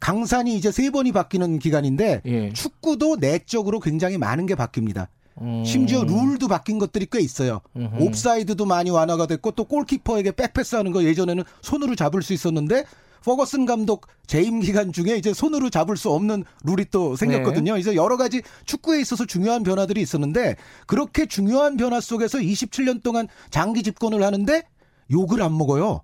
강산이 0.00 0.56
이제 0.56 0.72
세 0.72 0.90
번이 0.90 1.12
바뀌는 1.12 1.58
기간인데 1.58 2.22
예. 2.24 2.52
축구도 2.52 3.16
내적으로 3.16 3.78
굉장히 3.78 4.18
많은 4.18 4.46
게 4.46 4.54
바뀝니다. 4.54 5.08
음. 5.40 5.64
심지어 5.64 6.04
룰도 6.04 6.48
바뀐 6.48 6.78
것들이 6.78 7.06
꽤 7.10 7.20
있어요. 7.20 7.60
음흠. 7.76 8.02
옵사이드도 8.02 8.66
많이 8.66 8.90
완화가 8.90 9.26
됐고 9.26 9.52
또 9.52 9.64
골키퍼에게 9.64 10.32
백패스하는 10.32 10.92
거 10.92 11.04
예전에는 11.04 11.44
손으로 11.62 11.94
잡을 11.96 12.22
수 12.22 12.32
있었는데 12.32 12.84
퍼거슨 13.24 13.66
감독 13.66 14.06
재임 14.26 14.60
기간 14.60 14.92
중에 14.92 15.16
이제 15.16 15.32
손으로 15.32 15.70
잡을 15.70 15.96
수 15.96 16.10
없는 16.10 16.44
룰이 16.64 16.86
또 16.90 17.16
생겼거든요. 17.16 17.76
이제 17.78 17.94
여러 17.94 18.16
가지 18.16 18.42
축구에 18.66 19.00
있어서 19.00 19.24
중요한 19.26 19.62
변화들이 19.62 20.00
있었는데 20.00 20.56
그렇게 20.86 21.26
중요한 21.26 21.76
변화 21.76 22.00
속에서 22.00 22.38
27년 22.38 23.02
동안 23.02 23.28
장기 23.50 23.82
집권을 23.82 24.22
하는데 24.22 24.62
욕을 25.10 25.42
안 25.42 25.56
먹어요. 25.56 26.02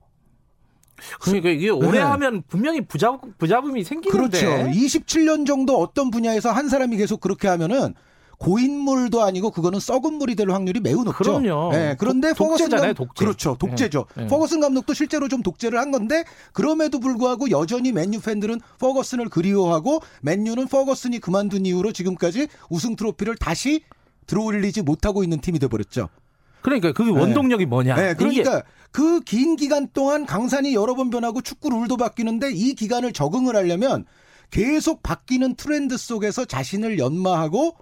그러니까 1.21 1.51
이게 1.51 1.69
오래 1.69 1.99
네. 1.99 1.99
하면 1.99 2.43
분명히 2.49 2.81
부자 2.81 3.19
부자금이 3.39 3.85
생기는데. 3.85 4.41
그렇죠. 4.41 4.47
27년 4.71 5.47
정도 5.47 5.79
어떤 5.79 6.11
분야에서 6.11 6.51
한 6.51 6.69
사람이 6.69 6.97
계속 6.97 7.21
그렇게 7.21 7.47
하면은 7.49 7.95
고인물도 8.39 9.23
아니고 9.23 9.51
그거는 9.51 9.81
썩은 9.81 10.15
물이 10.15 10.35
될 10.37 10.51
확률이 10.51 10.81
매우 10.81 11.03
높죠. 11.05 11.41
그럼요. 11.41 11.71
예, 11.75 11.97
그런데 11.99 12.29
독- 12.29 12.39
퍼거슨 12.39 12.67
독재잖아요, 12.67 12.95
감- 12.95 13.07
독재. 13.07 13.25
그렇죠. 13.25 13.57
독재죠. 13.59 14.07
예, 14.19 14.23
예. 14.23 14.27
퍼거슨 14.29 14.61
감독도 14.61 14.95
실제로 14.95 15.29
좀 15.29 15.43
독재를 15.43 15.79
한 15.79 15.91
건데 15.91 16.25
그럼에도 16.53 17.01
불구하고 17.01 17.51
여전히 17.51 17.93
맨유 17.93 18.21
팬들은 18.21 18.61
퍼거슨을 18.79 19.29
그리워하고 19.29 20.01
맨유는 20.23 20.69
퍼거슨이 20.69 21.19
그만둔 21.19 21.67
이후로 21.67 21.93
지금까지 21.93 22.49
우승 22.71 22.95
트로피를 22.97 23.37
다시 23.37 23.83
들어올리지 24.27 24.83
못하고 24.83 25.23
있는 25.25 25.41
팀이 25.41 25.59
돼 25.59 25.67
버렸죠. 25.69 26.09
그러니까 26.63 26.93
그 26.93 27.11
원동력이 27.13 27.67
뭐냐? 27.67 27.95
네, 27.97 28.15
그러니까 28.15 28.63
그 28.91 29.21
긴 29.21 29.57
기간 29.57 29.89
동안 29.93 30.27
강산이 30.27 30.75
여러 30.75 30.95
번 30.95 31.11
변하고 31.11 31.41
축구 31.41 31.71
룰도 31.71 31.97
바뀌는데 31.97 32.51
이 32.53 32.75
기간을 32.75 33.13
적응을 33.13 33.55
하려면 33.57 34.05
계속 34.51 35.03
바뀌는 35.03 35.57
트렌드 35.57 35.97
속에서 35.97 36.45
자신을 36.45 36.99
연마하고 36.99 37.77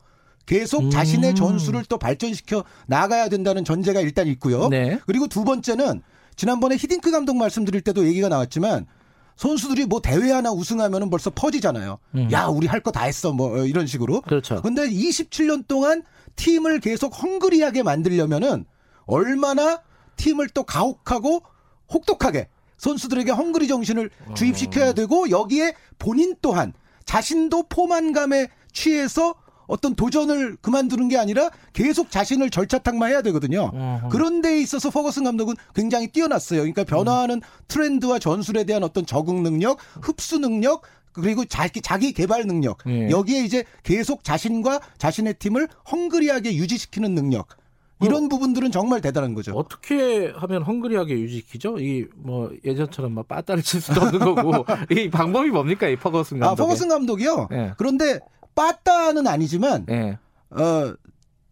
계속 0.47 0.85
음. 0.85 0.91
자신의 0.91 1.35
전술을 1.35 1.85
또 1.89 1.99
발전시켜 1.99 2.65
나가야 2.87 3.29
된다는 3.29 3.65
전제가 3.65 4.01
일단 4.01 4.27
있고요. 4.29 4.69
네. 4.69 4.99
그리고 5.07 5.27
두 5.27 5.45
번째는 5.45 6.03
지난번에 6.37 6.77
히딩크 6.77 7.11
감독 7.11 7.37
말씀드릴 7.37 7.81
때도 7.81 8.07
얘기가 8.07 8.29
나왔지만 8.29 8.87
선수들이 9.37 9.87
뭐 9.87 10.01
대회 10.01 10.31
하나 10.31 10.51
우승하면은 10.53 11.11
벌써 11.11 11.31
퍼지잖아요. 11.31 11.99
음. 12.15 12.29
야, 12.33 12.47
우리 12.47 12.67
할 12.67 12.81
거 12.81 12.91
다 12.91 13.03
했어. 13.03 13.33
뭐 13.33 13.59
이런 13.67 13.87
식으로. 13.87 14.23
그렇죠. 14.23 14.63
근데 14.63 14.89
27년 14.89 15.67
동안 15.67 16.03
팀을 16.37 16.81
계속 16.81 17.23
헝그리하게 17.23 17.83
만들려면은 17.83 18.65
얼마나 19.07 19.83
팀을 20.17 20.49
또 20.51 20.63
가혹하고 20.65 21.43
혹독하게 21.93 22.49
선수들에게 22.79 23.31
헝그리 23.33 23.69
정신을 23.69 24.11
주입시켜야 24.35 24.93
되고 24.93 25.29
여기에 25.31 25.75
본인 25.99 26.35
또한 26.41 26.73
자신도 27.05 27.65
포만감에 27.69 28.49
취해서 28.73 29.35
어떤 29.67 29.95
도전을 29.95 30.57
그만두는 30.61 31.09
게 31.09 31.17
아니라 31.19 31.51
계속 31.73 32.11
자신을 32.11 32.51
절차탕마해야 32.51 33.23
되거든요. 33.23 33.71
어허. 33.75 34.09
그런 34.09 34.41
데 34.43 34.61
있어서 34.61 34.91
퍼거슨 34.91 35.25
감독은 35.25 35.55
굉장히 35.75 36.09
뛰어났어요. 36.09 36.61
그러니까 36.61 36.85
변화하는 36.85 37.41
트렌드와 37.69 38.19
전술에 38.19 38.65
대한 38.65 38.85
어떤 38.85 39.05
적응 39.07 39.43
능력, 39.43 39.79
흡수 40.03 40.39
능력, 40.39 40.83
그리고 41.13 41.45
자기 41.47 41.81
자기 41.81 42.13
개발 42.13 42.47
능력. 42.47 42.79
예. 42.87 43.09
여기에 43.11 43.43
이제 43.45 43.65
계속 43.83 44.23
자신과 44.23 44.81
자신의 44.99 45.35
팀을 45.35 45.69
헝그리하게 45.91 46.55
유지시키는 46.57 47.15
능력. 47.15 47.49
이런 48.03 48.29
부분들은 48.29 48.71
정말 48.73 49.01
대단한 49.01 49.33
거죠. 49.33 49.55
어떻게 49.55 50.31
하면 50.37 50.63
hungry하게 50.63 51.15
유지시키죠? 51.19 51.79
이 51.81 52.07
뭐 52.15 52.51
예전처럼 52.63 53.13
막 53.15 53.27
빠따를 53.27 53.63
칠 53.63 53.81
수도 53.81 54.03
없는 54.03 54.19
거고 54.35 54.67
이 54.93 55.09
방법이 55.09 55.49
뭡니까 55.49 55.89
이 55.89 55.97
퍼거슨 55.97 56.41
감독? 56.41 56.53
아, 56.53 56.55
퍼거슨 56.55 56.89
감독이요. 56.91 57.49
예. 57.53 57.73
그런데 57.79 58.21
빠따는 58.57 59.29
아니지만 59.29 59.87
예. 59.91 60.19
어, 60.51 60.95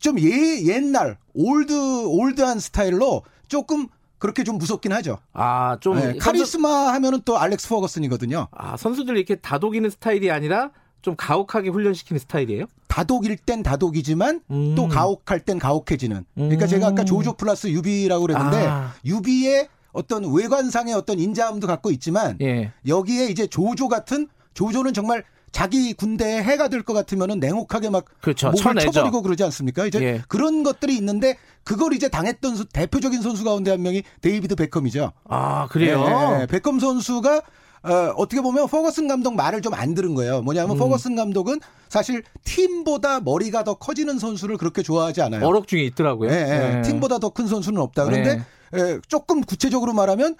좀 0.01 0.19
예, 0.19 0.65
옛날 0.65 1.17
old 1.35 1.73
old한 2.07 2.59
스타일로 2.59 3.23
조금 3.47 3.87
그렇게 4.19 4.43
좀 4.43 4.59
무섭긴 4.59 4.93
하죠. 4.95 5.19
아 5.33 5.77
좀 5.81 5.97
네, 5.97 6.17
카리스마 6.19 6.93
하면은 6.95 7.21
또 7.25 7.39
알렉스 7.39 7.69
퍼거슨이거든요. 7.69 8.49
아 8.51 8.77
선수들 8.77 9.17
이렇게 9.17 9.37
다독이는 9.37 9.91
스타일이 9.91 10.31
아니라 10.31 10.71
좀 11.03 11.15
가혹하게 11.17 11.69
훈련시키는 11.69 12.19
스타일이에요? 12.21 12.65
다독일 12.89 13.37
땐 13.37 13.63
다독이지만 13.63 14.41
음. 14.51 14.75
또 14.75 14.89
가혹할 14.89 15.41
땐 15.41 15.59
가혹해지는. 15.59 16.25
그러니까 16.35 16.65
음. 16.65 16.69
제가 16.69 16.87
아까 16.89 17.05
조조 17.05 17.35
플러스 17.35 17.67
유비라고 17.69 18.27
그랬는데 18.27 18.67
아. 18.67 18.93
유비의 19.05 19.69
어떤 19.93 20.25
외관상의 20.33 20.95
어떤 20.95 21.19
인자함도 21.19 21.67
갖고 21.67 21.91
있지만 21.91 22.39
예. 22.41 22.73
여기에 22.87 23.27
이제 23.27 23.47
조조 23.47 23.89
같은 23.89 24.29
조조는 24.55 24.95
정말 24.95 25.25
자기 25.55 25.95
군대에 25.95 26.43
해가 26.43 26.67
될 26.69 26.83
것 26.83 26.93
같으면은 26.95 27.39
냉혹하게 27.39 27.89
막 27.89 28.05
그렇죠. 28.21 28.49
목을 28.49 28.61
쳐내죠. 28.63 28.91
쳐버리고 28.91 29.23
그러지 29.23 29.45
않습니까? 29.45 29.87
이제 29.87 30.03
예. 30.03 30.23
그런 30.29 30.65
것들이 30.65 30.97
있는데 30.97 31.39
그걸 31.63 31.93
이제 31.95 32.09
당했던 32.09 32.57
수- 32.57 32.65
대표적인 32.67 33.23
선수 33.23 33.45
가운데 33.45 33.71
한 33.71 33.81
명이 33.81 34.03
데이비드 34.21 34.57
베컴이죠. 34.57 35.13
아 35.29 35.67
그래요? 35.69 36.05
예, 36.39 36.43
예. 36.43 36.47
베컴 36.47 36.81
선수가 36.81 37.37
어, 37.85 37.91
어떻게 38.17 38.41
보면 38.41 38.67
퍼거슨 38.67 39.07
감독 39.09 39.35
말을 39.37 39.63
좀 39.63 39.75
안 39.75 39.95
들은 39.95 40.15
거예요. 40.15 40.43
뭐냐면 40.43 40.77
음. 40.77 40.79
퍼거슨 40.79 41.15
감독은 41.17 41.61
사실 41.89 42.23
팀보다 42.45 43.21
머리가 43.21 43.63
더 43.63 43.75
커지는 43.75 44.19
선수를 44.19 44.57
그렇게 44.57 44.83
좋아하지 44.83 45.23
않아요. 45.23 45.47
어록 45.47 45.69
중에 45.69 45.83
있더라고요. 45.85 46.31
예, 46.31 46.35
예. 46.35 46.79
예. 46.79 46.83
팀보다 46.83 47.19
더 47.19 47.31
큰 47.31 47.47
선수는 47.47 47.81
없다. 47.81 48.05
그런데 48.07 48.45
예, 48.77 48.99
조금 49.09 49.41
구체적으로 49.43 49.93
말하면 49.93 50.35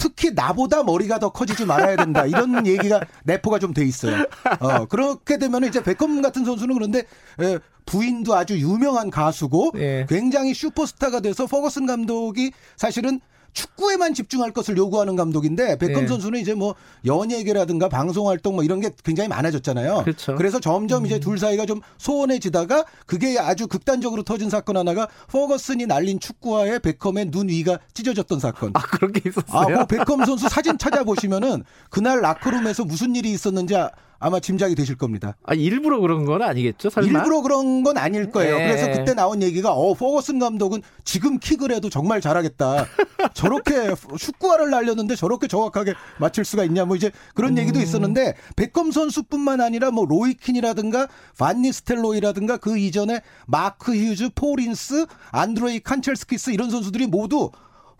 특히 0.00 0.30
나보다 0.34 0.82
머리가 0.82 1.18
더 1.18 1.28
커지지 1.28 1.66
말아야 1.66 1.94
된다. 1.96 2.24
이런 2.24 2.64
얘기가 2.66 3.00
내포가 3.24 3.58
좀 3.58 3.74
돼 3.74 3.84
있어요. 3.84 4.24
어, 4.58 4.86
그렇게 4.86 5.38
되면 5.38 5.62
이제 5.62 5.82
베컴 5.82 6.22
같은 6.22 6.44
선수는 6.44 6.74
그런데 6.74 7.04
예, 7.40 7.58
부인도 7.86 8.34
아주 8.34 8.58
유명한 8.58 9.10
가수고 9.10 9.72
예. 9.76 10.06
굉장히 10.08 10.54
슈퍼스타가 10.54 11.20
돼서 11.20 11.46
퍼거슨 11.46 11.86
감독이 11.86 12.50
사실은 12.76 13.20
축구에만 13.52 14.14
집중할 14.14 14.52
것을 14.52 14.76
요구하는 14.76 15.16
감독인데 15.16 15.78
베컴 15.78 16.02
네. 16.02 16.06
선수는 16.08 16.40
이제 16.40 16.54
뭐 16.54 16.74
연예계라든가 17.04 17.88
방송 17.88 18.28
활동 18.28 18.54
뭐 18.54 18.64
이런 18.64 18.80
게 18.80 18.90
굉장히 19.04 19.28
많아졌잖아요. 19.28 20.02
그렇죠. 20.04 20.36
래서 20.36 20.60
점점 20.60 21.06
이제 21.06 21.18
둘 21.18 21.38
사이가 21.38 21.66
좀 21.66 21.80
소원해지다가 21.98 22.84
그게 23.06 23.38
아주 23.38 23.66
극단적으로 23.66 24.22
터진 24.22 24.50
사건 24.50 24.76
하나가 24.76 25.08
퍼거슨이 25.28 25.86
날린 25.86 26.20
축구화에 26.20 26.78
베컴의 26.80 27.30
눈 27.30 27.48
위가 27.48 27.78
찢어졌던 27.94 28.40
사건. 28.40 28.70
아 28.74 28.80
그런 28.82 29.12
게 29.12 29.22
있었어요. 29.28 29.78
아, 29.78 29.84
그 29.86 29.96
베컴 29.96 30.24
선수 30.24 30.48
사진 30.48 30.78
찾아보시면은 30.78 31.64
그날 31.90 32.20
라커룸에서 32.20 32.84
무슨 32.84 33.14
일이 33.16 33.30
있었는지 33.32 33.76
아- 33.76 33.90
아마 34.20 34.38
짐작이 34.38 34.74
되실 34.74 34.96
겁니다. 34.96 35.34
아, 35.44 35.54
일부러 35.54 35.98
그런 35.98 36.26
건 36.26 36.42
아니겠죠? 36.42 36.90
설마? 36.90 37.20
일부러 37.20 37.40
그런 37.40 37.82
건 37.82 37.96
아닐 37.96 38.30
거예요. 38.30 38.56
예. 38.56 38.64
그래서 38.68 38.86
그때 38.92 39.14
나온 39.14 39.42
얘기가 39.42 39.72
어 39.72 39.94
퍼거슨 39.94 40.38
감독은 40.38 40.82
지금 41.04 41.38
킥을 41.38 41.72
해도 41.72 41.88
정말 41.88 42.20
잘하겠다. 42.20 42.84
저렇게 43.32 43.94
축구화를 44.18 44.70
날렸는데 44.70 45.16
저렇게 45.16 45.48
정확하게 45.48 45.94
맞출 46.18 46.44
수가 46.44 46.64
있냐 46.64 46.84
뭐 46.84 46.96
이제 46.96 47.10
그런 47.34 47.56
얘기도 47.56 47.78
음. 47.78 47.82
있었는데 47.82 48.34
베컴 48.56 48.92
선수뿐만 48.92 49.62
아니라 49.62 49.90
뭐 49.90 50.04
로이 50.04 50.25
킨이라든가 50.25 51.08
반 51.38 51.54
니스텔로이라든가 51.54 52.58
그 52.58 52.76
이전에 52.78 53.22
마크 53.46 53.92
휴즈, 53.96 54.30
폴 54.34 54.58
인스, 54.58 55.06
안드레이 55.30 55.80
칸첼스키스 55.80 56.50
이런 56.50 56.68
선수들이 56.68 57.06
모두 57.06 57.50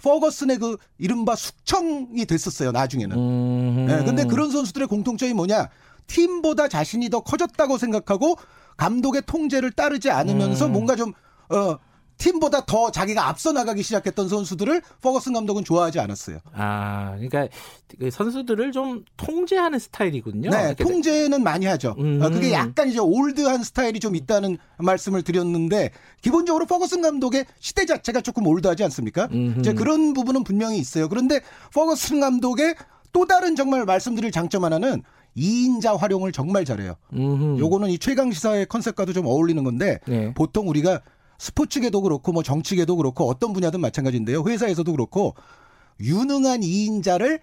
포거슨의 0.03 0.59
그 0.59 0.77
이른바 0.99 1.37
숙청이 1.37 2.25
됐었어요. 2.27 2.73
나중에는. 2.73 3.17
음. 3.17 3.87
네, 3.87 4.05
근데 4.05 4.25
그런 4.25 4.51
선수들의 4.51 4.89
공통점이 4.89 5.33
뭐냐? 5.35 5.69
팀보다 6.11 6.69
자신이 6.69 7.09
더 7.09 7.21
커졌다고 7.21 7.79
생각하고 7.79 8.37
감독의 8.77 9.23
통제를 9.27 9.73
따르지 9.73 10.11
않으면서 10.11 10.67
음. 10.67 10.73
뭔가 10.73 10.97
좀, 10.97 11.13
어, 11.51 11.79
팀보다 12.17 12.67
더 12.67 12.91
자기가 12.91 13.29
앞서 13.29 13.53
나가기 13.53 13.83
시작했던 13.83 14.29
선수들을 14.29 14.83
퍼거슨 15.01 15.33
감독은 15.33 15.65
좋아하지 15.65 16.01
않았어요. 16.01 16.39
아, 16.53 17.13
그러니까 17.13 17.49
그 17.99 18.11
선수들을 18.11 18.73
좀 18.73 19.05
통제하는 19.17 19.79
스타일이군요. 19.79 20.51
네, 20.51 20.75
통제는 20.75 21.43
많이 21.43 21.65
하죠. 21.65 21.95
음. 21.99 22.21
어, 22.23 22.29
그게 22.29 22.53
약간 22.53 22.91
이제 22.91 22.99
올드한 22.99 23.63
스타일이 23.65 24.01
좀 24.01 24.15
있다는 24.15 24.59
말씀을 24.77 25.23
드렸는데 25.23 25.93
기본적으로 26.21 26.67
퍼거슨 26.67 27.01
감독의 27.01 27.47
시대 27.59 27.87
자체가 27.87 28.21
조금 28.21 28.47
올드하지 28.47 28.85
않습니까? 28.85 29.29
음흠. 29.33 29.61
이제 29.61 29.73
그런 29.73 30.13
부분은 30.13 30.45
분명히 30.45 30.77
있어요. 30.79 31.09
그런데 31.09 31.41
퍼거슨 31.73 32.21
감독의 32.21 32.75
또 33.13 33.27
다른 33.27 33.57
정말 33.57 33.87
말씀드릴 33.87 34.31
장점 34.31 34.65
하나는 34.65 35.03
2인자 35.37 35.97
활용을 35.99 36.33
정말 36.33 36.65
잘해요. 36.65 36.95
음흠. 37.13 37.59
요거는 37.61 37.91
이 37.91 37.99
최강 37.99 38.33
시사의 38.33 38.67
컨셉과도 38.67 39.13
좀 39.13 39.27
어울리는 39.27 39.63
건데 39.65 39.99
네. 40.07 40.33
보통 40.35 40.69
우리가 40.69 41.01
스포츠계도 41.39 42.03
그렇고 42.03 42.33
뭐 42.33 42.43
정치계도 42.43 42.97
그렇고 42.97 43.29
어떤 43.29 43.53
분야든 43.53 43.81
마찬가지인데요. 43.81 44.43
회사에서도 44.45 44.91
그렇고 44.93 45.35
유능한 46.01 46.61
2인자를 46.61 47.41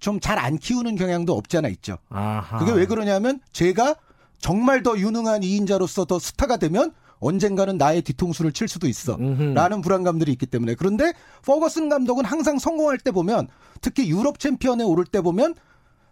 좀 0.00 0.20
잘 0.20 0.38
안 0.38 0.58
키우는 0.58 0.94
경향도 0.96 1.32
없지 1.34 1.56
않아 1.58 1.68
있죠. 1.68 1.98
아하. 2.08 2.58
그게 2.58 2.72
왜 2.72 2.86
그러냐면 2.86 3.40
제가 3.52 3.96
정말 4.38 4.82
더 4.82 4.96
유능한 4.96 5.40
2인자로서 5.40 6.06
더 6.06 6.18
스타가 6.18 6.56
되면 6.56 6.92
언젠가는 7.18 7.76
나의 7.78 8.02
뒤통수를 8.02 8.52
칠 8.52 8.68
수도 8.68 8.86
있어. 8.86 9.16
음흠. 9.16 9.42
라는 9.54 9.80
불안감들이 9.80 10.30
있기 10.32 10.46
때문에. 10.46 10.74
그런데 10.76 11.12
퍼거슨 11.44 11.88
감독은 11.88 12.24
항상 12.24 12.58
성공할 12.60 12.98
때 12.98 13.10
보면 13.10 13.48
특히 13.80 14.08
유럽 14.08 14.38
챔피언에 14.38 14.84
오를 14.84 15.04
때 15.04 15.20
보면 15.20 15.56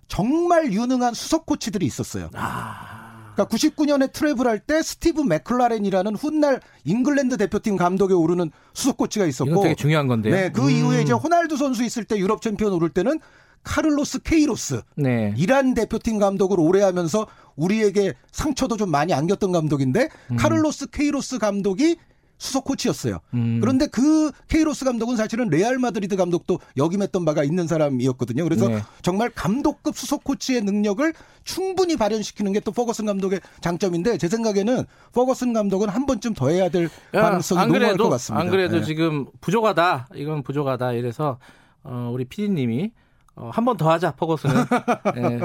정말 0.08 0.72
유능한 0.72 1.14
수석 1.14 1.46
코치들이 1.46 1.86
있었어요. 1.86 2.30
그러니까 2.30 3.44
99년에 3.54 4.12
treble 4.12 4.46
할 4.46 4.60
때 4.60 4.82
스티브 4.82 5.20
맥클라렌이라는 5.22 6.14
훗날 6.16 6.60
잉글랜드 6.84 7.36
대표팀 7.36 7.76
감독에 7.76 8.14
오르는 8.14 8.50
수석 8.72 8.96
코치가 8.96 9.26
있었고 9.26 9.62
되게 9.62 9.74
중요한 9.74 10.06
건데요. 10.08 10.34
네, 10.34 10.50
그 10.50 10.62
음. 10.62 10.70
이후에 10.70 11.02
이제 11.02 11.12
호날두 11.12 11.56
선수 11.56 11.84
있을 11.84 12.04
때 12.04 12.16
유럽 12.16 12.40
챔피언 12.40 12.72
오를 12.72 12.88
때는 12.88 13.20
카를로스 13.62 14.20
케이로스 14.22 14.80
네. 14.94 15.34
이란 15.36 15.74
대표팀 15.74 16.18
감독을 16.18 16.58
오래 16.60 16.82
하면서 16.82 17.26
우리에게 17.56 18.14
상처도 18.30 18.76
좀 18.76 18.90
많이 18.90 19.12
안겼던 19.12 19.50
감독인데 19.52 20.08
카를로스 20.38 20.90
케이로스 20.90 21.38
감독이 21.38 21.96
수석 22.38 22.64
코치였어요. 22.64 23.18
음. 23.34 23.58
그런데 23.60 23.86
그 23.86 24.30
케이로스 24.48 24.84
감독은 24.84 25.16
사실은 25.16 25.48
레알 25.48 25.78
마드리드 25.78 26.16
감독도 26.16 26.58
역임했던 26.76 27.24
바가 27.24 27.44
있는 27.44 27.66
사람이었거든요. 27.66 28.44
그래서 28.44 28.68
네. 28.68 28.82
정말 29.02 29.30
감독급 29.30 29.96
수석 29.96 30.22
코치의 30.24 30.62
능력을 30.62 31.12
충분히 31.44 31.96
발현시키는 31.96 32.52
게 32.52 32.60
또 32.60 32.72
퍼거슨 32.72 33.06
감독의 33.06 33.40
장점인데 33.60 34.18
제 34.18 34.28
생각에는 34.28 34.84
퍼거슨 35.12 35.52
감독은 35.52 35.88
한 35.88 36.04
번쯤 36.06 36.34
더 36.34 36.48
해야 36.50 36.68
될 36.68 36.90
야, 37.14 37.22
가능성이 37.22 37.60
안 37.60 37.72
그래도 37.72 38.04
것 38.04 38.10
같습니다. 38.10 38.40
안 38.42 38.50
그래도 38.50 38.80
네. 38.80 38.84
지금 38.84 39.26
부족하다. 39.40 40.08
이건 40.14 40.42
부족하다. 40.42 40.92
이래서 40.92 41.38
어, 41.84 42.10
우리 42.12 42.24
PD님이 42.24 42.90
어, 43.36 43.50
한 43.52 43.64
번 43.64 43.76
더 43.76 43.90
하자 43.90 44.12
퍼거슨은. 44.12 44.54
예. 45.16 45.40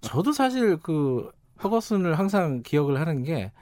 저도 0.00 0.32
사실 0.32 0.76
그 0.82 1.30
퍼거슨을 1.58 2.18
항상 2.18 2.62
기억을 2.62 3.00
하는 3.00 3.22
게 3.22 3.52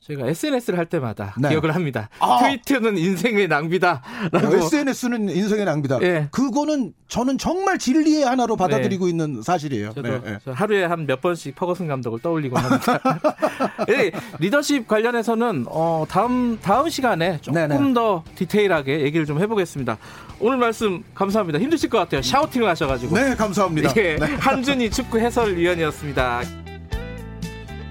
제가 0.00 0.26
SNS를 0.28 0.78
할 0.78 0.86
때마다 0.86 1.34
네. 1.38 1.50
기억을 1.50 1.74
합니다. 1.74 2.08
아! 2.20 2.38
트위터는 2.42 2.96
인생의 2.96 3.48
낭비다. 3.48 4.02
라고. 4.32 4.56
SNS는 4.56 5.28
인생의 5.28 5.66
낭비다. 5.66 5.98
예. 6.02 6.28
그거는 6.30 6.94
저는 7.06 7.36
정말 7.36 7.78
진리의 7.78 8.24
하나로 8.24 8.56
받아들이고 8.56 9.08
있는 9.08 9.42
사실이에요. 9.42 9.92
저도 9.92 10.08
네, 10.08 10.20
네. 10.24 10.38
저 10.44 10.52
하루에 10.52 10.84
한 10.84 11.04
몇 11.06 11.20
번씩 11.20 11.54
퍼거슨 11.54 11.86
감독을 11.86 12.20
떠올리곤 12.20 12.58
합니다. 12.62 13.00
예, 13.90 14.10
리더십 14.38 14.86
관련해서는 14.88 15.66
어, 15.68 16.06
다음 16.08 16.58
다음 16.62 16.88
시간에 16.88 17.38
조금 17.42 17.68
네네. 17.68 17.92
더 17.94 18.22
디테일하게 18.36 19.00
얘기를 19.00 19.26
좀 19.26 19.40
해보겠습니다. 19.40 19.98
오늘 20.38 20.56
말씀 20.56 21.02
감사합니다. 21.14 21.58
힘드실 21.58 21.90
것 21.90 21.98
같아요. 21.98 22.22
샤우팅을 22.22 22.68
하셔가지고. 22.68 23.14
네, 23.16 23.34
감사합니다. 23.34 23.92
예, 23.98 24.16
한준희 24.38 24.90
축구 24.90 25.18
해설위원이었습니다. 25.18 26.42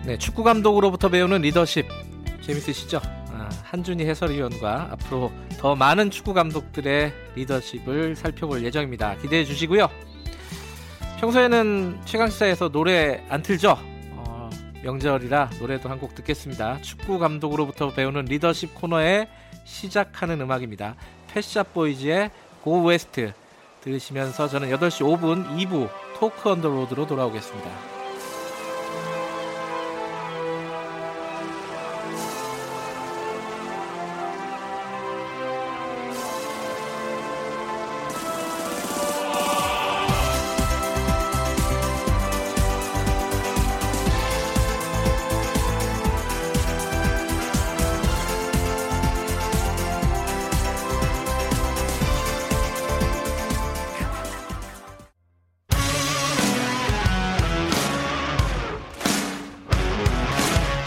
네, 0.09 0.17
축구 0.17 0.41
감독으로부터 0.43 1.07
배우는 1.09 1.43
리더십 1.43 1.87
재밌으시죠? 2.41 2.99
아, 3.31 3.47
한준희 3.61 4.03
해설위원과 4.07 4.87
앞으로 4.93 5.31
더 5.59 5.75
많은 5.75 6.09
축구 6.09 6.33
감독들의 6.33 7.13
리더십을 7.35 8.15
살펴볼 8.15 8.63
예정입니다. 8.65 9.17
기대해 9.17 9.45
주시고요. 9.45 9.87
평소에는 11.19 11.99
최강시사에서 12.05 12.69
노래 12.69 13.23
안 13.29 13.43
틀죠? 13.43 13.77
어, 14.13 14.49
명절이라 14.81 15.51
노래도 15.59 15.89
한 15.89 15.99
곡 15.99 16.15
듣겠습니다. 16.15 16.81
축구 16.81 17.19
감독으로부터 17.19 17.93
배우는 17.93 18.25
리더십 18.25 18.73
코너에 18.73 19.27
시작하는 19.63 20.41
음악입니다. 20.41 20.95
Pet 21.27 21.71
Shop 21.75 21.97
Boys의 21.97 22.31
Go 22.63 22.81
West 22.83 23.31
들으시면서 23.81 24.47
저는 24.47 24.71
8시 24.71 25.05
5분 25.05 25.55
2부 25.55 25.87
Talk 26.19 26.49
on 26.49 26.56
the 26.56 26.67
Road로 26.67 27.05
돌아오겠습니다. 27.05 27.98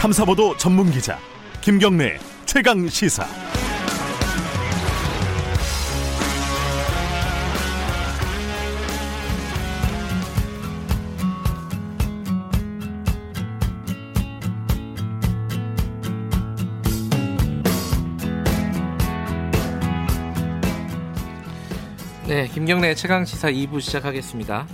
탐사보도 0.03 0.57
전문 0.57 0.91
기자 0.91 1.17
김경래 1.61 2.19
최강 2.45 2.89
시사. 2.89 3.25
네, 22.27 22.49
김경래 22.49 22.97
최강 22.97 23.25
시사 23.25 23.53
2부 23.53 23.81
시작하겠습니다. 23.81 24.67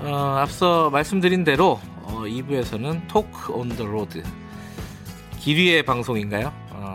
어, 0.00 0.36
앞서 0.38 0.90
말씀드린 0.90 1.44
대로 1.44 1.80
어, 1.80 1.93
2부에서는 2.26 3.08
Talk 3.08 3.52
on 3.52 3.68
the 3.68 3.84
Road 3.86 4.22
길 5.40 5.56
위의 5.58 5.82
방송인가요? 5.82 6.52
어, 6.70 6.92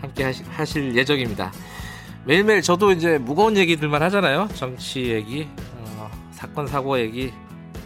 함께 0.00 0.24
하시, 0.24 0.44
하실 0.44 0.94
예정입니다. 0.94 1.52
매일매일 2.24 2.62
저도 2.62 2.92
이제 2.92 3.18
무거운 3.18 3.56
얘기들만 3.56 4.02
하잖아요. 4.02 4.48
정치 4.54 5.10
얘기, 5.10 5.48
어, 5.74 6.10
사건 6.30 6.66
사고 6.66 6.98
얘기, 7.00 7.32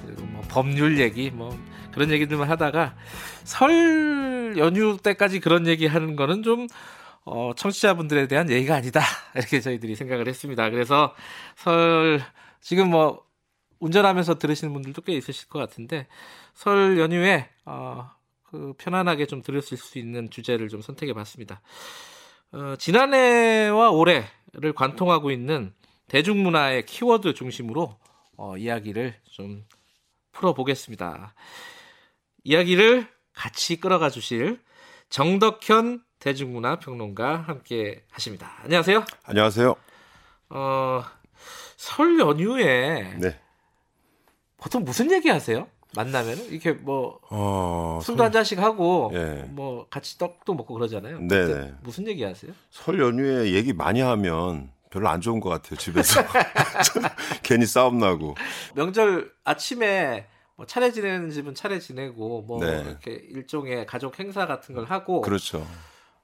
그리고 0.05 0.23
뭐 0.27 0.43
법률 0.49 0.99
얘기, 1.01 1.31
뭐 1.31 1.57
그런 1.93 2.11
얘기들만 2.11 2.51
하다가 2.51 2.95
설 3.45 4.55
연휴 4.59 4.99
때까지 5.03 5.41
그런 5.41 5.67
얘기 5.67 5.87
하는 5.87 6.17
거는 6.17 6.43
좀 6.43 6.67
어, 7.25 7.53
청취자분들에 7.57 8.27
대한 8.27 8.51
예의가 8.51 8.75
아니다 8.75 9.01
이렇게 9.37 9.61
저희들이 9.61 9.95
생각을 9.95 10.27
했습니다. 10.29 10.69
그래서 10.71 11.15
설 11.57 12.21
지금 12.61 12.91
뭐 12.91 13.23
운전하면서 13.83 14.39
들으시는 14.39 14.73
분들도 14.73 15.03
꽤 15.03 15.13
있으실 15.13 15.49
것 15.49 15.59
같은데 15.59 16.07
설 16.55 16.99
연휴에 16.99 17.49
어, 17.65 18.09
그 18.45 18.75
편안하게 18.79 19.27
좀 19.27 19.43
들으실 19.43 19.77
수 19.77 19.99
있는 19.99 20.31
주제를 20.31 20.69
좀 20.69 20.81
선택해 20.83 21.13
봤습니다. 21.13 21.61
어, 22.53 22.77
지난해와 22.79 23.91
올해를 23.91 24.73
관통하고 24.77 25.33
있는 25.33 25.75
대중문화의 26.07 26.87
키워드 26.87 27.35
중심으로 27.35 27.99
어, 28.37 28.57
이야기를 28.57 29.15
좀 29.25 29.65
풀어보겠습니다. 30.31 31.35
이야기를 32.45 33.09
같이 33.33 33.81
끌어가 33.81 34.11
주실 34.11 34.61
정덕현 35.09 36.05
대중문화 36.21 36.79
평론가 36.79 37.37
함께 37.49 38.05
하십니다. 38.11 38.53
안녕하세요. 38.63 39.05
안녕하세요. 39.25 39.75
어, 40.51 41.03
설 41.77 42.21
연휴에 42.21 43.17
네. 43.19 43.41
보통 44.63 44.85
무슨 44.85 45.11
얘기 45.11 45.29
하세요? 45.29 45.67
만나면 45.97 46.39
이렇게 46.51 46.71
뭐 46.73 47.19
어, 47.31 47.99
술도 48.03 48.23
한 48.23 48.31
잔씩 48.33 48.61
하고 48.61 49.11
예. 49.13 49.45
뭐 49.51 49.87
같이 49.91 50.17
떡도 50.19 50.55
먹고 50.55 50.73
그러잖아요. 50.75 51.19
네, 51.21 51.47
네. 51.47 51.75
무슨 51.83 52.07
얘기 52.07 52.23
하세요? 52.23 52.53
설 52.71 53.01
연휴에 53.01 53.53
얘기 53.53 53.73
많이 53.73 54.01
하면 54.01 54.71
별로 54.91 55.09
안 55.09 55.21
좋은 55.21 55.41
것 55.41 55.49
같아요. 55.51 55.77
집에서 55.77 56.23
괜히 57.43 57.67
싸움 57.67 57.99
나고. 57.99 58.37
명절 58.77 59.33
아침에 59.45 60.29
뭐 60.55 60.65
차례 60.65 60.93
지내는 60.93 61.31
집은 61.31 61.55
차례 61.57 61.81
지내고 61.81 62.43
뭐 62.43 62.61
네. 62.65 62.83
이렇게 62.87 63.11
일종의 63.31 63.85
가족 63.87 64.19
행사 64.21 64.47
같은 64.47 64.75
걸 64.77 64.85
하고 64.85 65.23
그렇죠. 65.23 65.67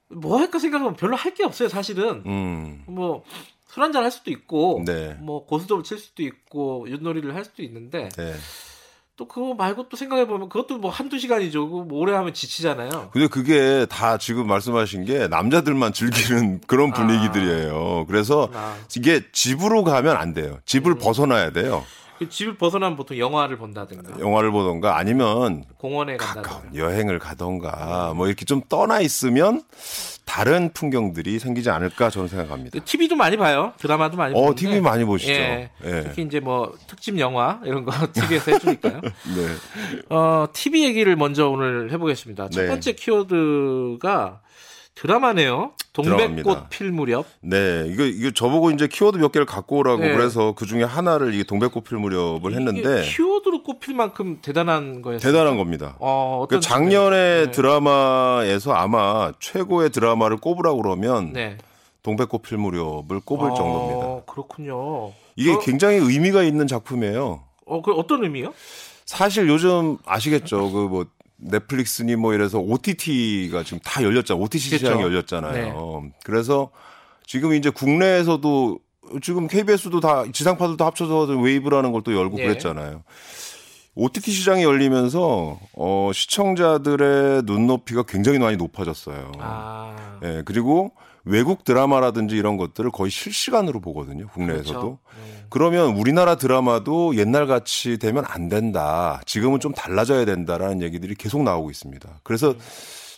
뭐 0.07 0.39
할까 0.39 0.57
생각하면 0.59 0.95
별로 0.95 1.15
할 1.17 1.33
게 1.35 1.43
없어요, 1.43 1.67
사실은. 1.67 2.23
음. 2.25 2.83
뭐 2.87 3.23
술 3.69 3.83
한잔 3.83 4.03
할 4.03 4.11
수도 4.11 4.31
있고 4.31 4.83
네. 4.85 5.15
뭐 5.19 5.45
고스톱을 5.45 5.83
칠 5.83 5.99
수도 5.99 6.23
있고 6.23 6.87
윷놀이를 6.89 7.35
할 7.35 7.45
수도 7.45 7.61
있는데 7.61 8.09
네. 8.09 8.33
또 9.15 9.27
그거 9.27 9.53
말고 9.53 9.89
또 9.89 9.97
생각해 9.97 10.25
보면 10.27 10.49
그것도 10.49 10.77
뭐 10.77 10.89
한두 10.89 11.19
시간이죠. 11.19 11.65
뭐 11.65 11.99
오래 11.99 12.13
하면 12.13 12.33
지치잖아요. 12.33 13.09
근데 13.11 13.27
그게 13.27 13.85
다 13.87 14.17
지금 14.17 14.47
말씀하신 14.47 15.05
게 15.05 15.27
남자들만 15.27 15.93
즐기는 15.93 16.61
그런 16.67 16.91
분위기들이에요. 16.91 18.05
그래서 18.07 18.49
아, 18.53 18.75
이게 18.95 19.21
집으로 19.33 19.83
가면 19.83 20.15
안 20.15 20.33
돼요. 20.33 20.59
집을 20.65 20.93
음. 20.93 20.97
벗어나야 20.97 21.51
돼요. 21.51 21.85
그 22.19 22.27
집을 22.29 22.57
벗어나면 22.57 22.97
보통 22.97 23.17
영화를 23.17 23.57
본다든가 23.57 24.19
영화를 24.19 24.51
보던가 24.51 24.97
아니면 24.97 25.63
공원에 25.77 26.17
가까운 26.17 26.43
간다든가. 26.43 26.75
여행을 26.75 27.17
가던가 27.17 28.13
뭐 28.13 28.27
이렇게 28.27 28.43
좀 28.43 28.61
떠나 28.67 28.99
있으면 28.99 29.63
다른 30.25 30.71
풍경들이 30.73 31.39
생기지 31.39 31.69
않을까 31.69 32.09
저는 32.09 32.27
생각합니다. 32.27 32.79
TV도 32.83 33.15
많이 33.15 33.37
봐요. 33.37 33.73
드라마도 33.77 34.17
많이 34.17 34.35
어, 34.35 34.41
보는데. 34.41 34.59
TV 34.61 34.81
많이 34.81 35.05
보시죠. 35.05 35.31
예. 35.31 35.71
예. 35.85 36.01
특히 36.03 36.23
이제 36.23 36.39
뭐 36.41 36.77
특집 36.87 37.17
영화 37.19 37.61
이런 37.63 37.85
거 37.85 37.91
TV에서 38.13 38.51
해주니까요. 38.51 38.99
네. 39.01 40.05
어, 40.09 40.45
TV 40.53 40.83
얘기를 40.83 41.15
먼저 41.15 41.49
오늘 41.49 41.91
해보겠습니다. 41.93 42.49
첫 42.49 42.61
네. 42.61 42.67
번째 42.67 42.91
키워드가 42.93 44.41
드라마네요. 44.95 45.71
동백꽃 46.01 46.69
필 46.69 46.91
무렵. 46.91 47.25
네, 47.41 47.85
이거 47.87 48.03
이거 48.03 48.31
저보고 48.31 48.71
이제 48.71 48.87
키워드 48.87 49.17
몇 49.17 49.31
개를 49.31 49.45
갖고 49.45 49.77
오라고 49.77 50.01
네. 50.01 50.13
그래서 50.13 50.53
그 50.53 50.65
중에 50.65 50.83
하나를 50.83 51.33
이게 51.33 51.43
동백꽃 51.43 51.83
필 51.83 51.97
무렵을 51.97 52.53
했는데 52.53 53.01
키워드로 53.03 53.63
꼽힐 53.63 53.95
만큼 53.95 54.39
대단한 54.41 55.01
거였어요. 55.01 55.31
대단한 55.31 55.57
겁니다. 55.57 55.95
어, 55.99 56.45
그 56.49 56.59
작년에 56.59 57.45
네. 57.45 57.51
드라마에서 57.51 58.73
아마 58.73 59.31
최고의 59.39 59.89
드라마를 59.91 60.37
꼽으라고 60.37 60.81
그러면 60.81 61.33
네. 61.33 61.57
동백꽃 62.03 62.41
필 62.41 62.57
무렵을 62.57 63.19
꼽을 63.23 63.51
어, 63.51 63.53
정도입니다. 63.53 64.21
그렇군요. 64.25 65.11
이게 65.35 65.53
어, 65.53 65.59
굉장히 65.59 65.97
의미가 65.97 66.43
있는 66.43 66.67
작품이에요. 66.67 67.43
어, 67.65 67.81
그 67.81 67.91
어떤 67.93 68.23
의미요? 68.23 68.53
사실 69.05 69.47
요즘 69.47 69.97
아시겠죠? 70.05 70.71
그뭐 70.71 71.05
넷플릭스니 71.41 72.15
뭐 72.15 72.33
이래서 72.33 72.59
OTT가 72.59 73.63
지금 73.63 73.79
다 73.83 74.03
열렸잖아요. 74.03 74.43
OTT 74.43 74.69
그렇죠. 74.69 74.85
시장이 74.85 75.01
열렸잖아요. 75.03 76.11
그래서 76.23 76.69
지금 77.25 77.53
이제 77.53 77.69
국내에서도 77.69 78.79
지금 79.21 79.47
KBS도 79.47 79.99
다 80.01 80.23
지상파들도 80.31 80.83
합쳐서 80.85 81.23
웨이브라는 81.39 81.91
걸 81.91 82.01
또 82.03 82.13
열고 82.15 82.39
예. 82.39 82.43
그랬잖아요. 82.43 83.03
OTT 83.95 84.31
시장이 84.31 84.63
열리면서 84.63 85.59
어 85.73 86.11
시청자들의 86.13 87.43
눈높이가 87.43 88.03
굉장히 88.03 88.39
많이 88.39 88.55
높아졌어요. 88.55 89.31
아, 89.39 90.19
예, 90.23 90.41
그리고 90.45 90.91
외국 91.25 91.63
드라마라든지 91.63 92.35
이런 92.35 92.55
것들을 92.57 92.91
거의 92.91 93.11
실시간으로 93.11 93.81
보거든요. 93.81 94.27
국내에서도. 94.27 94.79
그렇죠. 94.79 94.99
네. 95.17 95.38
그러면 95.49 95.95
우리나라 95.95 96.35
드라마도 96.35 97.15
옛날 97.15 97.47
같이 97.47 97.97
되면 97.97 98.23
안 98.27 98.49
된다. 98.49 99.21
지금은 99.25 99.59
좀 99.59 99.73
달라져야 99.73 100.25
된다라는 100.25 100.81
얘기들이 100.81 101.15
계속 101.15 101.43
나오고 101.43 101.71
있습니다. 101.71 102.19
그래서 102.23 102.55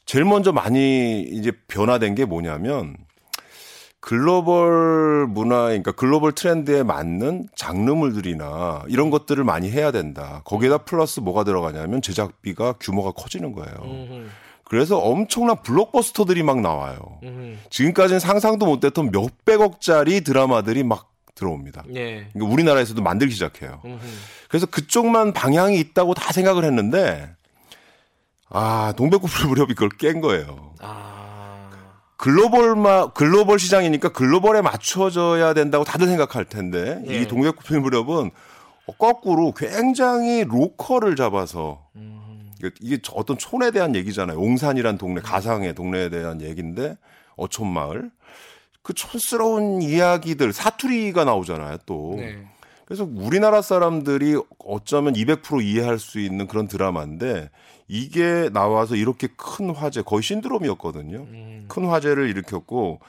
제일 0.05 0.25
먼저 0.25 0.51
많이 0.51 1.21
이제 1.21 1.51
변화된 1.67 2.15
게 2.15 2.25
뭐냐면 2.25 2.95
글로벌 3.99 5.27
문화, 5.27 5.65
그러니까 5.65 5.91
글로벌 5.91 6.31
트렌드에 6.31 6.81
맞는 6.81 7.49
장르물들이나 7.55 8.83
이런 8.87 9.11
것들을 9.11 9.43
많이 9.43 9.69
해야 9.69 9.91
된다. 9.91 10.41
거기에다 10.45 10.79
플러스 10.79 11.19
뭐가 11.19 11.43
들어가냐면 11.43 12.01
제작비가 12.01 12.73
규모가 12.79 13.11
커지는 13.11 13.53
거예요. 13.53 14.25
그래서 14.63 14.97
엄청난 14.97 15.61
블록버스터들이 15.61 16.41
막 16.41 16.61
나와요. 16.61 16.97
지금까지는 17.69 18.19
상상도 18.19 18.65
못했던 18.65 19.11
몇백억짜리 19.11 20.21
드라마들이 20.21 20.83
막 20.83 21.10
들어옵니다. 21.45 21.83
예. 21.95 22.27
그러니까 22.31 22.53
우리나라에서도 22.53 23.01
만들기 23.01 23.33
시작해요. 23.33 23.81
음흠. 23.83 23.99
그래서 24.47 24.65
그쪽만 24.67 25.33
방향이 25.33 25.79
있다고 25.79 26.13
다 26.13 26.31
생각을 26.31 26.63
했는데 26.63 27.35
아 28.49 28.93
동백꽃필 28.95 29.47
무렵이 29.47 29.73
그걸 29.73 29.89
깬 29.89 30.21
거예요. 30.21 30.73
아, 30.81 31.69
글로벌 32.17 32.75
마 32.75 33.07
글로벌 33.11 33.57
시장이니까 33.59 34.09
글로벌에 34.09 34.61
맞춰져야 34.61 35.53
된다고 35.53 35.83
다들 35.83 36.07
생각할 36.07 36.45
텐데 36.45 37.01
예. 37.07 37.21
이 37.21 37.27
동백꽃필 37.27 37.79
무렵은 37.79 38.31
거꾸로 38.99 39.53
굉장히 39.53 40.43
로컬을 40.43 41.15
잡아서 41.15 41.87
음, 41.95 42.51
이게- 42.59 42.71
이게 42.81 42.97
어떤 43.13 43.37
촌에 43.37 43.71
대한 43.71 43.95
얘기잖아요. 43.95 44.37
옹산이란 44.37 44.97
동네 44.97 45.21
가상의 45.21 45.73
동네에 45.73 46.09
대한 46.09 46.41
얘기인데 46.41 46.97
어촌 47.37 47.71
마을 47.71 48.11
그 48.83 48.93
촌스러운 48.93 49.81
이야기들 49.81 50.53
사투리가 50.53 51.23
나오잖아요. 51.23 51.77
또 51.85 52.15
네. 52.17 52.47
그래서 52.85 53.07
우리나라 53.09 53.61
사람들이 53.61 54.37
어쩌면 54.59 55.13
200% 55.13 55.63
이해할 55.63 55.97
수 55.97 56.19
있는 56.19 56.47
그런 56.47 56.67
드라마인데 56.67 57.49
이게 57.87 58.49
나와서 58.51 58.95
이렇게 58.95 59.27
큰 59.37 59.69
화제 59.69 60.01
거의 60.01 60.23
신드롬이었거든요. 60.23 61.17
음, 61.19 61.65
큰 61.67 61.85
화제를 61.85 62.29
일으켰고 62.29 62.99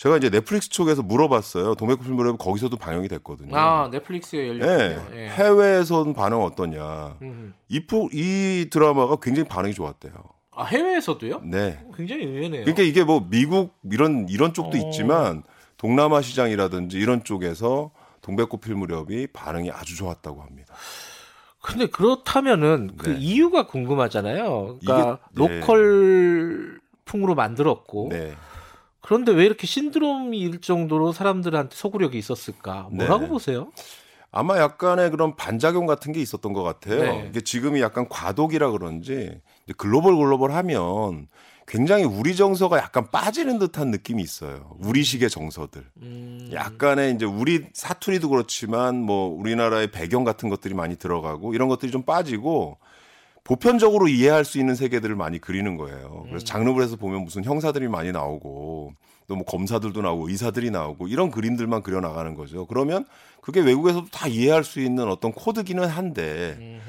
제가 0.00 0.16
이제 0.16 0.30
넷플릭스 0.30 0.70
쪽에서 0.70 1.02
물어봤어요. 1.02 1.74
동백꽃 1.74 2.06
필무렵 2.06 2.38
거기서도 2.38 2.78
방영이 2.78 3.08
됐거든요. 3.08 3.54
아, 3.54 3.88
넷플릭스에 3.90 4.44
예. 4.44 4.48
열렸군요. 4.48 5.18
예. 5.20 5.28
해외에선 5.28 6.14
반응 6.14 6.42
어떠냐? 6.42 7.18
음흠. 7.20 7.52
이, 7.68 7.82
이 8.12 8.70
드라마가 8.70 9.16
굉장히 9.20 9.46
반응이 9.46 9.74
좋았대요. 9.74 10.14
아, 10.52 10.64
해외에서도요? 10.64 11.42
네. 11.44 11.78
굉장히 11.96 12.24
의외네요. 12.24 12.62
그러니까 12.64 12.82
이게 12.82 13.04
뭐 13.04 13.26
미국 13.30 13.74
이런 13.90 14.26
이런 14.28 14.52
쪽도 14.52 14.76
어. 14.76 14.80
있지만 14.80 15.42
동남아 15.76 16.20
시장이라든지 16.20 16.98
이런 16.98 17.24
쪽에서 17.24 17.90
동백꽃 18.20 18.60
필 18.60 18.74
무렵이 18.74 19.28
반응이 19.28 19.70
아주 19.70 19.96
좋았다고 19.96 20.42
합니다. 20.42 20.74
근데 21.62 21.86
그렇다면은 21.86 22.92
그 22.96 23.10
네. 23.10 23.16
이유가 23.18 23.66
궁금하잖아요. 23.66 24.78
그러니까 24.80 25.18
이게- 25.34 25.44
네. 25.48 25.60
로컬 25.60 26.80
풍으로 27.04 27.34
만들었고 27.34 28.08
네. 28.10 28.32
그런데 29.00 29.32
왜 29.32 29.44
이렇게 29.46 29.66
신드롬일 29.66 30.60
정도로 30.60 31.12
사람들한테 31.12 31.74
소구력이 31.74 32.18
있었을까? 32.18 32.88
뭐라고 32.92 33.22
네. 33.22 33.28
보세요? 33.28 33.70
아마 34.32 34.58
약간의 34.58 35.10
그런 35.10 35.34
반작용 35.34 35.86
같은 35.86 36.12
게 36.12 36.20
있었던 36.20 36.52
것 36.52 36.62
같아요. 36.62 37.02
네. 37.02 37.26
이게 37.30 37.40
지금이 37.40 37.80
약간 37.80 38.08
과도기라 38.08 38.70
그런지 38.70 39.40
글로벌 39.76 40.16
글로벌 40.16 40.52
하면 40.52 41.28
굉장히 41.66 42.04
우리 42.04 42.34
정서가 42.34 42.78
약간 42.78 43.10
빠지는 43.10 43.58
듯한 43.58 43.90
느낌이 43.90 44.22
있어요. 44.22 44.76
우리식의 44.80 45.30
정서들. 45.30 45.84
음, 46.02 46.50
약간의 46.52 47.14
이제 47.14 47.24
우리 47.24 47.64
사투리도 47.72 48.28
그렇지만 48.28 49.00
뭐 49.00 49.28
우리나라의 49.28 49.92
배경 49.92 50.24
같은 50.24 50.48
것들이 50.48 50.74
많이 50.74 50.96
들어가고 50.96 51.54
이런 51.54 51.68
것들이 51.68 51.92
좀 51.92 52.02
빠지고 52.02 52.78
보편적으로 53.44 54.08
이해할 54.08 54.44
수 54.44 54.58
있는 54.58 54.74
세계들을 54.74 55.14
많이 55.14 55.38
그리는 55.38 55.76
거예요. 55.76 56.24
그래서 56.28 56.44
장르물에서 56.44 56.96
보면 56.96 57.22
무슨 57.24 57.44
형사들이 57.44 57.88
많이 57.88 58.10
나오고 58.10 58.94
또 59.30 59.36
뭐 59.36 59.44
검사들도 59.44 60.02
나오고 60.02 60.28
의사들이 60.28 60.72
나오고 60.72 61.06
이런 61.06 61.30
그림들만 61.30 61.84
그려 61.84 62.00
나가는 62.00 62.34
거죠. 62.34 62.66
그러면 62.66 63.06
그게 63.40 63.60
외국에서도 63.60 64.08
다 64.10 64.26
이해할 64.26 64.64
수 64.64 64.80
있는 64.80 65.08
어떤 65.08 65.30
코드기는 65.32 65.86
한데 65.86 66.56
음흠. 66.58 66.80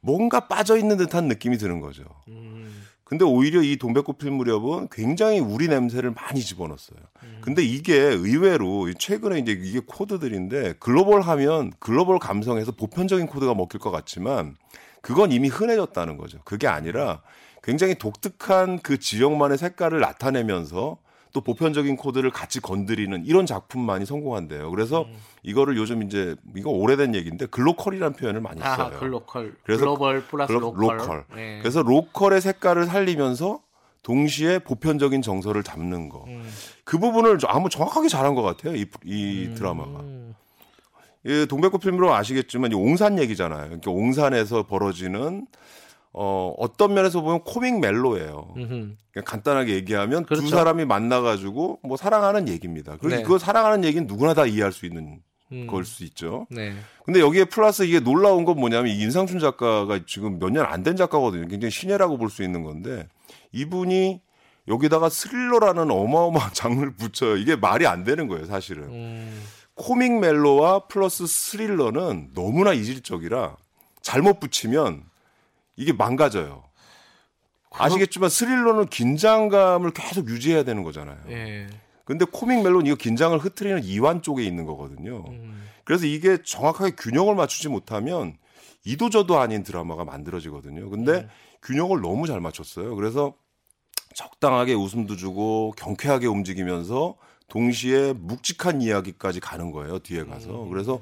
뭔가 0.00 0.48
빠져 0.48 0.76
있는 0.76 0.96
듯한 0.96 1.28
느낌이 1.28 1.58
드는 1.58 1.80
거죠. 1.80 2.04
음, 2.28 2.84
근데 3.04 3.24
오히려 3.24 3.62
이 3.62 3.76
동백꽃 3.76 4.18
필 4.18 4.30
무렵은 4.30 4.88
굉장히 4.90 5.40
우리 5.40 5.68
냄새를 5.68 6.12
많이 6.12 6.40
집어넣었어요. 6.40 6.98
근데 7.40 7.62
이게 7.62 7.96
의외로 7.96 8.92
최근에 8.92 9.38
이제 9.38 9.52
이게 9.52 9.80
코드들인데 9.80 10.74
글로벌 10.78 11.22
하면 11.22 11.72
글로벌 11.78 12.18
감성에서 12.18 12.72
보편적인 12.72 13.26
코드가 13.26 13.54
먹힐 13.54 13.80
것 13.80 13.90
같지만 13.90 14.56
그건 15.00 15.32
이미 15.32 15.48
흔해졌다는 15.48 16.16
거죠. 16.18 16.38
그게 16.44 16.66
아니라 16.66 17.22
굉장히 17.62 17.94
독특한 17.94 18.78
그 18.80 18.98
지역만의 18.98 19.58
색깔을 19.58 20.00
나타내면서 20.00 20.98
또 21.32 21.40
보편적인 21.40 21.96
코드를 21.96 22.30
같이 22.30 22.60
건드리는 22.60 23.24
이런 23.26 23.46
작품만이 23.46 24.06
성공한대요. 24.06 24.70
그래서 24.70 25.06
이거를 25.42 25.76
요즘 25.76 26.02
이제 26.02 26.34
이거 26.56 26.70
오래된 26.70 27.14
얘기인데 27.14 27.46
glocal이라는 27.46 28.16
표현을 28.16 28.40
많이 28.40 28.62
아, 28.62 28.76
써요. 28.76 28.96
glocal, 28.98 29.54
그래서 29.64 29.80
글로벌 29.80 30.22
플러스 30.24 30.52
glo- 30.52 30.72
local. 30.74 31.24
네. 31.34 31.58
그래서 31.60 31.82
local의 31.82 32.40
색깔을 32.40 32.86
살리면서 32.86 33.60
동시에 34.02 34.60
보편적인 34.60 35.20
정서를 35.22 35.62
담는 35.62 36.08
거. 36.08 36.24
음. 36.28 36.48
그 36.84 36.98
부분을 36.98 37.38
아주 37.46 37.68
정확하게 37.68 38.08
잘한 38.08 38.34
것 38.34 38.42
같아요. 38.42 38.74
이, 38.74 38.86
이 39.04 39.52
드라마가. 39.54 40.00
음, 40.00 40.34
이 41.26 41.46
동백꽃 41.48 41.80
필름으로 41.82 42.14
아시겠지만 42.14 42.72
이 42.72 42.74
옹산 42.74 43.18
얘기잖아요. 43.18 43.64
그러니까 43.64 43.90
옹산에서 43.90 44.62
벌어지는 44.62 45.46
어, 46.20 46.52
어떤 46.58 46.94
면에서 46.94 47.20
보면 47.20 47.44
코믹 47.44 47.78
멜로예요. 47.78 48.54
그냥 48.54 49.24
간단하게 49.24 49.74
얘기하면 49.74 50.24
그렇죠. 50.24 50.42
두 50.42 50.48
사람이 50.48 50.84
만나가지고 50.84 51.78
뭐 51.84 51.96
사랑하는 51.96 52.48
얘기입니다. 52.48 52.96
그리고 53.00 53.16
네. 53.16 53.22
그 53.22 53.38
사랑하는 53.38 53.84
얘기는 53.84 54.04
누구나 54.06 54.34
다 54.34 54.44
이해할 54.44 54.72
수 54.72 54.84
있는 54.84 55.20
음. 55.52 55.66
걸 55.68 55.84
수 55.84 56.02
있죠. 56.04 56.46
네. 56.50 56.74
근데 57.04 57.20
여기에 57.20 57.44
플러스 57.44 57.84
이게 57.84 58.00
놀라운 58.00 58.44
건 58.44 58.58
뭐냐면 58.58 58.90
이 58.90 59.00
인상춘 59.00 59.38
작가가 59.38 60.00
지금 60.06 60.40
몇 60.40 60.50
년 60.50 60.66
안 60.66 60.82
된 60.82 60.96
작가거든요. 60.96 61.46
굉장히 61.46 61.70
신예라고 61.70 62.18
볼 62.18 62.30
수 62.30 62.42
있는 62.42 62.64
건데 62.64 63.06
이분이 63.52 64.20
여기다가 64.66 65.08
스릴러라는 65.08 65.88
어마어마한 65.90 66.50
장르를 66.52 66.96
붙여요. 66.96 67.36
이게 67.36 67.54
말이 67.54 67.86
안 67.86 68.02
되는 68.04 68.26
거예요, 68.26 68.44
사실은. 68.46 68.82
음, 68.88 69.42
코믹 69.74 70.18
멜로와 70.18 70.88
플러스 70.88 71.26
스릴러는 71.28 72.30
너무나 72.34 72.72
이질적이라 72.72 73.56
잘못 74.02 74.40
붙이면 74.40 75.04
이게 75.78 75.92
망가져요. 75.92 76.64
아시겠지만 77.70 78.28
스릴러는 78.28 78.86
긴장감을 78.86 79.92
계속 79.92 80.28
유지해야 80.28 80.64
되는 80.64 80.82
거잖아요. 80.82 81.18
예. 81.30 81.68
근데 82.04 82.24
코믹 82.24 82.62
멜로는 82.62 82.86
이거 82.86 82.96
긴장을 82.96 83.38
흐트리는 83.38 83.84
이완 83.84 84.22
쪽에 84.22 84.42
있는 84.42 84.64
거거든요. 84.64 85.24
음, 85.28 85.62
그래서 85.84 86.06
이게 86.06 86.42
정확하게 86.42 86.96
균형을 86.96 87.34
맞추지 87.34 87.68
못하면 87.68 88.36
이도저도 88.84 89.38
아닌 89.38 89.62
드라마가 89.62 90.04
만들어지거든요. 90.04 90.90
근데 90.90 91.28
균형을 91.62 92.00
너무 92.00 92.26
잘 92.26 92.40
맞췄어요. 92.40 92.96
그래서 92.96 93.34
적당하게 94.14 94.74
웃음도 94.74 95.16
주고 95.16 95.74
경쾌하게 95.76 96.26
움직이면서 96.26 97.16
동시에 97.48 98.14
묵직한 98.14 98.82
이야기까지 98.82 99.40
가는 99.40 99.70
거예요. 99.70 99.98
뒤에 100.00 100.24
가서. 100.24 100.66
그래서 100.70 101.00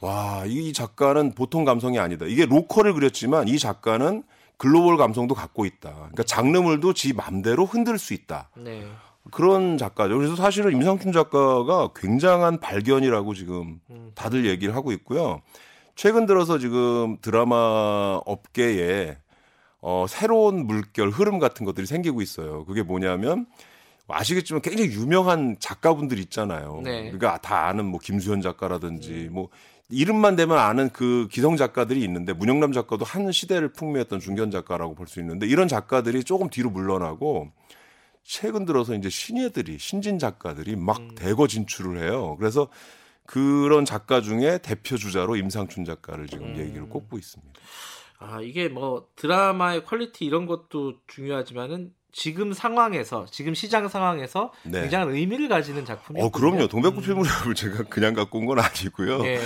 와, 0.00 0.44
이 0.46 0.72
작가는 0.72 1.32
보통 1.34 1.64
감성이 1.64 1.98
아니다. 1.98 2.26
이게 2.26 2.46
로컬을 2.46 2.94
그렸지만 2.94 3.48
이 3.48 3.58
작가는 3.58 4.22
글로벌 4.56 4.96
감성도 4.96 5.34
갖고 5.34 5.64
있다. 5.64 5.92
그러니까 5.94 6.22
장르물도 6.24 6.92
지 6.92 7.12
맘대로 7.12 7.64
흔들 7.64 7.98
수 7.98 8.12
있다. 8.14 8.50
네. 8.56 8.86
그런 9.30 9.76
작가죠. 9.78 10.16
그래서 10.16 10.36
사실은 10.36 10.72
임상춘 10.72 11.12
작가가 11.12 11.90
굉장한 11.94 12.60
발견이라고 12.60 13.34
지금 13.34 13.80
다들 14.14 14.46
얘기를 14.46 14.74
하고 14.74 14.90
있고요. 14.92 15.42
최근 15.94 16.26
들어서 16.26 16.58
지금 16.58 17.18
드라마 17.20 18.20
업계에 18.24 19.18
어, 19.80 20.06
새로운 20.08 20.66
물결, 20.66 21.10
흐름 21.10 21.38
같은 21.38 21.64
것들이 21.66 21.86
생기고 21.86 22.20
있어요. 22.22 22.64
그게 22.64 22.82
뭐냐면 22.82 23.46
아시겠지만 24.08 24.62
굉장히 24.62 24.90
유명한 24.92 25.56
작가분들 25.60 26.18
있잖아요. 26.20 26.80
네. 26.82 27.02
그러니까 27.02 27.38
다 27.38 27.66
아는 27.66 27.84
뭐 27.84 28.00
김수현 28.00 28.40
작가라든지 28.40 29.28
뭐 29.30 29.48
이름만 29.90 30.36
대면 30.36 30.58
아는 30.58 30.90
그 30.90 31.28
기성 31.30 31.56
작가들이 31.56 32.02
있는데 32.04 32.34
문영남 32.34 32.72
작가도 32.72 33.04
한 33.04 33.32
시대를 33.32 33.72
풍미했던 33.72 34.20
중견 34.20 34.50
작가라고 34.50 34.94
볼 34.94 35.06
수 35.06 35.20
있는데 35.20 35.46
이런 35.46 35.66
작가들이 35.66 36.24
조금 36.24 36.50
뒤로 36.50 36.68
물러나고 36.70 37.50
최근 38.22 38.66
들어서 38.66 38.94
이제 38.94 39.08
신예들이 39.08 39.78
신진 39.78 40.18
작가들이 40.18 40.76
막 40.76 41.14
대거 41.14 41.46
진출을 41.46 42.02
해요. 42.02 42.36
그래서 42.38 42.68
그런 43.24 43.86
작가 43.86 44.20
중에 44.20 44.58
대표 44.58 44.98
주자로 44.98 45.36
임상춘 45.36 45.86
작가를 45.86 46.26
지금 46.26 46.56
얘기를 46.58 46.88
꼽고 46.88 47.16
있습니다. 47.16 47.60
아 48.18 48.42
이게 48.42 48.68
뭐 48.68 49.08
드라마의 49.16 49.84
quality 49.84 50.26
이런 50.26 50.44
것도 50.44 50.96
중요하지만은 51.06 51.94
지금 52.10 52.52
상황에서 52.52 53.26
지금 53.30 53.54
시장 53.54 53.86
상황에서 53.88 54.50
네. 54.64 54.80
굉장한 54.80 55.10
의미를 55.14 55.48
가지는 55.48 55.84
작품이에요. 55.84 56.26
어, 56.26 56.30
그럼요. 56.30 56.66
동백꽃 56.68 57.04
필무렵을 57.04 57.54
제가 57.54 57.84
그냥 57.84 58.14
갖고 58.14 58.38
온 58.38 58.46
건 58.46 58.58
아니고요. 58.60 59.24
예. 59.26 59.40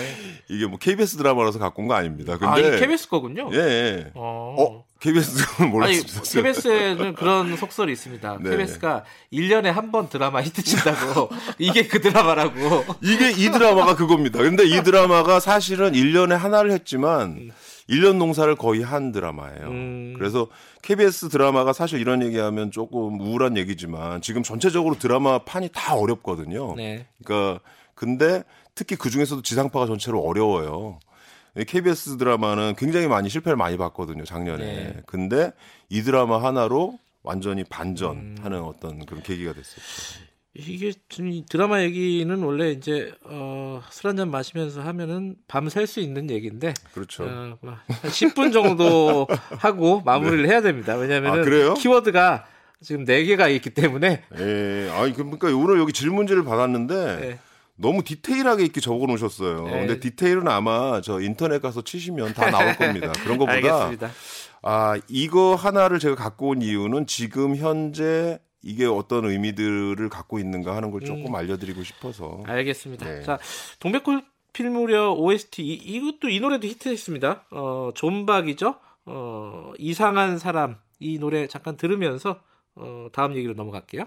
이게 0.48 0.66
뭐 0.66 0.78
KBS 0.78 1.16
드라마라서 1.16 1.58
갖고 1.58 1.82
온 1.82 1.88
거 1.88 1.94
아닙니다. 1.94 2.38
근데 2.38 2.46
아 2.46 2.58
이게 2.58 2.78
KBS 2.78 3.08
거군요. 3.08 3.50
예, 3.52 3.58
예. 3.58 4.10
어. 4.14 4.54
어, 4.58 4.84
KBS 5.00 5.32
드라마 5.56 5.86
아니. 5.86 6.00
KBS에는 6.02 7.14
그런 7.14 7.56
속설이 7.56 7.92
있습니다. 7.92 8.38
네. 8.40 8.50
KBS가 8.50 9.04
1년에 9.32 9.64
한 9.64 9.90
번 9.90 10.08
드라마 10.08 10.40
히트 10.40 10.62
친다고 10.62 11.28
이게 11.58 11.86
그 11.88 12.00
드라마라고. 12.00 12.84
이게 13.02 13.30
이 13.32 13.50
드라마가 13.50 13.96
그겁니다. 13.96 14.38
근데 14.38 14.64
이 14.64 14.82
드라마가 14.82 15.40
사실은 15.40 15.92
1년에 15.92 16.30
하나를 16.36 16.70
했지만 16.70 17.50
1년 17.88 18.16
농사를 18.16 18.54
거의 18.56 18.82
한 18.82 19.12
드라마예요. 19.12 19.68
음. 19.68 20.14
그래서 20.16 20.46
KBS 20.82 21.28
드라마가 21.28 21.72
사실 21.72 22.00
이런 22.00 22.22
얘기하면 22.22 22.70
조금 22.70 23.20
우울한 23.20 23.56
얘기지만 23.56 24.22
지금 24.22 24.42
전체적으로 24.42 24.98
드라마 24.98 25.38
판이 25.38 25.70
다 25.72 25.94
어렵거든요. 25.94 26.74
네. 26.76 27.06
그러니까 27.24 27.60
근데 27.94 28.44
특히 28.74 28.96
그 28.96 29.10
중에서도 29.10 29.42
지상파가 29.42 29.86
전체로 29.86 30.20
어려워요. 30.20 30.98
이 31.56 31.64
KBS 31.64 32.16
드라마는 32.16 32.74
굉장히 32.78 33.08
많이 33.08 33.28
실패를 33.28 33.56
많이 33.56 33.76
봤거든요, 33.76 34.24
작년에. 34.24 34.64
네. 34.64 35.02
근데 35.06 35.52
이 35.90 36.02
드라마 36.02 36.42
하나로 36.42 36.98
완전히 37.22 37.62
반전하는 37.64 38.58
음. 38.58 38.64
어떤 38.64 39.04
그런 39.04 39.22
계기가 39.22 39.52
됐었죠. 39.52 40.31
이게 40.54 40.92
드라마 41.48 41.80
얘기는 41.82 42.42
원래 42.42 42.72
이제 42.72 43.12
어, 43.24 43.82
술 43.90 44.08
한잔 44.08 44.30
마시면서 44.30 44.82
하면은 44.82 45.36
밤샐 45.48 45.86
수 45.86 46.00
있는 46.00 46.28
얘기인데 46.30 46.74
그렇죠. 46.92 47.24
어, 47.24 47.56
뭐한 47.62 47.80
10분 47.88 48.52
정도 48.52 49.26
하고 49.58 50.02
마무리를 50.04 50.46
해야 50.46 50.60
됩니다. 50.60 50.94
왜냐하면 50.96 51.40
아? 51.40 51.74
키워드가 51.74 52.46
지금 52.82 53.06
4 53.06 53.22
개가 53.22 53.48
있기 53.48 53.70
때문에 53.70 54.24
예, 54.38 54.90
아니 54.92 55.14
그러니까 55.14 55.48
오늘 55.48 55.78
여기 55.78 55.92
질문지를 55.92 56.44
받았는데 56.44 57.16
네. 57.20 57.38
너무 57.76 58.04
디테일하게 58.04 58.62
이렇게 58.64 58.80
적어 58.80 59.06
놓으셨어요. 59.06 59.64
네. 59.64 59.70
근데 59.70 60.00
디테일은 60.00 60.46
아마 60.48 61.00
저 61.00 61.20
인터넷 61.20 61.62
가서 61.62 61.82
치시면 61.82 62.34
다 62.34 62.50
나올 62.50 62.76
겁니다. 62.76 63.12
그런 63.24 63.38
것보다 63.38 63.52
알겠습니다. 63.52 64.10
아, 64.64 65.00
이거 65.08 65.54
하나를 65.54 65.98
제가 65.98 66.14
갖고 66.14 66.50
온 66.50 66.62
이유는 66.62 67.06
지금 67.06 67.56
현재 67.56 68.38
이게 68.62 68.86
어떤 68.86 69.24
의미들을 69.24 70.08
갖고 70.08 70.38
있는가 70.38 70.76
하는 70.76 70.90
걸 70.90 71.00
조금 71.02 71.26
음. 71.26 71.34
알려드리고 71.34 71.82
싶어서. 71.82 72.42
알겠습니다. 72.46 73.06
네. 73.06 73.22
자, 73.22 73.38
동백꽃 73.80 74.24
필무려 74.52 75.12
OST 75.12 75.62
이, 75.62 75.72
이것도 75.74 76.28
이 76.28 76.40
노래도 76.40 76.66
히트했습니다. 76.66 77.46
어, 77.50 77.90
존박이죠. 77.94 78.76
어, 79.06 79.72
이상한 79.78 80.38
사람 80.38 80.78
이 81.00 81.18
노래 81.18 81.46
잠깐 81.48 81.76
들으면서 81.76 82.40
어, 82.74 83.08
다음 83.12 83.34
얘기로 83.36 83.54
넘어갈게요. 83.54 84.04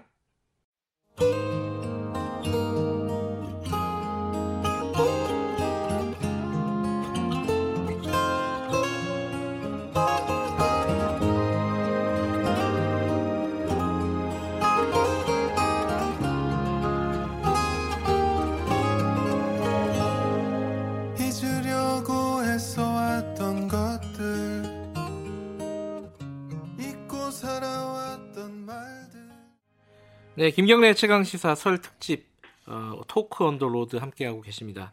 네, 30.38 30.51
김경래 30.51 30.93
최강 30.95 31.23
시사 31.23 31.55
설 31.55 31.77
특집 31.77 32.27
어, 32.67 32.99
Talk 33.07 33.45
on 33.45 33.55
the 33.55 33.69
Road 33.69 33.95
함께하고 33.95 34.41
계십니다. 34.41 34.91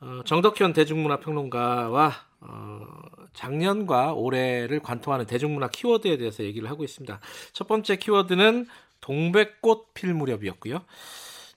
어, 0.00 0.22
정덕현 0.24 0.72
대중문화평론가와 0.72 2.12
어, 2.40 2.86
작년과 3.32 4.14
올해를 4.14 4.80
관통하는 4.80 5.26
대중문화 5.26 5.68
키워드에 5.68 6.16
대해서 6.16 6.42
얘기를 6.42 6.68
하고 6.68 6.82
있습니다. 6.82 7.20
첫 7.52 7.68
번째 7.68 7.94
키워드는 7.94 8.66
동백꽃 9.00 9.94
필 9.94 10.12
무렵이었고요. 10.12 10.82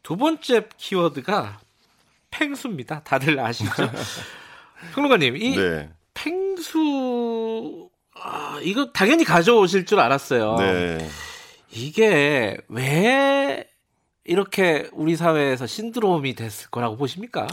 두 0.04 0.16
번째 0.16 0.70
키워드가 0.78 1.62
펭수입니다. 2.30 3.02
다들 3.02 3.40
아시죠? 3.40 3.72
평론가님, 4.94 5.36
이 5.36 5.56
네. 5.56 5.90
펭수 6.14 7.90
아, 8.14 8.60
이거 8.62 8.92
당연히 8.92 9.24
가져오실 9.24 9.88
줄 9.88 10.00
알았어요. 10.00 10.58
네. 10.58 11.10
이게 11.72 12.58
왜 12.68 13.68
이렇게 14.26 14.90
우리 14.94 15.16
사회에서 15.16 15.66
신드롬이 15.68 16.36
됐을 16.36 16.70
거라고 16.70 16.98
보십니까? 16.98 17.48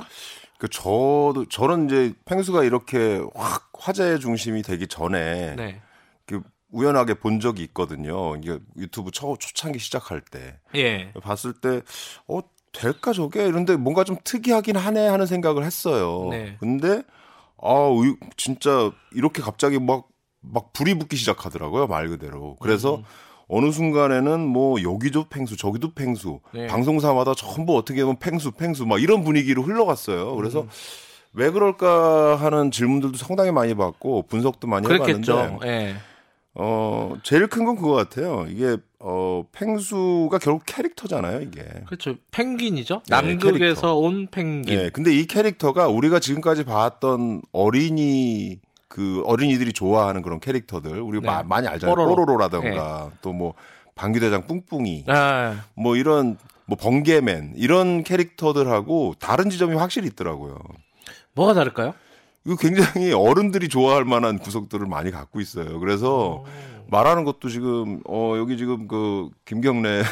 그 0.59 0.69
저도 0.69 1.47
저는 1.51 1.87
이제 1.87 2.13
펭수가 2.25 2.65
이렇게 2.65 3.21
확 3.35 3.71
화제의 3.79 4.21
중심이 4.21 4.63
되기 4.63 4.87
전에 4.87 5.55
네. 5.57 5.83
그 6.27 6.41
우연하게 6.73 7.15
본 7.15 7.41
적이 7.41 7.63
있거든요. 7.65 8.37
이게 8.37 8.59
유튜브 8.77 9.11
초, 9.11 9.37
초창기 9.39 9.79
시작할 9.79 10.21
때 10.23 10.59
예. 10.75 11.13
봤을 11.23 11.53
때 11.53 11.83
어 12.27 12.41
될까 12.73 13.15
저게 13.15 13.47
이런데 13.47 13.75
뭔가 13.77 14.05
좀 14.05 14.17
특이하긴 14.23 14.77
하네 14.77 15.07
하는 15.09 15.25
생각을 15.25 15.65
했어요. 15.65 16.29
네. 16.31 16.57
근데 16.61 17.03
아 17.63 17.71
의- 17.73 18.17
진짜 18.37 18.91
이렇게 19.13 19.41
갑자기 19.41 19.79
막막 19.79 20.73
불이 20.75 20.99
붙기 20.99 21.17
시작하더라고요 21.17 21.87
말 21.87 22.09
그대로. 22.09 22.57
그래서 22.57 22.97
음. 22.97 23.05
어느 23.49 23.71
순간에는 23.71 24.41
뭐 24.41 24.83
여기도 24.83 25.25
팽수 25.29 25.57
저기도 25.57 25.93
팽수 25.95 26.41
네. 26.53 26.67
방송사마다 26.67 27.35
전부 27.35 27.77
어떻게 27.77 28.03
보면 28.03 28.19
팽수 28.19 28.51
팽수 28.53 28.87
막 28.87 29.01
이런 29.01 29.23
분위기로 29.25 29.63
흘러갔어요. 29.63 30.35
그래서 30.37 30.63
음. 30.63 30.69
왜 31.33 31.51
그럴까 31.51 32.37
하는 32.37 32.71
질문들도 32.71 33.19
상당히 33.19 33.53
많이 33.53 33.75
받고 33.75 34.23
분석도 34.29 34.67
많이 34.67 34.87
그랬겠죠. 34.87 35.33
해봤는데 35.39 35.69
예. 35.69 35.95
어 36.55 37.15
제일 37.23 37.47
큰 37.49 37.67
건 37.67 37.77
그거 37.77 37.93
같아요. 37.93 38.47
이게 38.49 38.79
어 38.99 39.45
팽수가 39.53 40.39
결국 40.39 40.63
캐릭터잖아요. 40.65 41.43
이게. 41.43 41.63
그렇죠. 41.87 42.15
펭귄이죠. 42.31 43.03
네, 43.09 43.15
남극에서 43.15 43.59
캐릭터. 43.59 43.95
온 43.97 44.27
펭귄. 44.31 44.75
예. 44.85 44.91
근데 44.91 45.13
이 45.15 45.27
캐릭터가 45.27 45.89
우리가 45.89 46.19
지금까지 46.19 46.65
봤던 46.65 47.43
어린이 47.53 48.59
그 48.89 49.23
어린이들이 49.27 49.73
좋아하는 49.73 50.23
그런 50.23 50.41
캐릭터들 50.41 51.01
우리 51.01 51.21
네. 51.21 51.27
가 51.27 51.43
많이 51.43 51.67
알잖아요. 51.67 51.95
뽀로로. 51.95 52.15
뽀로로라던가 52.15 53.11
또뭐 53.23 53.55
방귀대장 53.95 54.47
뿡뿡이 54.47 55.05
아, 55.09 55.65
뭐 55.75 55.97
이런 55.97 56.39
뭐 56.67 56.77
번개맨 56.77 57.55
이런 57.57 58.05
캐릭터들하고 58.05 59.15
다른 59.19 59.51
지점이 59.51 59.77
확실히 59.77 60.09
있더라고요. 60.09 60.59
뭐가 61.35 61.55
다를까요? 61.55 61.95
이거 62.45 62.57
굉장히 62.57 63.13
어른들이 63.13 63.69
좋아할 63.69 64.05
만한 64.05 64.39
구석들을 64.39 64.87
많이 64.87 65.11
갖고 65.11 65.41
있어요. 65.41 65.81
그래서 65.81 66.45
말하는 66.89 67.25
것도 67.25 67.49
지금 67.49 68.01
어 68.09 68.35
여기 68.37 68.57
지금 68.57 68.87
그 68.87 69.29
김경래 69.45 70.03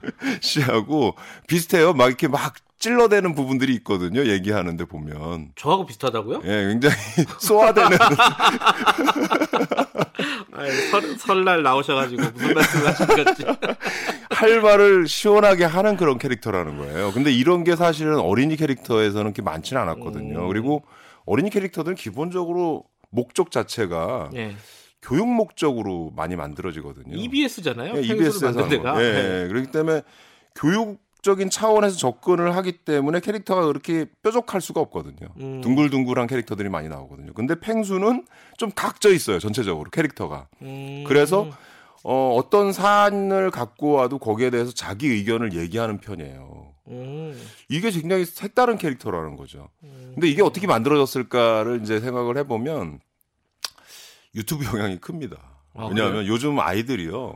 씨하고 0.40 1.14
비슷해요. 1.46 1.92
막 1.92 2.06
이렇게 2.08 2.28
막 2.28 2.54
찔러대는 2.78 3.34
부분들이 3.34 3.74
있거든요. 3.76 4.26
얘기하는데 4.26 4.84
보면 4.84 5.52
저하고 5.56 5.86
비슷하다고요? 5.86 6.42
예, 6.44 6.66
굉장히 6.68 6.94
쏘아대는 7.40 7.96
아이, 10.52 10.70
설, 10.90 11.18
설날 11.18 11.62
나오셔가지고 11.62 12.22
무슨 12.32 12.54
말씀을 12.54 12.86
하신 12.86 13.06
거지? 13.06 13.44
할 14.30 14.60
말을 14.60 15.06
시원하게 15.08 15.64
하는 15.64 15.96
그런 15.96 16.18
캐릭터라는 16.18 16.78
거예요. 16.78 17.12
근데 17.12 17.32
이런 17.32 17.64
게 17.64 17.76
사실은 17.76 18.18
어린이 18.18 18.56
캐릭터에서는 18.56 19.24
그렇게 19.32 19.42
많지는 19.42 19.80
않았거든요. 19.82 20.40
음. 20.40 20.48
그리고 20.48 20.84
어린이 21.24 21.50
캐릭터들은 21.50 21.96
기본적으로 21.96 22.84
목적 23.10 23.50
자체가 23.50 24.30
예. 24.34 24.56
교육 25.06 25.28
목적으로 25.28 26.12
많이 26.16 26.34
만들어지거든요. 26.34 27.16
EBS잖아요. 27.16 27.90
예, 27.90 28.00
펭수를 28.00 28.16
EBS에서 28.16 28.46
만든 28.46 28.68
데가. 28.68 29.00
예, 29.00 29.12
네. 29.12 29.42
예. 29.44 29.48
그렇기 29.48 29.70
때문에 29.70 30.02
교육적인 30.56 31.48
차원에서 31.48 31.96
접근을 31.96 32.56
하기 32.56 32.78
때문에 32.78 33.20
캐릭터가 33.20 33.66
그렇게 33.66 34.06
뾰족할 34.24 34.60
수가 34.60 34.80
없거든요. 34.80 35.28
음. 35.38 35.60
둥글둥글한 35.60 36.26
캐릭터들이 36.26 36.68
많이 36.68 36.88
나오거든요. 36.88 37.34
근데 37.34 37.54
펭수는 37.54 38.26
좀 38.56 38.72
각져 38.74 39.12
있어요, 39.12 39.38
전체적으로 39.38 39.90
캐릭터가. 39.90 40.48
음. 40.62 41.04
그래서 41.06 41.50
어, 42.02 42.34
어떤 42.34 42.72
사안을 42.72 43.52
갖고 43.52 43.92
와도 43.92 44.18
거기에 44.18 44.50
대해서 44.50 44.72
자기 44.72 45.06
의견을 45.06 45.52
얘기하는 45.52 45.98
편이에요. 45.98 46.72
음. 46.88 47.40
이게 47.68 47.92
굉장히 47.92 48.24
색다른 48.24 48.76
캐릭터라는 48.76 49.36
거죠. 49.36 49.68
근데 50.14 50.28
이게 50.28 50.42
어떻게 50.42 50.66
만들어졌을까를 50.66 51.80
이제 51.82 52.00
생각을 52.00 52.38
해보면 52.38 53.00
유튜브 54.36 54.64
영향이 54.64 54.98
큽니다. 54.98 55.36
아, 55.74 55.86
왜냐하면 55.86 56.26
요즘 56.26 56.60
아이들이요. 56.60 57.34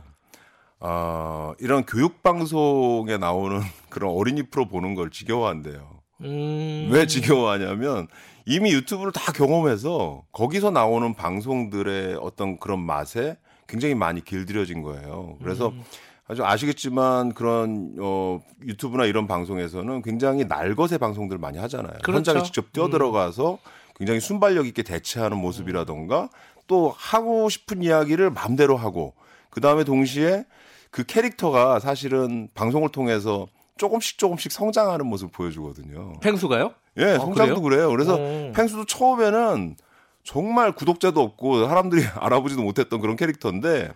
아, 0.79 1.53
이런 1.59 1.85
교육 1.85 2.23
방송에 2.23 3.17
나오는 3.17 3.59
그런 3.89 4.11
어린이 4.11 4.43
프로 4.43 4.67
보는 4.67 4.95
걸 4.95 5.09
지겨워한대요. 5.09 6.01
음. 6.21 6.89
왜 6.91 7.07
지겨워하냐면 7.07 8.07
이미 8.45 8.71
유튜브를 8.73 9.11
다 9.11 9.31
경험해서 9.31 10.23
거기서 10.31 10.71
나오는 10.71 11.13
방송들의 11.13 12.17
어떤 12.21 12.59
그런 12.59 12.79
맛에 12.79 13.37
굉장히 13.67 13.95
많이 13.95 14.23
길들여진 14.23 14.81
거예요. 14.81 15.37
그래서 15.41 15.69
음. 15.69 15.83
아주 16.27 16.45
아시겠지만 16.45 17.33
그런 17.33 17.95
어 17.99 18.39
유튜브나 18.63 19.05
이런 19.05 19.27
방송에서는 19.27 20.01
굉장히 20.01 20.45
날것의 20.45 20.97
방송들 20.99 21.37
많이 21.37 21.57
하잖아요. 21.57 21.93
그렇죠. 22.03 22.17
현장에 22.17 22.43
직접 22.43 22.71
뛰어들어가서 22.71 23.59
굉장히 23.95 24.19
순발력 24.19 24.65
있게 24.67 24.81
대체하는 24.83 25.37
모습이라던가 25.37 26.29
또 26.71 26.95
하고 26.95 27.49
싶은 27.49 27.83
이야기를 27.83 28.29
마음대로 28.29 28.77
하고 28.77 29.13
그 29.49 29.59
다음에 29.59 29.83
동시에 29.83 30.45
그 30.89 31.03
캐릭터가 31.03 31.81
사실은 31.81 32.47
방송을 32.53 32.87
통해서 32.93 33.49
조금씩 33.75 34.17
조금씩 34.17 34.53
성장하는 34.53 35.05
모습을 35.05 35.33
보여주거든요. 35.33 36.13
펭수가요? 36.21 36.73
예, 36.95 37.03
아, 37.03 37.19
성장도 37.19 37.61
그래요. 37.61 37.89
그래서 37.89 38.15
어. 38.17 38.53
펭수도 38.55 38.85
처음에는 38.85 39.75
정말 40.23 40.71
구독자도 40.71 41.19
없고 41.21 41.67
사람들이 41.67 42.05
알아보지도 42.15 42.61
못했던 42.61 43.01
그런 43.01 43.17
캐릭터인데 43.17 43.91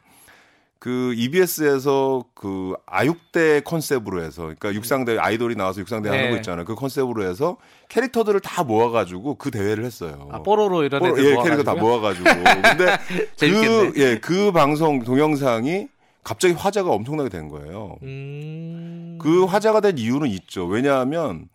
그 0.80 1.14
EBS에서 1.16 2.26
그 2.34 2.74
아육대 2.86 3.62
컨셉으로 3.62 4.22
해서 4.24 4.44
그러니까 4.44 4.74
육상대 4.74 5.18
아이돌이 5.18 5.56
나와서 5.56 5.82
육상대 5.82 6.10
네. 6.10 6.16
하는 6.16 6.32
거 6.32 6.36
있잖아요. 6.38 6.66
그 6.66 6.76
컨셉으로 6.76 7.24
해서 7.28 7.58
캐릭터들을 7.90 8.40
다 8.42 8.64
모아 8.64 8.90
가지고 8.92 9.36
그 9.36 9.50
대회를 9.52 9.84
했어요. 9.86 10.28
아, 10.32 10.44
뽀로로 10.44 10.84
이런 10.84 11.02
뽀로- 11.02 11.18
애들 11.18 11.26
예? 11.32 11.36
캐릭터 11.44 11.64
다 11.64 11.74
모아 11.76 12.00
가지고. 12.02 12.26
근데 12.26 12.98
재밌겠네. 13.36 13.92
그, 13.92 13.94
예, 14.02 14.20
그 14.20 14.52
방송 14.52 15.00
동영상이 15.04 15.88
갑자기 16.24 16.54
화제가 16.54 16.90
엄청나게 16.90 17.30
된 17.30 17.50
거예요. 17.50 17.98
음. 18.04 19.18
그 19.22 19.46
화제가 19.46 19.80
된 19.82 19.98
이유는 19.98 20.28
있죠. 20.30 20.66
왜냐하면 20.66 21.48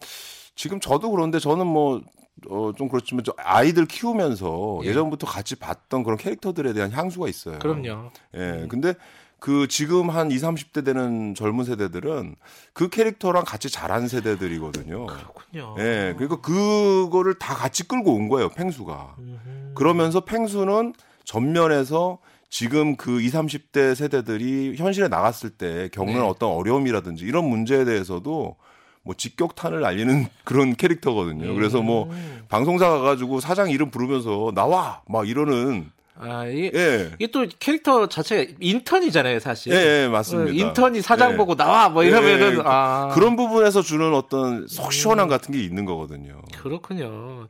지금 0.56 0.80
저도 0.80 1.10
그런데 1.10 1.38
저는 1.38 1.66
뭐, 1.66 2.00
어, 2.48 2.72
좀 2.76 2.88
그렇지만 2.88 3.24
저 3.24 3.34
아이들 3.36 3.86
키우면서 3.86 4.80
예. 4.84 4.88
예. 4.88 4.92
전부터 4.94 5.26
같이 5.26 5.56
봤던 5.56 6.02
그런 6.02 6.16
캐릭터들에 6.16 6.72
대한 6.72 6.90
향수가 6.90 7.28
있어요. 7.28 7.58
그럼요. 7.58 8.10
예. 8.34 8.66
근데 8.68 8.94
그 9.38 9.66
지금 9.68 10.10
한 10.10 10.30
20, 10.30 10.44
30대 10.48 10.84
되는 10.84 11.34
젊은 11.34 11.64
세대들은 11.64 12.36
그 12.72 12.88
캐릭터랑 12.90 13.44
같이 13.44 13.70
자란 13.70 14.06
세대들이거든요. 14.06 15.06
그렇군요. 15.06 15.74
예. 15.78 16.14
그러니까 16.16 16.40
그거를 16.40 17.34
다 17.34 17.54
같이 17.54 17.88
끌고 17.88 18.14
온 18.14 18.28
거예요, 18.28 18.50
펭수가. 18.50 19.16
음흠. 19.18 19.74
그러면서 19.74 20.20
펭수는 20.20 20.94
전면에서 21.24 22.18
지금 22.50 22.96
그 22.96 23.20
20, 23.20 23.34
30대 23.34 23.94
세대들이 23.94 24.74
현실에 24.76 25.08
나갔을 25.08 25.50
때 25.50 25.88
겪는 25.92 26.14
네. 26.14 26.20
어떤 26.20 26.50
어려움이라든지 26.50 27.24
이런 27.24 27.48
문제에 27.48 27.84
대해서도 27.84 28.56
뭐 29.02 29.14
직격탄을 29.14 29.80
날리는 29.80 30.26
그런 30.44 30.76
캐릭터거든요. 30.76 31.54
그래서 31.54 31.82
뭐 31.82 32.04
음. 32.10 32.42
방송사 32.48 32.88
가가지고 32.88 33.40
사장 33.40 33.70
이름 33.70 33.90
부르면서 33.90 34.52
나와 34.54 35.02
막 35.08 35.28
이러는 35.28 35.90
아, 36.22 36.44
이게, 36.44 36.70
예. 36.74 37.10
이게 37.18 37.28
또 37.28 37.46
캐릭터 37.58 38.06
자체가 38.06 38.52
인턴이잖아요, 38.60 39.40
사실. 39.40 39.72
예, 39.72 40.02
예, 40.04 40.08
맞습니다. 40.08 40.50
어, 40.50 40.54
인턴이 40.54 41.00
사장 41.00 41.32
예. 41.32 41.36
보고 41.36 41.54
나와 41.56 41.88
뭐 41.88 42.04
예, 42.04 42.08
이러면은 42.08 42.58
예. 42.58 42.62
아 42.62 43.10
그런 43.14 43.36
부분에서 43.36 43.80
주는 43.80 44.12
어떤 44.12 44.66
속 44.66 44.92
시원함 44.92 45.28
같은 45.28 45.54
게 45.54 45.62
있는 45.62 45.86
거거든요. 45.86 46.42
그렇군요. 46.58 47.48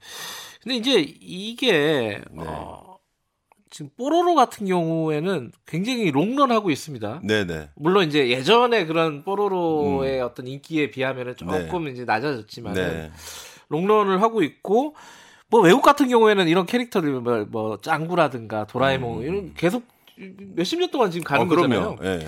근데 0.62 0.76
이제 0.76 1.00
이게 1.20 2.20
네. 2.30 2.46
어, 2.46 2.89
지금 3.70 3.90
뽀로로 3.96 4.34
같은 4.34 4.66
경우에는 4.66 5.52
굉장히 5.64 6.10
롱런하고 6.10 6.70
있습니다. 6.70 7.20
네네. 7.22 7.70
물론 7.76 8.08
이제 8.08 8.28
예전에 8.28 8.84
그런 8.84 9.22
뽀로로의 9.22 10.20
어떤 10.20 10.48
인기에 10.48 10.90
비하면은 10.90 11.36
조금 11.36 11.86
이제 11.88 12.04
낮아졌지만 12.04 12.76
은 12.76 12.82
네. 12.82 13.12
롱런을 13.68 14.20
하고 14.22 14.42
있고 14.42 14.96
뭐 15.48 15.60
외국 15.60 15.82
같은 15.82 16.08
경우에는 16.08 16.48
이런 16.48 16.66
캐릭터들 16.66 17.12
뭐, 17.20 17.46
뭐 17.48 17.80
짱구라든가 17.80 18.66
도라에몽 18.66 19.18
음. 19.18 19.22
이런 19.22 19.54
계속 19.54 19.84
몇십 20.16 20.80
년 20.80 20.90
동안 20.90 21.10
지금 21.12 21.24
가는 21.24 21.46
어, 21.46 21.48
거잖아요. 21.48 21.96
예. 22.02 22.26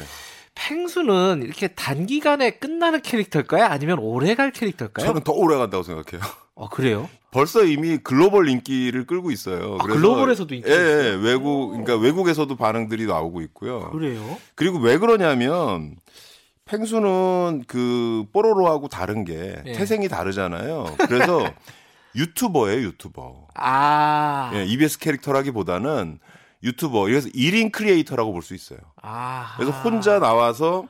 펭수는 0.55 1.43
이렇게 1.43 1.69
단기간에 1.69 2.53
끝나는 2.53 3.01
캐릭터일까요? 3.01 3.65
아니면 3.65 3.99
오래 3.99 4.35
갈 4.35 4.53
캐릭터일까요? 4.53 5.07
저는 5.07 5.23
더 5.23 5.33
오래 5.33 5.57
간다고 5.57 5.83
생각해요. 5.83 6.21
어 6.55 6.69
그래요? 6.69 7.09
벌써 7.33 7.65
이미 7.65 7.97
글로벌 7.97 8.49
인기를 8.51 9.07
끌고 9.07 9.31
있어요. 9.31 9.79
아, 9.81 9.85
글로벌에서도 9.85 10.55
인기가 10.55 10.73
예, 10.73 10.79
예? 10.79 11.11
외국, 11.21 11.71
그러니까 11.71 11.97
외국에서도 11.97 12.55
반응들이 12.55 13.07
나오고 13.07 13.41
있고요. 13.41 13.91
그래요? 13.91 14.39
그리고 14.55 14.79
왜 14.79 14.99
그러냐면 14.99 15.97
펭수는 16.67 17.65
그 17.67 18.25
뽀로로하고 18.33 18.89
다른 18.89 19.25
게 19.25 19.57
예. 19.67 19.73
태생이 19.73 20.09
다르잖아요. 20.09 20.95
그래서 21.09 21.51
유튜버예요, 22.15 22.83
유튜버. 22.89 23.49
아 23.55 24.51
예, 24.55 24.67
EBS 24.67 24.99
캐릭터라기보다는 24.99 26.19
유튜버 26.63 27.05
그래서 27.05 27.29
1인 27.31 27.73
creator라고 27.73 28.31
볼 28.33 28.43
수 28.43 28.55
있어요. 28.55 28.79
아. 29.03 29.55
그래서 29.57 29.73
혼자 29.81 30.19
나와서 30.19 30.87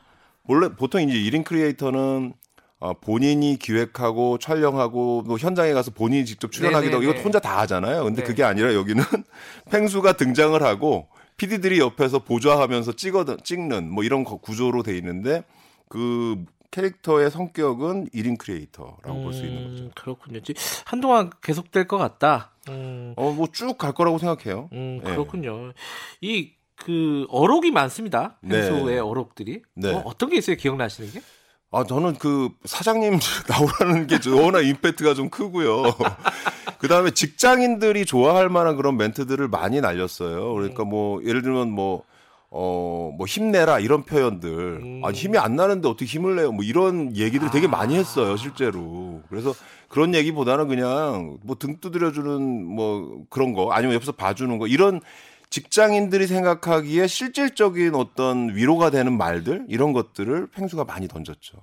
원래 0.48 0.70
보통 0.76 1.00
이제 1.00 1.14
1인 1.16 1.44
creator는 1.44 2.34
어, 2.82 2.94
본인이 2.94 3.56
기획하고 3.60 4.38
촬영하고 4.38 5.22
뭐 5.22 5.36
현장에 5.38 5.72
가서 5.72 5.92
본인이 5.92 6.24
직접 6.24 6.50
출연하기도 6.50 6.96
하고. 6.96 7.04
이거 7.04 7.12
혼자 7.20 7.38
다 7.38 7.60
하잖아요. 7.60 8.02
근데 8.02 8.22
네. 8.22 8.26
그게 8.26 8.42
아니라 8.42 8.74
여기는 8.74 9.04
펭수가 9.70 10.14
등장을 10.16 10.60
하고 10.60 11.06
PD들이 11.36 11.78
옆에서 11.78 12.18
보좌하면서 12.18 12.92
찍어 12.96 13.24
찍는 13.44 13.88
뭐 13.88 14.02
이런 14.02 14.24
거- 14.24 14.38
구조로 14.38 14.82
돼 14.82 14.96
있는데 14.98 15.44
그 15.88 16.44
캐릭터의 16.72 17.30
성격은 17.30 18.08
1인 18.08 18.36
creator라고 18.36 19.22
볼 19.22 19.35
수 19.35 19.44
있는 19.46 19.68
거죠. 19.70 19.82
음, 19.84 19.90
그렇군요. 19.94 20.40
지- 20.40 20.54
한동안 20.84 21.30
계속될 21.40 21.86
것 21.86 21.98
같다. 21.98 22.50
음, 22.68 23.12
어, 23.16 23.30
뭐 23.30 23.46
쭉 23.52 23.78
갈 23.78 23.92
거라고 23.92 24.18
생각해요. 24.18 24.68
음, 24.72 25.00
예. 25.06 25.10
그렇군요. 25.10 25.72
이그 26.20 27.26
어록이 27.28 27.70
많습니다. 27.70 28.38
네. 28.42 28.68
평소에 28.68 28.98
어록들이. 28.98 29.62
네. 29.74 29.92
어, 29.94 30.02
어떤 30.04 30.30
게 30.30 30.38
있어요? 30.38 30.56
기억나시는 30.56 31.12
게? 31.12 31.20
아, 31.74 31.84
저는 31.84 32.16
그 32.16 32.50
사장님 32.64 33.18
나오라는 33.48 34.06
게 34.06 34.18
워낙 34.30 34.60
임팩트가 34.60 35.14
좀 35.14 35.30
크고요. 35.30 35.84
그 36.78 36.86
다음에 36.88 37.10
직장인들이 37.12 38.04
좋아할 38.04 38.48
만한 38.50 38.76
그런 38.76 38.96
멘트들을 38.98 39.48
많이 39.48 39.80
날렸어요. 39.80 40.52
그러니까 40.52 40.84
뭐, 40.84 41.22
예를 41.24 41.40
들면 41.40 41.70
뭐, 41.70 42.02
어, 42.50 43.10
뭐 43.16 43.26
힘내라 43.26 43.78
이런 43.78 44.02
표현들. 44.04 44.50
음. 44.82 45.00
아, 45.02 45.10
힘이 45.12 45.38
안 45.38 45.56
나는데 45.56 45.88
어떻게 45.88 46.04
힘을 46.04 46.36
내요? 46.36 46.52
뭐 46.52 46.62
이런 46.62 47.16
얘기들 47.16 47.50
되게 47.50 47.66
많이 47.66 47.96
했어요, 47.96 48.36
실제로. 48.36 49.22
그래서 49.30 49.54
그런 49.88 50.14
얘기보다는 50.14 50.68
그냥 50.68 51.38
뭐 51.42 51.56
등 51.56 51.78
두드려주는 51.80 52.64
뭐 52.66 53.22
그런 53.30 53.54
거 53.54 53.72
아니면 53.72 53.94
옆에서 53.94 54.12
봐주는 54.12 54.58
거 54.58 54.66
이런 54.66 55.00
직장인들이 55.52 56.26
생각하기에 56.26 57.06
실질적인 57.06 57.94
어떤 57.94 58.56
위로가 58.56 58.88
되는 58.88 59.16
말들 59.18 59.66
이런 59.68 59.92
것들을 59.92 60.46
팽수가 60.46 60.84
많이 60.84 61.06
던졌죠. 61.08 61.58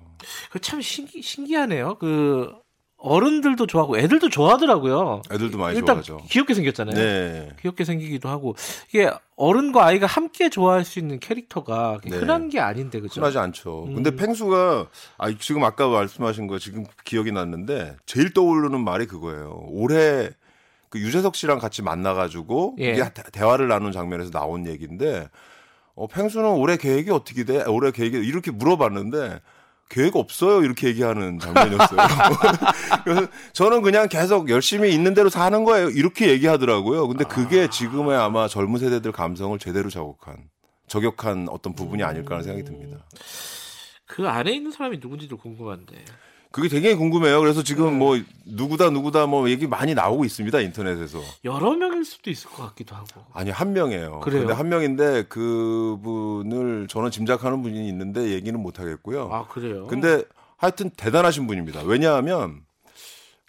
그참 0.52 0.80
신기, 0.80 1.20
신기하네요. 1.20 1.96
그 1.98 2.52
어른들도 2.98 3.66
좋아하고 3.66 3.98
애들도 3.98 4.28
좋아하더라고요. 4.28 5.22
애들도 5.32 5.58
많이 5.58 5.76
일단 5.76 6.02
좋아하죠. 6.02 6.26
귀엽게 6.28 6.54
생겼잖아요. 6.54 6.94
네. 6.94 7.50
귀엽게 7.60 7.84
생기기도 7.84 8.28
하고 8.28 8.54
이게 8.90 9.10
어른과 9.34 9.86
아이가 9.86 10.06
함께 10.06 10.50
좋아할 10.50 10.84
수 10.84 11.00
있는 11.00 11.18
캐릭터가 11.18 11.98
네. 12.04 12.16
흔한 12.16 12.48
게 12.48 12.60
아닌데 12.60 13.00
그죠? 13.00 13.20
흔하지 13.20 13.38
않죠. 13.38 13.86
음. 13.88 13.94
근데 13.94 14.14
팽수가 14.14 14.86
아 15.18 15.38
지금 15.38 15.64
아까 15.64 15.88
말씀하신 15.88 16.46
거 16.46 16.60
지금 16.60 16.84
기억이 17.04 17.32
났는데 17.32 17.96
제일 18.06 18.32
떠오르는 18.34 18.84
말이 18.84 19.06
그거예요. 19.06 19.64
올해 19.68 20.30
그 20.90 20.98
유재석 20.98 21.36
씨랑 21.36 21.58
같이 21.58 21.82
만나가지고 21.82 22.76
예. 22.80 22.90
이게 22.92 23.02
대- 23.14 23.22
대화를 23.32 23.68
나눈 23.68 23.92
장면에서 23.92 24.30
나온 24.30 24.66
얘기인데 24.66 25.28
어, 25.94 26.06
팽수는 26.08 26.48
올해 26.50 26.76
계획이 26.76 27.10
어떻게 27.10 27.44
돼? 27.44 27.62
올해 27.64 27.92
계획이 27.92 28.16
이렇게 28.18 28.50
물어봤는데 28.50 29.40
계획 29.88 30.16
없어요 30.16 30.62
이렇게 30.62 30.88
얘기하는 30.88 31.38
장면이었어요. 31.40 31.98
그래서 33.04 33.26
저는 33.52 33.82
그냥 33.82 34.08
계속 34.08 34.48
열심히 34.50 34.92
있는 34.94 35.14
대로 35.14 35.28
사는 35.28 35.64
거예요 35.64 35.88
이렇게 35.90 36.28
얘기하더라고요. 36.28 37.08
근데 37.08 37.24
그게 37.24 37.68
지금의 37.70 38.16
아마 38.16 38.46
젊은 38.48 38.78
세대들 38.78 39.12
감성을 39.12 39.58
제대로 39.58 39.90
저격한 39.90 40.48
저격한 40.88 41.48
어떤 41.50 41.72
부분이 41.74 42.02
아닐까라는 42.02 42.44
생각이 42.44 42.64
듭니다. 42.64 43.04
그 44.06 44.28
안에 44.28 44.52
있는 44.52 44.72
사람이 44.72 44.98
누군지도 45.00 45.36
궁금한데. 45.36 46.04
그게 46.52 46.68
되게 46.68 46.94
궁금해요. 46.96 47.38
그래서 47.40 47.62
지금 47.62 47.92
네. 47.92 47.98
뭐 47.98 48.18
누구다 48.44 48.90
누구다 48.90 49.26
뭐 49.26 49.48
얘기 49.50 49.66
많이 49.68 49.94
나오고 49.94 50.24
있습니다 50.24 50.60
인터넷에서. 50.60 51.20
여러 51.44 51.72
명일 51.74 52.04
수도 52.04 52.30
있을 52.30 52.50
것 52.50 52.64
같기도 52.64 52.96
하고. 52.96 53.24
아니 53.32 53.50
한 53.50 53.72
명이에요. 53.72 54.20
그래요? 54.20 54.40
근데 54.40 54.54
한 54.54 54.68
명인데 54.68 55.24
그분을 55.24 56.88
저는 56.88 57.10
짐작하는 57.10 57.62
분이 57.62 57.88
있는데 57.88 58.30
얘기는 58.30 58.58
못 58.58 58.80
하겠고요. 58.80 59.28
아 59.32 59.46
그래요? 59.46 59.86
근데 59.86 60.24
하여튼 60.56 60.90
대단하신 60.90 61.46
분입니다. 61.46 61.82
왜냐하면 61.84 62.62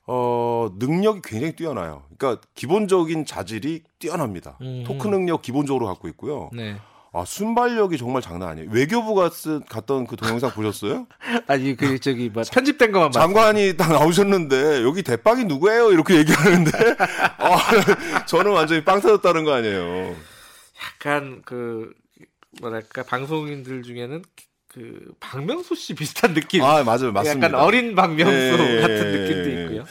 어 0.06 0.70
능력이 0.78 1.22
굉장히 1.24 1.56
뛰어나요. 1.56 2.04
그러니까 2.18 2.42
기본적인 2.54 3.26
자질이 3.26 3.82
뛰어납니다. 3.98 4.58
음. 4.62 4.84
토크 4.86 5.08
능력 5.08 5.42
기본적으로 5.42 5.88
갖고 5.88 6.08
있고요. 6.10 6.52
네. 6.54 6.78
아 7.14 7.26
순발력이 7.26 7.98
정말 7.98 8.22
장난 8.22 8.50
아니에요. 8.50 8.70
외교부가 8.72 9.30
쓴 9.30 9.62
갔던 9.66 10.08
그 10.08 10.16
동영상 10.16 10.52
보셨어요? 10.52 11.08
아니 11.48 11.76
그 11.76 12.00
저기 12.00 12.30
뭐 12.30 12.44
편집된 12.50 12.92
것만 12.94 13.12
봤. 13.12 13.20
장관이 13.20 13.76
딱 13.76 13.92
나오셨는데 13.92 14.84
여기 14.84 15.04
대빵이 15.04 15.44
누구예요? 15.46 15.92
이렇게 15.92 16.16
얘기하는데 16.18 16.72
아, 17.38 18.26
저는 18.26 18.52
완전히 18.54 18.84
빵 18.86 19.02
터졌다는 19.02 19.44
거 19.44 19.52
아니에요. 19.54 20.16
약간 20.96 21.42
그 21.44 21.92
뭐랄까 22.62 23.04
방송인들 23.04 23.84
중에는 23.84 24.24
그 24.70 25.12
박명수 25.20 25.76
씨 25.76 25.94
비슷한 25.94 26.34
느낌. 26.34 26.64
아 26.64 26.82
맞아요, 26.86 27.12
맞습니다. 27.12 27.48
약간 27.48 27.56
어린 27.60 27.94
박명수 27.94 28.32
예, 28.34 28.80
같은 28.80 28.98
예, 29.14 29.18
느낌도 29.20 29.52
예. 29.52 29.64
있고요. 29.66 29.84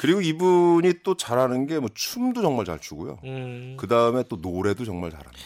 그리고 0.00 0.20
이분이 0.20 0.94
또 1.02 1.16
잘하는 1.16 1.66
게 1.66 1.80
뭐 1.80 1.88
춤도 1.92 2.40
정말 2.40 2.64
잘 2.64 2.78
추고요. 2.78 3.18
음, 3.24 3.76
그 3.80 3.88
다음에 3.88 4.22
또 4.28 4.36
노래도 4.40 4.84
정말 4.84 5.10
잘합니다. 5.10 5.36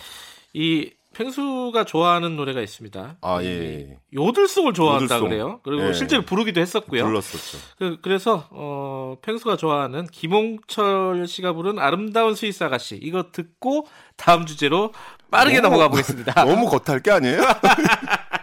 이 0.53 0.91
펭수가 1.13 1.85
좋아하는 1.85 2.37
노래가 2.37 2.61
있습니다. 2.61 3.17
아, 3.21 3.43
예, 3.43 3.47
이 3.47 3.51
예. 3.91 3.99
요들송을 4.15 4.73
좋아한다 4.75 5.05
요들송. 5.17 5.29
그래요. 5.29 5.61
그리고 5.63 5.89
예. 5.89 5.93
실제로 5.93 6.23
부르기도 6.23 6.61
했었고요. 6.61 7.05
불렀었죠. 7.05 7.59
그, 7.79 7.99
그래서 8.03 8.47
어, 8.51 9.17
펭수가 9.23 9.57
좋아하는 9.57 10.07
김홍철 10.07 11.27
씨가 11.27 11.53
부른 11.53 11.79
아름다운 11.79 12.35
스위스 12.35 12.65
아가씨 12.65 12.99
이거 13.03 13.27
듣고 13.33 13.87
다음 14.17 14.47
주제로 14.47 14.93
빠르게 15.31 15.61
너무- 15.61 15.75
넘어가 15.77 15.89
보겠습니다. 15.89 16.33
너무 16.45 16.69
겉할 16.69 17.01
게 17.03 17.11
아니에요? 17.11 17.41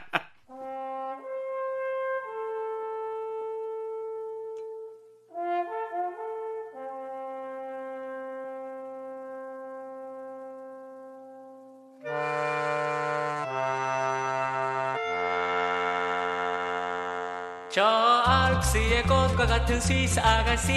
같은 19.69 19.79
스위스 19.81 20.19
아가씨 20.19 20.73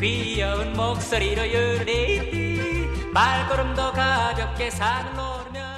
귀여운 0.00 0.72
목소리로 0.72 1.46
유리 1.46 2.88
말걸음도 3.12 3.92
가볍게 3.92 4.70
산을 4.70 5.12
오르면. 5.12 5.68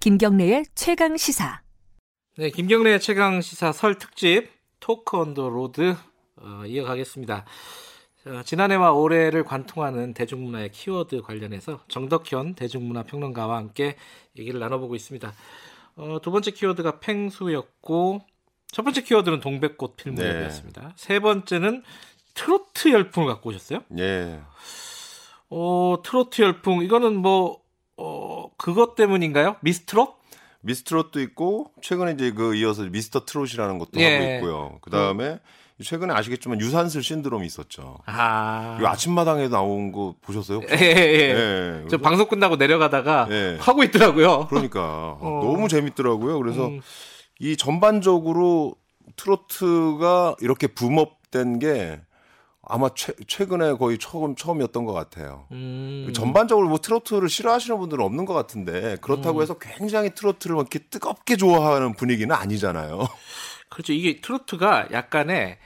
김경래의 0.00 0.64
최강 0.74 1.18
시사. 1.18 1.60
네, 2.38 2.48
김경래 2.48 2.98
최강 2.98 3.42
시사 3.42 3.72
설 3.72 3.98
특집 3.98 4.48
talk 4.80 5.18
on 5.18 5.31
the 5.31 5.50
road 5.50 5.96
어, 6.46 6.64
이어가겠습니다. 6.64 7.44
어, 8.26 8.42
지난해와 8.44 8.92
올해를 8.92 9.44
관통하는 9.44 10.14
대중문화의 10.14 10.70
키워드 10.70 11.22
관련해서 11.22 11.80
정덕현 11.88 12.54
대중문화 12.54 13.02
평론가와 13.02 13.56
함께 13.56 13.96
얘기를 14.38 14.60
나눠보고 14.60 14.94
있습니다. 14.94 15.32
어, 15.96 16.18
두 16.22 16.30
번째 16.30 16.52
키워드가 16.52 17.00
펭수였고 17.00 18.22
첫 18.68 18.82
번째 18.82 19.02
키워드는 19.02 19.40
동백꽃 19.40 19.96
필무렵이었습니다. 19.96 20.92
세 20.96 21.18
번째는 21.20 21.82
트로트 22.34 22.90
열풍을 22.90 23.28
갖고 23.28 23.50
오셨어요. 23.50 23.80
예. 23.98 24.40
어, 25.48 25.96
트로트 26.04 26.42
열풍 26.42 26.82
이거는 26.82 27.16
뭐 27.16 27.60
어, 27.96 28.50
그것 28.56 28.94
때문인가요? 28.94 29.56
미스트롯? 29.60 30.16
미스트롯도 30.60 31.20
있고 31.20 31.72
최근에 31.80 32.12
이제 32.12 32.32
그 32.32 32.56
이어서 32.56 32.82
미스터 32.82 33.24
트롯이라는 33.24 33.78
것도 33.78 34.00
예. 34.00 34.16
하고 34.16 34.34
있고요. 34.34 34.78
그 34.82 34.90
다음에 34.90 35.38
최근에 35.82 36.14
아시겠지만 36.14 36.60
유산슬 36.60 37.02
신드롬이 37.02 37.46
있었죠. 37.46 37.98
아. 38.06 38.78
이 38.80 38.86
아침마당에 38.86 39.48
나온 39.48 39.92
거 39.92 40.14
보셨어요? 40.22 40.62
예, 40.70 40.74
예, 40.74 40.86
예. 40.86 41.82
예. 41.82 41.88
저 41.88 41.98
방송 41.98 42.26
끝나고 42.28 42.56
내려가다가 42.56 43.28
예. 43.30 43.58
하고 43.60 43.82
있더라고요. 43.84 44.46
그러니까 44.48 44.80
어. 45.20 45.40
너무 45.44 45.68
재밌더라고요. 45.68 46.38
그래서 46.38 46.68
음. 46.68 46.80
이 47.40 47.56
전반적으로 47.56 48.74
트로트가 49.16 50.36
이렇게 50.40 50.66
붐업된 50.66 51.58
게 51.58 52.00
아마 52.68 52.88
최, 52.94 53.12
최근에 53.28 53.74
거의 53.74 53.98
처음 53.98 54.34
처음이었던 54.34 54.84
것 54.86 54.92
같아요. 54.92 55.46
음. 55.52 56.10
전반적으로 56.14 56.68
뭐 56.68 56.78
트로트를 56.78 57.28
싫어하시는 57.28 57.78
분들은 57.78 58.04
없는 58.04 58.24
것 58.24 58.34
같은데 58.34 58.96
그렇다고 59.02 59.38
음. 59.38 59.42
해서 59.42 59.54
굉장히 59.58 60.10
트로트를 60.14 60.56
막 60.56 60.62
이렇게 60.62 60.80
뜨겁게 60.88 61.36
좋아하는 61.36 61.94
분위기는 61.94 62.34
아니잖아요. 62.34 63.06
그렇죠. 63.68 63.92
이게 63.92 64.20
트로트가 64.20 64.88
약간의 64.92 65.58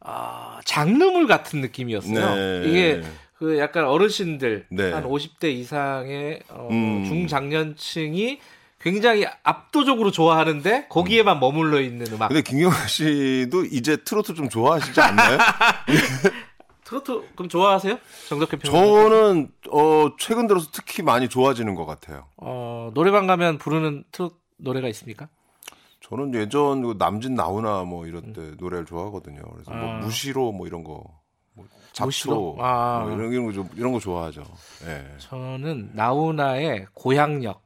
아, 0.00 0.60
장르물 0.64 1.26
같은 1.26 1.60
느낌이었어요. 1.60 2.34
네. 2.34 2.68
이게 2.68 3.02
그 3.34 3.58
약간 3.58 3.84
어르신들 3.86 4.66
네. 4.70 4.92
한 4.92 5.04
50대 5.04 5.44
이상의 5.52 6.40
어, 6.48 6.68
음. 6.70 7.04
중장년층이 7.06 8.40
굉장히 8.80 9.26
압도적으로 9.42 10.10
좋아하는데 10.10 10.86
거기에만 10.88 11.38
머물러 11.38 11.80
있는 11.80 12.06
음악. 12.12 12.28
근데 12.28 12.42
김경아 12.42 12.86
씨도 12.86 13.66
이제 13.66 13.98
트로트 13.98 14.34
좀 14.34 14.48
좋아하시지 14.48 15.00
않나요? 15.00 15.38
트로트 16.84 17.28
그럼 17.34 17.48
좋아하세요? 17.48 17.98
정덕현 18.28 18.60
평 18.60 18.72
저는 18.72 19.48
어 19.70 20.10
최근 20.18 20.46
들어서 20.46 20.68
특히 20.72 21.02
많이 21.02 21.28
좋아지는 21.28 21.74
것 21.74 21.86
같아요. 21.86 22.26
어, 22.38 22.90
노래방 22.94 23.26
가면 23.26 23.58
부르는 23.58 24.04
트로트 24.12 24.34
노래가 24.56 24.88
있습니까? 24.88 25.28
저는 26.10 26.34
예전 26.34 26.82
그 26.82 26.96
남진 26.98 27.34
나오나 27.34 27.84
뭐 27.84 28.06
이럴 28.06 28.32
때 28.32 28.52
노래를 28.58 28.84
좋아하거든요. 28.84 29.40
그래서 29.52 29.70
뭐 29.70 29.80
음. 29.80 29.96
아. 29.96 29.98
무시로 30.04 30.52
뭐 30.52 30.66
이런 30.66 30.82
거, 30.84 31.02
뭐 31.54 31.64
잡초 31.92 32.04
무시로? 32.06 32.56
아. 32.60 33.04
뭐 33.04 33.12
이런 33.16 33.32
이런 33.32 33.46
거 33.46 33.52
좀- 33.52 33.68
이런 33.76 33.92
거 33.92 34.00
좋아하죠. 34.00 34.42
예. 34.86 35.06
저는 35.18 35.90
나훈아의 35.94 36.86
고향역. 36.94 37.62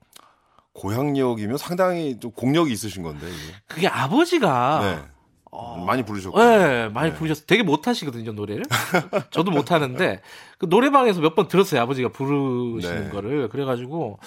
고향역이면 0.74 1.57
상당히 1.57 2.18
좀 2.18 2.32
공력이 2.32 2.72
있으신 2.72 3.03
건데 3.03 3.26
이게. 3.28 3.55
그게 3.68 3.88
아버지가 3.88 4.80
네. 4.82 5.09
어, 5.53 5.78
많이 5.84 6.03
부르셨고. 6.05 6.36
네, 6.38 6.88
많이 6.88 7.11
네. 7.12 7.16
부르셨어요. 7.16 7.47
되게 7.47 7.62
못하시거든요, 7.62 8.32
노래를. 8.32 8.64
저도 9.30 9.53
못하는데, 9.53 10.20
그 10.59 10.66
노래방에서 10.66 11.20
몇 11.20 11.36
번 11.36 11.47
들었어요, 11.47 11.80
아버지가 11.82 12.09
부르시는 12.09 13.05
네. 13.05 13.11
거를. 13.11 13.49
그래가지고, 13.49 14.18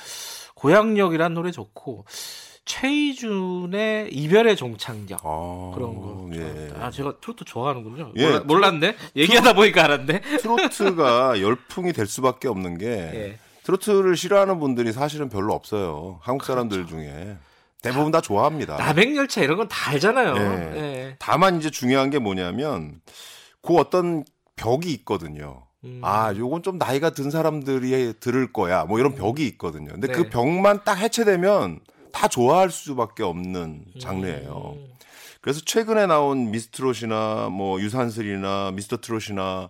고향역이란 0.55 1.34
노래 1.34 1.51
좋고, 1.51 2.05
최희준의 2.68 4.13
이별의 4.13 4.55
종착역. 4.55 5.22
아, 5.24 5.72
그런 5.74 5.95
거. 5.95 6.30
예. 6.34 6.70
아, 6.80 6.91
제가 6.91 7.15
트로트 7.22 7.45
좋아하는군요. 7.45 8.11
예, 8.18 8.26
몰라, 8.28 8.43
몰랐네? 8.45 8.95
얘기하다 9.15 9.53
보니까 9.53 9.86
알았네. 9.86 10.22
트로트가 10.41 11.41
열풍이 11.41 11.93
될 11.93 12.05
수밖에 12.07 12.47
없는 12.47 12.78
게 12.78 12.86
예. 12.88 13.39
트로트를 13.63 14.15
싫어하는 14.15 14.59
분들이 14.59 14.91
사실은 14.91 15.30
별로 15.30 15.53
없어요. 15.53 16.20
한국 16.22 16.45
사람들 16.45 16.86
그렇죠. 16.86 16.95
중에 16.97 17.38
대부분 17.82 18.11
다 18.11 18.22
좋아합니다. 18.22 18.78
나백열차 18.78 19.41
이런 19.41 19.57
건 19.57 19.68
다 19.68 19.91
알잖아요. 19.91 20.36
예. 20.36 20.78
예. 20.78 21.15
다만 21.20 21.57
이제 21.57 21.70
중요한 21.70 22.09
게 22.09 22.20
뭐냐면 22.20 23.01
그 23.61 23.76
어떤 23.76 24.24
벽이 24.55 24.91
있거든요. 24.93 25.63
음. 25.84 26.01
아, 26.03 26.34
요건 26.36 26.63
좀 26.63 26.78
나이가 26.78 27.11
든 27.11 27.30
사람들이 27.30 28.13
들을 28.20 28.51
거야. 28.51 28.86
뭐 28.86 28.99
이런 28.99 29.13
벽이 29.15 29.45
있거든요. 29.47 29.91
근데 29.91 30.07
네. 30.07 30.13
그 30.13 30.30
벽만 30.30 30.82
딱 30.84 30.95
해체되면 30.97 31.80
다 32.18 32.28
좋아할 32.28 32.72
수밖에 32.72 33.22
없는 33.22 33.86
장르예요. 33.99 34.74
음. 34.76 34.88
그래서 35.39 35.61
최근에 35.63 36.07
나온 36.07 36.49
미스트롯이나 36.49 37.49
뭐 37.51 37.80
유산슬이나 37.80 38.72
미스터 38.74 38.97
트롯이나 38.97 39.70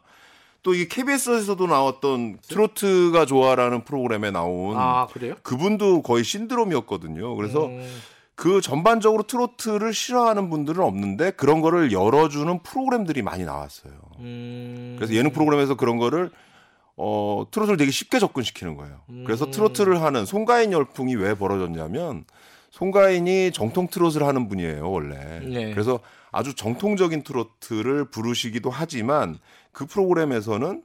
또 0.64 0.74
이 0.74 0.88
KBS에서도 0.88 1.66
나왔던 1.68 2.40
트로트가 2.48 3.26
좋아라는 3.26 3.84
프로그램에 3.84 4.32
나온 4.32 4.78
아, 4.78 5.08
그래요? 5.08 5.36
그분도 5.44 6.02
거의 6.04 6.24
신드롬이었거든요. 6.24 7.36
그래서 7.36 7.66
음. 7.68 7.86
그 8.36 8.62
전반적으로 8.62 9.24
트로트를 9.24 9.94
싫어하는 9.94 10.50
분들은 10.50 10.84
없는데 10.84 11.32
그런 11.32 11.60
거를 11.62 11.92
열어주는 11.92 12.64
프로그램들이 12.64 13.24
많이 13.24 13.44
나왔어요. 13.44 13.94
음. 14.20 14.96
그래서 14.98 15.14
예능 15.14 15.32
프로그램에서 15.32 15.76
그런 15.76 15.98
거를 15.98 16.32
어 16.98 17.46
트로트를 17.52 17.78
되게 17.78 17.92
쉽게 17.92 18.18
접근시키는 18.20 18.76
거예요. 18.76 19.02
그래서 19.26 19.46
음. 19.46 19.52
트로트를 19.52 20.02
하는 20.02 20.26
송가인 20.26 20.72
열풍이 20.72 21.16
왜 21.16 21.36
벌어졌냐면 21.36 22.26
송가인이 22.72 23.52
정통 23.52 23.88
트롯을 23.88 24.24
하는 24.24 24.50
분이에요 24.50 24.90
원래. 24.90 25.40
네. 25.40 25.72
그래서 25.72 26.00
아주 26.32 26.56
정통적인 26.56 27.24
트로트를 27.24 28.06
부르시기도 28.06 28.70
하지만 28.70 29.38
그 29.72 29.86
프로그램에서는 29.86 30.84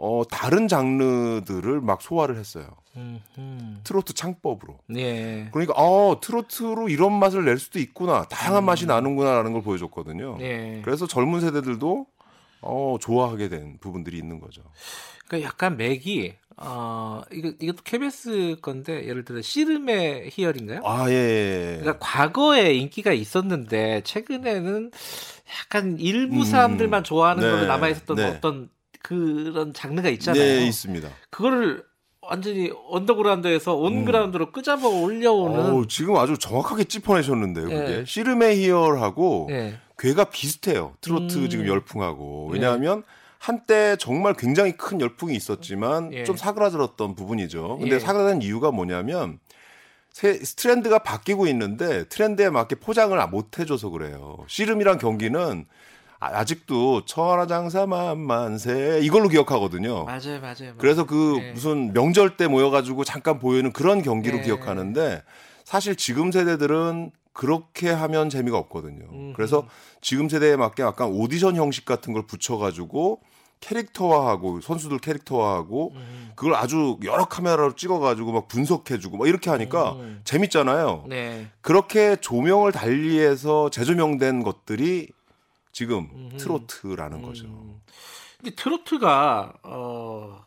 어 0.00 0.22
다른 0.30 0.68
장르들을 0.68 1.80
막 1.80 2.02
소화를 2.02 2.36
했어요. 2.36 2.66
음, 2.96 3.20
음. 3.36 3.80
트로트 3.84 4.14
창법으로. 4.14 4.78
예. 4.96 5.48
그러니까 5.52 5.74
어 5.76 6.18
트로트로 6.20 6.88
이런 6.88 7.12
맛을 7.12 7.44
낼 7.44 7.58
수도 7.58 7.78
있구나 7.78 8.24
다양한 8.24 8.64
맛이 8.64 8.86
나는구나라는 8.86 9.52
걸 9.52 9.62
보여줬거든요. 9.62 10.34
음. 10.34 10.40
예. 10.40 10.80
그래서 10.84 11.06
젊은 11.06 11.40
세대들도 11.40 12.06
어 12.60 12.96
좋아하게 13.00 13.48
된 13.48 13.78
부분들이 13.80 14.18
있는 14.18 14.40
거죠. 14.40 14.62
그러니까 15.26 15.48
약간 15.48 15.76
맥이 15.76 16.34
어 16.56 17.22
이거 17.32 17.52
이것도 17.60 17.82
KBS 17.84 18.56
건데 18.60 19.06
예를 19.06 19.24
들어 19.24 19.40
씨름의 19.40 20.30
희열인가요? 20.32 20.80
아 20.84 21.08
예. 21.10 21.14
예. 21.14 21.78
그러니까 21.80 21.98
과거에 22.00 22.74
인기가 22.74 23.12
있었는데 23.12 24.02
최근에는 24.04 24.90
약간 25.62 25.98
일부 25.98 26.38
음. 26.38 26.44
사람들만 26.44 27.04
좋아하는 27.04 27.42
네. 27.42 27.50
걸로 27.50 27.66
남아 27.66 27.88
있었던 27.88 28.16
네. 28.16 28.24
어떤 28.24 28.70
그런 29.02 29.72
장르가 29.72 30.08
있잖아요. 30.08 30.42
네 30.42 30.66
있습니다. 30.66 31.08
그거를 31.30 31.84
완전히 32.20 32.70
언더그라운드에서 32.90 33.74
on 33.74 33.90
ground로 33.90 34.52
끄잡아 34.52 34.86
올려오는 34.86 35.60
어, 35.60 35.84
지금 35.88 36.16
아주 36.16 36.36
정확하게 36.36 36.84
짚어내셨는데요. 36.84 37.64
그게 37.64 37.98
예. 38.00 38.04
씨름의 38.04 38.56
희열하고 38.58 39.48
예. 39.50 39.78
궤가 39.98 40.24
비슷해요. 40.24 40.94
트로트 41.00 41.38
음. 41.38 41.48
지금 41.50 41.66
열풍하고 41.66 42.48
왜냐하면 42.52 43.02
한때 43.38 43.96
정말 43.98 44.34
굉장히 44.34 44.72
큰 44.72 45.00
열풍이 45.00 45.34
있었지만 45.34 46.12
예. 46.12 46.24
좀 46.24 46.36
사그라들었던 46.36 47.14
부분이죠. 47.14 47.78
근데 47.78 47.96
예. 47.96 47.98
사그라든 47.98 48.42
이유가 48.42 48.70
뭐냐면 48.70 49.38
새, 50.10 50.38
트렌드가 50.38 51.00
바뀌고 51.00 51.46
있는데 51.48 52.08
트렌드에 52.08 52.50
맞게 52.50 52.76
포장을 52.76 53.16
못 53.28 53.58
해줘서 53.58 53.90
그래요. 53.90 54.38
씨름이란 54.48 54.98
경기는 54.98 55.66
아- 56.20 56.26
아직도 56.38 57.04
천하장사 57.04 57.86
만만세 57.86 59.00
이걸로 59.02 59.28
기억하거든요. 59.28 60.04
맞아요, 60.04 60.40
맞아요. 60.40 60.74
그래서 60.78 61.06
그 61.06 61.36
네. 61.38 61.52
무슨 61.52 61.92
명절 61.92 62.36
때 62.36 62.48
모여가지고 62.48 63.04
잠깐 63.04 63.38
보이는 63.38 63.72
그런 63.72 64.02
경기로 64.02 64.38
네. 64.38 64.42
기억하는데 64.44 65.22
사실 65.64 65.94
지금 65.94 66.32
세대들은 66.32 67.12
그렇게 67.38 67.88
하면 67.88 68.30
재미가 68.30 68.58
없거든요. 68.58 69.04
음흠. 69.12 69.32
그래서 69.36 69.64
지금 70.00 70.28
세대에 70.28 70.56
맞게 70.56 70.82
약간 70.82 71.06
오디션 71.06 71.54
형식 71.54 71.84
같은 71.84 72.12
걸 72.12 72.26
붙여가지고 72.26 73.20
캐릭터화하고 73.60 74.60
선수들 74.60 74.98
캐릭터화하고 74.98 75.92
음. 75.94 76.32
그걸 76.34 76.56
아주 76.56 76.98
여러 77.04 77.26
카메라로 77.26 77.76
찍어가지고 77.76 78.32
막 78.32 78.48
분석해주고 78.48 79.18
막 79.18 79.28
이렇게 79.28 79.50
하니까 79.50 79.92
음. 79.92 80.20
재밌잖아요. 80.24 81.04
네. 81.08 81.46
그렇게 81.60 82.16
조명을 82.16 82.72
달리해서 82.72 83.70
재조명된 83.70 84.42
것들이 84.42 85.06
지금 85.70 86.10
음흠. 86.12 86.38
트로트라는 86.38 87.22
거죠. 87.22 87.46
음. 87.46 87.80
근데 88.40 88.56
트로트가 88.56 89.52
어 89.62 90.44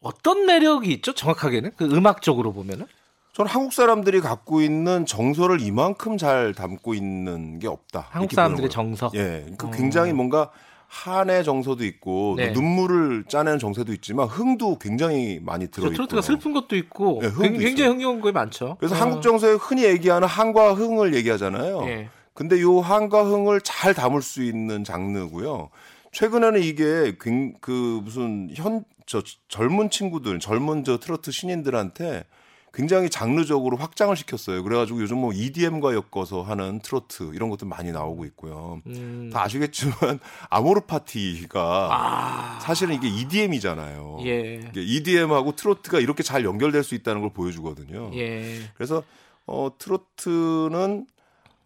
어떤 0.00 0.44
매력이 0.44 0.92
있죠? 0.92 1.14
정확하게는 1.14 1.70
그 1.76 1.86
음악적으로 1.86 2.52
보면은 2.52 2.86
저는 3.32 3.50
한국 3.50 3.72
사람들이 3.72 4.20
갖고 4.20 4.60
있는 4.60 5.06
정서를 5.06 5.60
이만큼 5.62 6.18
잘 6.18 6.52
담고 6.52 6.92
있는 6.94 7.58
게 7.58 7.66
없다. 7.66 8.06
한국 8.10 8.32
사람들의. 8.34 8.68
정서. 8.68 9.10
예, 9.14 9.46
그 9.56 9.68
어. 9.68 9.70
굉장히 9.70 10.12
뭔가 10.12 10.50
한의 10.86 11.42
정서도 11.42 11.84
있고 11.86 12.36
또 12.36 12.42
네. 12.42 12.52
눈물을 12.52 13.24
짜내는 13.26 13.58
정서도 13.58 13.94
있지만 13.94 14.26
흥도 14.28 14.78
굉장히 14.78 15.40
많이 15.42 15.68
들어 15.68 15.84
저 15.84 15.88
있고. 15.88 15.94
트로트가 15.96 16.20
슬픈 16.20 16.52
것도 16.52 16.76
있고 16.76 17.20
네, 17.22 17.30
굉장히, 17.30 17.72
있어요. 17.72 17.88
흥겨운 17.92 18.20
거 18.20 18.30
많죠. 18.32 18.76
그래서 18.78 18.94
어. 18.94 18.98
한국 18.98 19.22
정서에 19.22 19.54
흔히 19.54 19.84
얘기하는 19.84 20.28
한과 20.28 20.74
흥을 20.74 21.14
얘기하잖아요. 21.14 21.82
예. 21.86 22.08
근데 22.34 22.60
요 22.60 22.80
한과 22.80 23.24
흥을 23.24 23.62
잘 23.62 23.94
담을 23.94 24.20
수 24.20 24.42
있는 24.42 24.84
장르고요. 24.84 25.70
최근에는 26.12 26.62
이게 26.62 27.16
굉- 27.20 27.54
그 27.62 28.00
무슨 28.04 28.50
현 28.54 28.84
저 29.04 29.20
젊은 29.48 29.90
친구들, 29.90 30.38
젊은 30.38 30.84
저 30.84 30.98
트로트 30.98 31.32
신인들한테 31.32 32.24
굉장히 32.72 33.10
장르적으로 33.10 33.76
확장을 33.76 34.14
시켰어요. 34.16 34.62
그래가지고 34.62 35.02
요즘 35.02 35.18
뭐 35.18 35.32
EDM과 35.32 35.92
엮어서 35.92 36.42
하는 36.42 36.80
트로트 36.80 37.32
이런 37.34 37.50
것도 37.50 37.66
많이 37.66 37.92
나오고 37.92 38.24
있고요. 38.26 38.80
음. 38.86 39.30
다 39.32 39.42
아시겠지만 39.42 40.18
아모르 40.48 40.80
파티가 40.82 41.88
아. 41.92 42.60
사실은 42.60 42.94
이게 42.94 43.08
EDM이잖아요. 43.08 44.18
예. 44.24 44.72
EDM하고 44.74 45.54
트로트가 45.54 46.00
이렇게 46.00 46.22
잘 46.22 46.44
연결될 46.44 46.82
수 46.82 46.94
있다는 46.94 47.20
걸 47.20 47.32
보여주거든요. 47.32 48.10
예. 48.14 48.60
그래서 48.74 49.02
어 49.46 49.70
트로트는 49.76 51.06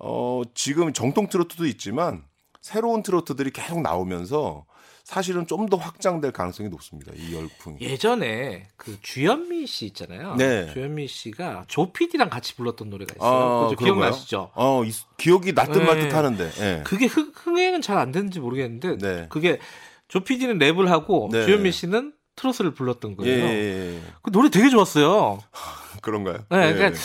어 0.01 0.43
지금 0.55 0.93
정통 0.93 1.29
트로트도 1.29 1.67
있지만 1.67 2.25
새로운 2.61 3.05
트로트들이 3.05 3.51
계속 3.53 3.81
나오면서 3.81 4.65
사실은 5.11 5.47
좀 5.47 5.67
더 5.69 5.77
확장될 5.77 6.33
가능성이 6.33 6.69
높습니다. 6.69 7.13
이 7.17 7.33
열풍이. 7.33 7.79
예전에 7.81 8.67
그 8.77 8.99
주현미 9.03 9.67
씨 9.69 9.87
있잖아요. 9.87 10.35
네. 10.35 10.69
주현미 10.73 11.07
씨가 11.07 11.65
조피디랑 11.69 12.29
같이 12.29 12.57
불렀던 12.57 12.91
노래가 12.91 13.15
있어요. 13.17 13.71
아? 13.71 13.75
기억나시죠? 13.77 14.51
어, 14.55 14.83
이- 14.85 14.91
기억이 15.17 15.53
날듯 15.53 15.79
네. 15.79 15.85
말듯 15.85 16.13
하는데. 16.13 16.51
예. 16.59 16.83
그게 16.85 17.07
흥, 17.07 17.31
흥행은 17.37 17.83
잘안 17.83 18.11
됐는지 18.11 18.41
모르겠는데 18.41 18.99
네. 18.99 19.27
그게 19.29 19.61
조피디는 20.09 20.59
랩을 20.59 20.87
하고 20.87 21.29
네. 21.31 21.47
주현미 21.47 21.71
씨는 21.71 22.13
트로트를 22.35 22.75
불렀던 22.75 23.13
예, 23.13 23.17
거예요. 23.17 23.45
예, 23.47 23.95
예. 23.97 24.01
그 24.23 24.33
노래 24.33 24.51
되게 24.51 24.69
좋았어요. 24.71 25.39
그런가요? 26.03 26.39
네, 26.51 26.69
예. 26.71 26.73
그러니까 26.75 26.99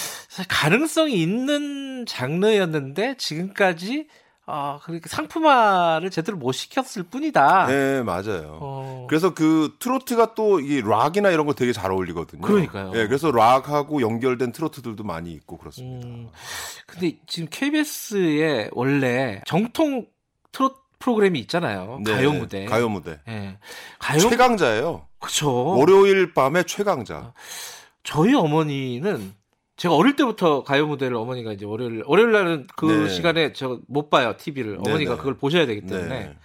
가능성이 0.49 1.21
있는 1.21 2.05
장르였는데 2.07 3.17
지금까지 3.17 4.07
아, 4.51 4.79
그러니까 4.83 5.07
상품화를 5.09 6.09
제대로 6.09 6.37
못 6.37 6.51
시켰을 6.51 7.03
뿐이다. 7.09 7.67
네, 7.67 8.03
맞아요. 8.03 8.57
어. 8.61 9.05
그래서 9.09 9.33
그 9.33 9.75
트로트가 9.79 10.33
또 10.35 10.59
이 10.59 10.81
락이나 10.81 11.29
이런 11.31 11.45
거 11.45 11.53
되게 11.53 11.71
잘 11.73 11.91
어울리거든요. 11.91 12.41
그러니까요. 12.41 12.91
예, 12.95 13.07
그래서 13.07 13.31
락하고 13.31 14.01
연결된 14.01 14.51
트로트들도 14.51 15.03
많이 15.03 15.31
있고 15.31 15.57
그렇습니다. 15.57 16.07
음, 16.07 16.29
근데 16.85 17.17
지금 17.27 17.47
KBS에 17.49 18.69
원래 18.73 19.41
정통 19.45 20.05
트롯 20.51 20.75
프로그램이 20.99 21.39
있잖아요. 21.39 21.99
네, 22.03 22.11
가요 22.13 22.33
무대. 22.33 22.65
가요 22.65 22.89
무대. 22.89 23.19
예. 23.27 23.57
가요 23.97 24.19
최강자예요. 24.19 25.07
그쵸. 25.19 25.49
월요일 25.77 26.33
밤에 26.33 26.63
최강자. 26.63 27.33
저희 28.03 28.35
어머니는 28.35 29.33
제가 29.81 29.95
어릴 29.95 30.15
때부터 30.15 30.63
가요 30.63 30.85
무대를 30.85 31.17
어머니가 31.17 31.53
이제 31.53 31.65
월요일 31.65 32.03
월요일 32.05 32.31
날은 32.31 32.67
그 32.75 32.85
네. 32.85 33.09
시간에 33.09 33.51
저못 33.51 34.11
봐요 34.11 34.35
TV를 34.37 34.75
어머니가 34.75 34.97
네, 34.97 35.15
네. 35.15 35.17
그걸 35.17 35.33
보셔야 35.33 35.65
되기 35.65 35.87
때문에 35.87 36.19
네. 36.19 36.37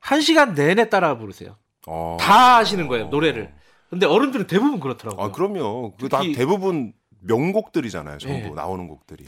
한 0.00 0.20
시간 0.20 0.52
내내 0.52 0.90
따라 0.90 1.16
부르세요. 1.16 1.56
어. 1.86 2.18
다 2.20 2.58
하시는 2.58 2.86
거예요 2.86 3.06
노래를. 3.06 3.54
근데 3.88 4.04
어른들은 4.04 4.48
대부분 4.48 4.80
그렇더라고요. 4.80 5.24
아, 5.24 5.32
그럼요. 5.32 5.96
그다 5.96 6.18
특히- 6.20 6.34
대부분 6.34 6.92
명곡들이잖아요. 7.20 8.18
전부 8.18 8.48
네. 8.48 8.54
나오는 8.54 8.86
곡들이. 8.86 9.24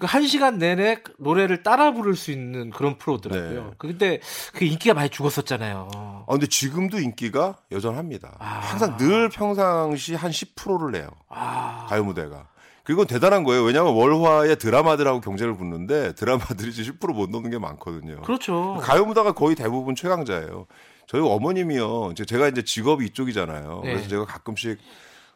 그한 0.00 0.26
시간 0.26 0.58
내내 0.58 0.98
노래를 1.18 1.62
따라 1.62 1.92
부를 1.92 2.16
수 2.16 2.32
있는 2.32 2.70
그런 2.70 2.98
프로더라고요. 2.98 3.64
네. 3.66 3.70
근데 3.78 4.18
그 4.52 4.64
인기가 4.64 4.94
많이 4.94 5.10
죽었었잖아요. 5.10 5.90
아, 5.94 6.24
근데 6.28 6.48
지금도 6.48 6.98
인기가 6.98 7.56
여전합니다. 7.70 8.34
아. 8.40 8.44
항상 8.46 8.96
늘 8.96 9.28
평상시 9.28 10.16
한 10.16 10.32
10%를 10.32 10.90
내요. 10.90 11.08
아, 11.28 11.86
가요 11.88 12.02
무대가. 12.02 12.48
그리고 12.90 13.04
대단한 13.04 13.44
거예요. 13.44 13.62
왜냐하면 13.62 13.94
월화의 13.94 14.56
드라마들하고 14.58 15.20
경쟁을 15.20 15.56
붙는데 15.56 16.16
드라마들이 16.16 16.70
이제 16.70 16.82
10%못 16.82 17.30
넘는 17.30 17.48
게 17.50 17.56
많거든요. 17.56 18.20
그렇죠. 18.22 18.78
가요 18.82 19.04
무대가 19.04 19.30
거의 19.30 19.54
대부분 19.54 19.94
최강자예요. 19.94 20.66
저희 21.06 21.22
어머님이요. 21.22 22.14
제가 22.26 22.48
이제 22.48 22.62
직업이 22.64 23.06
이쪽이잖아요. 23.06 23.82
네. 23.84 23.92
그래서 23.92 24.08
제가 24.08 24.24
가끔씩 24.24 24.78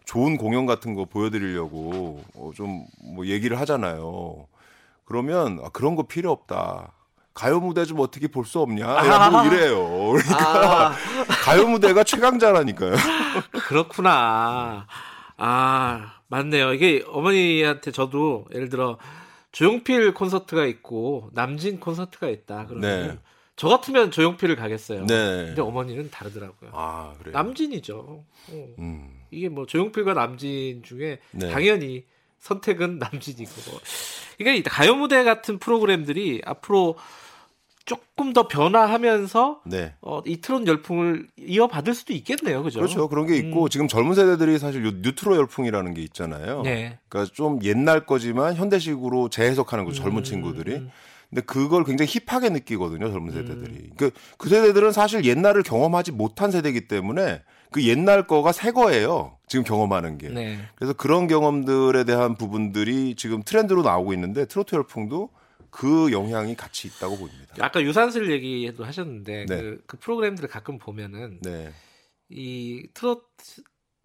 좋은 0.04 0.36
공연 0.36 0.66
같은 0.66 0.94
거 0.96 1.04
보여드리려고 1.04 2.24
어, 2.34 2.50
좀뭐 2.56 3.26
얘기를 3.26 3.60
하잖아요. 3.60 4.48
그러면 5.04 5.60
아, 5.64 5.68
그런 5.72 5.94
거 5.94 6.08
필요 6.08 6.32
없다. 6.32 6.90
가요 7.34 7.60
무대 7.60 7.84
좀 7.84 8.00
어떻게 8.00 8.26
볼 8.26 8.44
수 8.46 8.58
없냐? 8.58 8.84
야, 8.84 9.30
뭐 9.30 9.44
이래요. 9.44 10.10
그러니까 10.10 10.88
아, 10.88 10.94
가요 11.44 11.68
무대가 11.68 12.02
최강자라니까요. 12.02 12.96
그렇구나. 13.68 14.88
아, 15.36 16.14
맞네요. 16.34 16.72
이게 16.74 17.04
어머니한테 17.06 17.92
저도 17.92 18.46
예를 18.52 18.68
들어 18.68 18.98
조용필 19.52 20.14
콘서트가 20.14 20.66
있고 20.66 21.30
남진 21.32 21.78
콘서트가 21.78 22.28
있다. 22.28 22.66
그러면 22.66 23.08
네. 23.08 23.18
저 23.54 23.68
같으면 23.68 24.10
조용필을 24.10 24.56
가겠어요. 24.56 25.06
네. 25.06 25.44
근데 25.46 25.62
어머니는 25.62 26.10
다르더라고요. 26.10 26.70
아 26.74 27.14
그래. 27.20 27.30
요 27.30 27.32
남진이죠. 27.34 27.96
어. 27.96 28.26
음. 28.80 29.22
이게 29.30 29.48
뭐 29.48 29.66
조용필과 29.66 30.14
남진 30.14 30.82
중에 30.82 31.20
네. 31.30 31.50
당연히 31.50 32.04
선택은 32.40 32.98
남진이고. 32.98 33.52
그러니까 34.36 34.58
이 34.58 34.62
가요 34.64 34.96
무대 34.96 35.22
같은 35.22 35.60
프로그램들이 35.60 36.42
앞으로 36.44 36.96
조금 37.84 38.32
더 38.32 38.48
변화하면서 38.48 39.62
네. 39.66 39.92
어, 40.00 40.22
이 40.24 40.40
트롯 40.40 40.66
열풍을 40.66 41.28
이어받을 41.36 41.94
수도 41.94 42.14
있겠네요. 42.14 42.62
그죠? 42.62 42.80
그렇죠. 42.80 43.08
그런 43.08 43.26
게 43.26 43.36
있고 43.36 43.64
음. 43.64 43.68
지금 43.68 43.88
젊은 43.88 44.14
세대들이 44.14 44.58
사실 44.58 44.84
요 44.86 44.90
뉴트로 45.02 45.36
열풍이라는 45.36 45.92
게 45.92 46.02
있잖아요. 46.02 46.62
네. 46.62 46.98
그러니까 47.08 47.32
좀 47.34 47.58
옛날 47.62 48.06
거지만 48.06 48.54
현대식으로 48.54 49.28
재해석하는 49.28 49.84
거죠. 49.84 50.02
젊은 50.02 50.18
음, 50.18 50.24
친구들이. 50.24 50.74
음. 50.76 50.90
근데 51.28 51.42
그걸 51.42 51.84
굉장히 51.84 52.10
힙하게 52.10 52.50
느끼거든요. 52.50 53.10
젊은 53.10 53.32
세대들이. 53.32 53.90
그, 53.96 54.12
그 54.38 54.48
세대들은 54.48 54.92
사실 54.92 55.24
옛날을 55.24 55.62
경험하지 55.62 56.12
못한 56.12 56.50
세대이기 56.50 56.86
때문에 56.86 57.42
그 57.70 57.82
옛날 57.84 58.26
거가 58.26 58.52
새 58.52 58.70
거예요. 58.70 59.36
지금 59.48 59.64
경험하는 59.64 60.16
게. 60.16 60.28
네. 60.28 60.58
그래서 60.76 60.92
그런 60.92 61.26
경험들에 61.26 62.04
대한 62.04 62.36
부분들이 62.36 63.14
지금 63.16 63.42
트렌드로 63.42 63.82
나오고 63.82 64.14
있는데 64.14 64.46
트로트 64.46 64.76
열풍도 64.76 65.28
그 65.74 66.12
영향이 66.12 66.54
같이 66.54 66.86
있다고 66.86 67.18
봅니다. 67.18 67.56
아까 67.58 67.82
유산슬 67.82 68.30
얘기도 68.30 68.84
하셨는데 68.84 69.46
네. 69.46 69.60
그, 69.60 69.82
그 69.88 69.96
프로그램들을 69.98 70.48
가끔 70.48 70.78
보면은 70.78 71.40
네. 71.42 71.72
이 72.28 72.86
트롯 72.94 73.26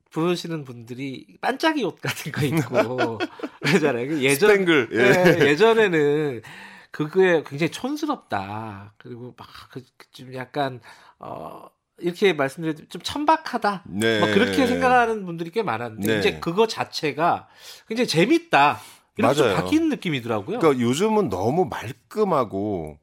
부르시는 0.10 0.66
분들이 0.66 1.38
반짝이 1.42 1.84
옷 1.84 2.02
같은 2.02 2.32
거 2.32 2.44
입고 2.44 3.20
그러잖아요. 3.62 4.08
그 4.08 4.24
예전 4.24 4.50
스팽글. 4.50 4.90
예. 4.94 4.98
예, 4.98 5.50
예전에는 5.50 6.42
그게 6.90 7.44
굉장히 7.46 7.70
촌스럽다. 7.72 8.96
그리고 8.98 9.36
막좀 9.38 10.34
약간 10.34 10.82
어 11.20 11.68
이렇게 12.00 12.34
말씀드려도 12.34 12.88
좀 12.88 13.00
천박하다. 13.04 13.84
네. 13.86 14.20
뭐 14.20 14.34
그렇게 14.34 14.66
생각하는 14.66 15.24
분들이 15.24 15.52
꽤 15.52 15.62
많았는데 15.62 16.08
네. 16.14 16.20
이제 16.20 16.40
그거 16.40 16.66
자체가 16.66 17.48
굉장히 17.88 18.08
재밌다. 18.08 18.80
이렇게 19.20 19.42
맞아요. 19.42 19.56
바뀌는 19.56 19.90
느낌이더라고요. 19.90 20.60
그러니까 20.60 20.84
요즘은 20.84 21.30
너무 21.30 21.66
말끔하고 21.66 22.98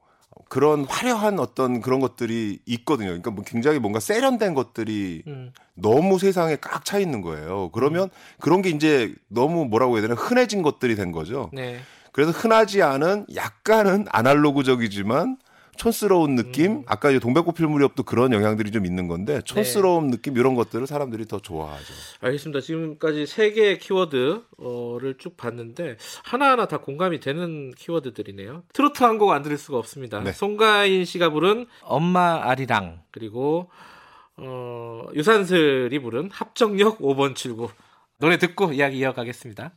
그런 0.48 0.84
화려한 0.84 1.38
어떤 1.40 1.80
그런 1.80 2.00
것들이 2.00 2.60
있거든요. 2.66 3.08
그러니까 3.08 3.30
뭐 3.30 3.44
굉장히 3.44 3.78
뭔가 3.78 4.00
세련된 4.00 4.54
것들이 4.54 5.22
음. 5.26 5.52
너무 5.74 6.18
세상에 6.18 6.56
꽉 6.56 6.84
차 6.84 6.98
있는 6.98 7.20
거예요. 7.20 7.70
그러면 7.72 8.10
그런 8.40 8.62
게 8.62 8.70
이제 8.70 9.12
너무 9.28 9.64
뭐라고 9.64 9.96
해야 9.96 10.02
되나 10.02 10.14
흔해진 10.14 10.62
것들이 10.62 10.94
된 10.94 11.10
거죠. 11.12 11.50
네. 11.52 11.78
그래서 12.12 12.30
흔하지 12.30 12.82
않은 12.82 13.26
약간은 13.34 14.06
아날로그적이지만 14.08 15.36
촌스러운 15.76 16.34
느낌. 16.36 16.72
음. 16.72 16.82
아까 16.86 17.10
이제 17.10 17.18
동백꽃필 17.18 17.66
무렵도 17.66 18.02
그런 18.02 18.32
영향들이 18.32 18.70
좀 18.70 18.86
있는 18.86 19.04
네. 19.04 19.08
건데 19.08 19.40
촌스러운 19.44 20.10
느낌 20.10 20.36
이런 20.36 20.54
것들을 20.54 20.86
사람들이 20.86 21.26
더 21.26 21.38
좋아하죠. 21.40 21.84
알겠습니다. 22.20 22.60
지금까지 22.60 23.26
세 23.26 23.50
개의 23.52 23.78
키워드를 23.78 25.14
쭉 25.18 25.36
봤는데 25.36 25.96
하나하나 26.24 26.66
다 26.66 26.78
공감이 26.78 27.20
되는 27.20 27.72
키워드들이네요. 27.72 28.64
트로트 28.72 29.02
한 29.02 29.18
곡 29.18 29.30
안 29.32 29.42
들을 29.42 29.56
수가 29.58 29.78
없습니다. 29.78 30.20
네. 30.20 30.32
송가인 30.32 31.04
씨가 31.04 31.30
부른 31.30 31.66
엄마 31.82 32.40
아리랑 32.50 33.00
그리고 33.10 33.70
어, 34.36 35.06
유산슬이 35.14 35.98
부른 35.98 36.30
합정역 36.30 36.98
5번 36.98 37.34
출구 37.34 37.68
노래 38.18 38.36
듣고 38.38 38.72
이야기 38.72 38.98
이어가겠습니다. 38.98 39.72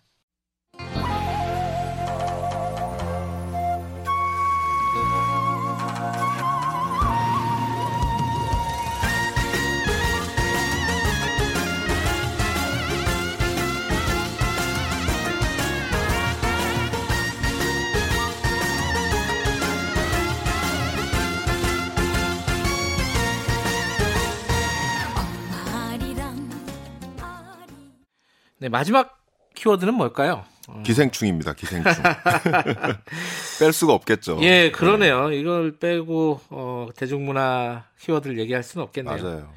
네 28.60 28.68
마지막 28.68 29.18
키워드는 29.56 29.94
뭘까요? 29.94 30.44
어, 30.68 30.84
기생충입니다. 30.86 31.54
기생충. 31.54 31.92
뺄 33.60 33.74
수가 33.74 33.94
없겠죠. 33.94 34.38
예, 34.42 34.70
그러네요. 34.72 35.32
이걸 35.32 35.78
빼고 35.78 36.42
어, 36.50 36.88
대중문화 36.96 37.86
키워드를 38.00 38.38
얘기할 38.40 38.64
수는 38.64 38.84
없겠네요. 38.84 39.24
맞아요. 39.24 39.50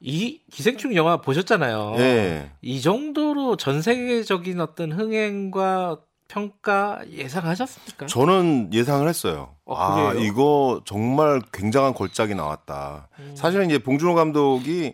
이 0.00 0.40
기생충 0.50 0.94
영화 0.94 1.16
보셨잖아요. 1.22 1.94
예. 1.98 2.50
이 2.60 2.80
정도로 2.82 3.56
전 3.56 3.80
세계적인 3.80 4.60
어떤 4.60 4.92
흥행과 4.92 5.98
평가 6.28 7.00
예상하셨습니까? 7.10 8.06
저는 8.06 8.70
예상을 8.72 9.08
했어요. 9.08 9.54
어, 9.64 9.74
아? 9.76 10.12
이거 10.14 10.82
정말 10.84 11.40
굉장한 11.52 11.94
걸작이 11.94 12.34
나왔다. 12.34 13.08
음. 13.18 13.34
사실은 13.34 13.66
이제 13.70 13.78
봉준호 13.78 14.14
감독이 14.14 14.92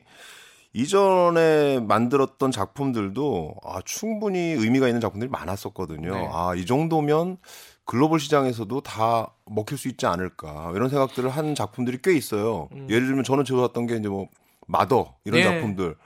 이전에 0.75 1.81
만들었던 1.81 2.51
작품들도 2.51 3.57
아, 3.65 3.81
충분히 3.85 4.39
의미가 4.53 4.89
있는 4.89 5.01
작품들이 5.01 5.31
많았었거든요. 5.31 6.15
네. 6.15 6.29
아, 6.33 6.55
이 6.57 6.65
정도면 6.65 7.37
글로벌 7.85 8.21
시장에서도 8.21 8.81
다 8.81 9.33
먹힐 9.45 9.77
수 9.77 9.89
있지 9.89 10.07
않을까. 10.07 10.73
이런 10.75 10.89
생각들을 10.89 11.29
한 11.29 11.55
작품들이 11.55 11.99
꽤 12.03 12.15
있어요. 12.15 12.69
음. 12.73 12.87
예를 12.89 13.07
들면 13.07 13.25
저는 13.25 13.45
좋았던 13.45 13.87
게 13.87 13.97
이제 13.97 14.09
뭐 14.09 14.29
마더 14.67 15.15
이런 15.25 15.41
네. 15.41 15.45
작품들. 15.45 15.97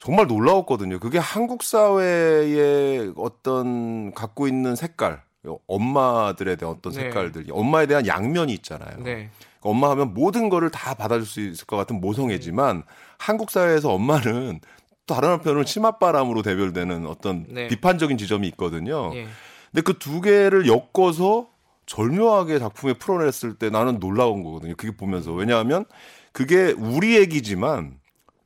정말 0.00 0.26
놀라웠거든요. 0.26 0.98
그게 0.98 1.18
한국 1.18 1.62
사회의 1.62 3.12
어떤 3.16 4.12
갖고 4.12 4.46
있는 4.48 4.76
색깔, 4.76 5.22
엄마들에 5.66 6.56
대한 6.56 6.74
어떤 6.76 6.92
네. 6.92 7.02
색깔들, 7.02 7.46
엄마에 7.50 7.86
대한 7.86 8.06
양면이 8.06 8.52
있잖아요. 8.54 8.98
네. 9.02 9.30
엄마 9.60 9.88
하면 9.90 10.12
모든 10.12 10.50
거를 10.50 10.70
다 10.70 10.92
받아줄 10.92 11.26
수 11.26 11.40
있을 11.40 11.66
것 11.66 11.76
같은 11.76 12.00
모성애지만 12.00 12.82
한국 13.26 13.50
사회에서 13.50 13.90
엄마는 13.92 14.60
또 15.06 15.14
다른 15.14 15.30
한편으로 15.30 15.64
치맛바람으로 15.64 16.42
대별되는 16.42 17.06
어떤 17.06 17.46
네. 17.48 17.68
비판적인 17.68 18.18
지점이 18.18 18.46
있거든요. 18.48 19.12
예. 19.14 19.26
근데 19.72 19.82
그 19.82 19.98
두 19.98 20.20
개를 20.20 20.66
엮어서 20.66 21.48
절묘하게 21.86 22.58
작품에 22.58 22.94
풀어냈을 22.94 23.54
때 23.54 23.70
나는 23.70 23.98
놀라운 23.98 24.42
거거든요. 24.42 24.74
그게 24.76 24.96
보면서 24.96 25.32
왜냐하면 25.32 25.84
그게 26.32 26.72
우리 26.76 27.16
얘기지만 27.16 27.98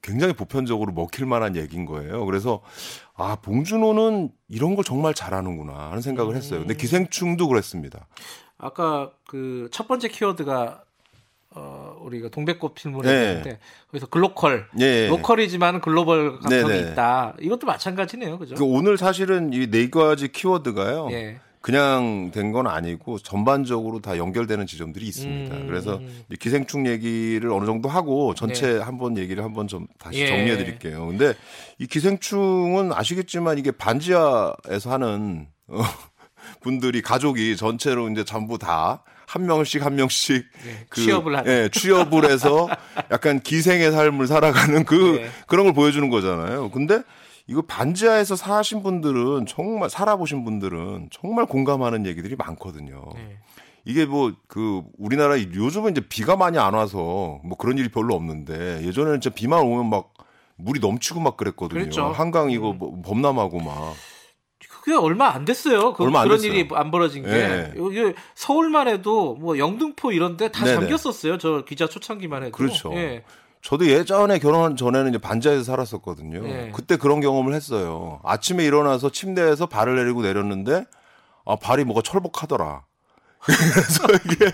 굉장히 0.02 0.32
보편적으로 0.32 0.92
먹힐 0.92 1.26
만한 1.26 1.54
얘기인 1.56 1.84
거예요. 1.84 2.24
그래서 2.24 2.60
아 3.14 3.36
봉준호는 3.36 4.30
이런 4.48 4.74
걸 4.74 4.84
정말 4.84 5.12
잘하는구나 5.14 5.90
하는 5.90 6.02
생각을 6.02 6.34
했어요. 6.36 6.60
근데 6.60 6.74
기생충도 6.74 7.48
그랬습니다. 7.48 8.06
아까 8.58 9.10
그 9.26 9.68
첫 9.72 9.86
번째 9.88 10.08
키워드가 10.08 10.82
어 11.50 11.87
우리가 12.02 12.28
동백꽃 12.28 12.74
필름을 12.74 13.04
네. 13.04 13.10
했는데 13.28 13.58
거기서 13.90 14.06
글로컬, 14.06 14.68
예. 14.80 15.08
로컬이지만 15.08 15.80
글로벌 15.80 16.38
감성이 16.40 16.68
네네. 16.78 16.92
있다. 16.92 17.34
이것도 17.40 17.66
마찬가지네요, 17.66 18.38
그죠? 18.38 18.54
그 18.54 18.64
오늘 18.64 18.96
사실은 18.98 19.52
이 19.52 19.66
네 19.70 19.90
가지 19.90 20.28
키워드가요. 20.28 21.08
예. 21.12 21.38
그냥 21.60 22.30
된 22.32 22.52
건 22.52 22.66
아니고 22.66 23.18
전반적으로 23.18 24.00
다 24.00 24.16
연결되는 24.16 24.66
지점들이 24.66 25.06
있습니다. 25.08 25.54
음. 25.56 25.66
그래서 25.66 26.00
이 26.30 26.36
기생충 26.36 26.86
얘기를 26.86 27.50
어느 27.50 27.66
정도 27.66 27.88
하고 27.88 28.32
전체 28.34 28.78
한번 28.78 29.18
얘기를 29.18 29.42
한번 29.44 29.66
좀 29.68 29.86
다시 29.98 30.18
네. 30.20 30.24
예. 30.24 30.28
정리해 30.28 30.56
드릴게요. 30.56 31.06
근데 31.08 31.34
이 31.78 31.86
기생충은 31.86 32.92
아시겠지만 32.92 33.58
이게 33.58 33.70
반지하에서 33.72 34.90
하는 34.90 35.48
어, 35.66 35.78
분들이 36.62 37.02
가족이 37.02 37.56
전체로 37.56 38.08
이제 38.08 38.24
전부 38.24 38.56
다 38.56 39.02
한 39.28 39.44
명씩 39.44 39.84
한 39.84 39.94
명씩 39.94 40.46
그, 40.88 41.02
취업을 41.02 41.36
하는. 41.36 41.52
예, 41.52 41.68
취업을 41.70 42.30
해서 42.30 42.66
약간 43.12 43.40
기생의 43.40 43.92
삶을 43.92 44.26
살아가는 44.26 44.84
그 44.84 45.20
네. 45.20 45.28
그런 45.46 45.66
걸 45.66 45.74
보여주는 45.74 46.08
거잖아요. 46.08 46.70
근데 46.70 47.02
이거 47.46 47.60
반지하에서 47.62 48.36
사신 48.36 48.82
분들은 48.82 49.44
정말 49.46 49.90
살아보신 49.90 50.44
분들은 50.44 51.10
정말 51.10 51.44
공감하는 51.44 52.06
얘기들이 52.06 52.36
많거든요. 52.36 53.04
네. 53.14 53.36
이게 53.84 54.06
뭐 54.06 54.32
그 54.48 54.82
우리나라 54.98 55.38
요즘은 55.40 55.92
이제 55.92 56.00
비가 56.00 56.36
많이 56.36 56.58
안 56.58 56.72
와서 56.74 57.40
뭐 57.44 57.56
그런 57.58 57.76
일이 57.76 57.90
별로 57.90 58.14
없는데 58.14 58.82
예전에는 58.84 59.20
진짜 59.20 59.34
비만 59.34 59.60
오면 59.60 59.90
막 59.90 60.14
물이 60.56 60.80
넘치고 60.80 61.20
막 61.20 61.36
그랬거든요. 61.36 61.80
그랬죠. 61.80 62.06
한강 62.06 62.50
이거 62.50 62.72
뭐 62.72 63.00
범람하고 63.02 63.60
막. 63.60 63.94
그게 64.82 64.96
얼마 64.96 65.28
안 65.28 65.44
됐어요. 65.44 65.92
그, 65.92 66.04
얼마 66.04 66.20
안 66.20 66.26
그런 66.28 66.40
됐어요. 66.40 66.52
일이 66.58 66.68
안 66.72 66.90
벌어진 66.90 67.24
게. 67.24 67.30
예. 67.30 67.72
여기 67.76 68.14
서울만 68.34 68.88
해도 68.88 69.34
뭐 69.40 69.58
영등포 69.58 70.12
이런데 70.12 70.50
다 70.50 70.64
네네. 70.64 70.80
잠겼었어요. 70.80 71.38
저 71.38 71.64
기자 71.64 71.86
초창기만 71.86 72.44
해도. 72.44 72.52
그렇죠. 72.52 72.92
예. 72.94 73.22
저도 73.62 73.86
예전에 73.86 74.38
결혼한 74.38 74.76
전에는 74.76 75.10
이제 75.10 75.18
반지하에서 75.18 75.64
살았었거든요. 75.64 76.42
네. 76.42 76.72
그때 76.74 76.96
그런 76.96 77.20
경험을 77.20 77.54
했어요. 77.54 78.20
아침에 78.24 78.64
일어나서 78.64 79.10
침대에서 79.10 79.66
발을 79.66 79.96
내리고 79.96 80.22
내렸는데 80.22 80.84
아 81.44 81.56
발이 81.56 81.84
뭐가 81.84 82.02
철복하더라. 82.02 82.84
그래서 83.40 84.04
이게 84.24 84.50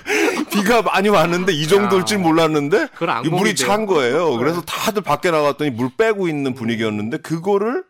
비가 0.51 0.83
많이 0.83 1.09
왔는데 1.09 1.53
이 1.53 1.67
정도일 1.67 2.05
줄 2.05 2.19
몰랐는데. 2.19 2.89
물이 3.31 3.55
찬 3.57 3.87
거예요. 3.87 4.37
그래서 4.37 4.61
다들 4.63 5.03
밖에 5.03 5.31
나갔더니 5.31 5.71
물 5.71 5.91
빼고 5.97 6.29
있는 6.29 6.55
분위기였는데 6.55 7.19
그거를 7.19 7.85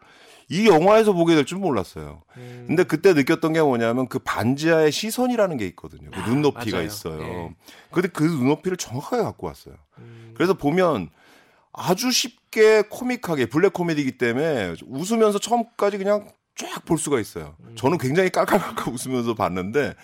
이 0.49 0.67
영화에서 0.69 1.13
보게 1.13 1.35
될 1.35 1.45
줄 1.45 1.59
몰랐어요. 1.59 2.23
음. 2.37 2.65
근데 2.67 2.85
그때 2.85 3.13
느꼈던 3.15 3.53
게 3.55 3.63
뭐냐면 3.63 4.09
그 4.09 4.19
반지하의 4.19 4.93
시선이라는 4.93 5.57
게 5.57 5.67
있거든요. 5.69 6.11
그 6.11 6.21
눈높이가 6.29 6.77
맞아요. 6.79 6.87
있어요. 6.87 7.21
예. 7.23 7.55
근데 7.91 8.09
그 8.09 8.25
눈높이를 8.25 8.77
정확하게 8.77 9.23
갖고 9.23 9.47
왔어요. 9.47 9.75
음. 9.99 10.33
그래서 10.35 10.55
보면 10.55 11.11
아주 11.73 12.11
쉽게 12.13 12.83
코믹하게 12.89 13.47
블랙 13.47 13.73
코미디이기 13.73 14.19
때문에 14.19 14.75
웃으면서 14.87 15.39
처음까지 15.39 15.99
그냥 15.99 16.29
쫙 16.57 16.85
볼 16.85 16.99
수가 16.99 17.19
있어요. 17.21 17.57
음. 17.61 17.75
저는 17.77 17.99
굉장히 17.99 18.31
깔깔깔깔 18.31 18.93
웃으면서 18.95 19.35
봤는데 19.35 19.95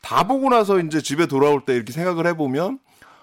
다 0.00 0.26
보고 0.26 0.48
나서 0.48 0.78
이제 0.80 1.00
집에 1.02 1.26
돌아올 1.26 1.64
때 1.66 1.74
이렇게 1.74 1.92
생각을 1.92 2.26
해보면 2.28 2.78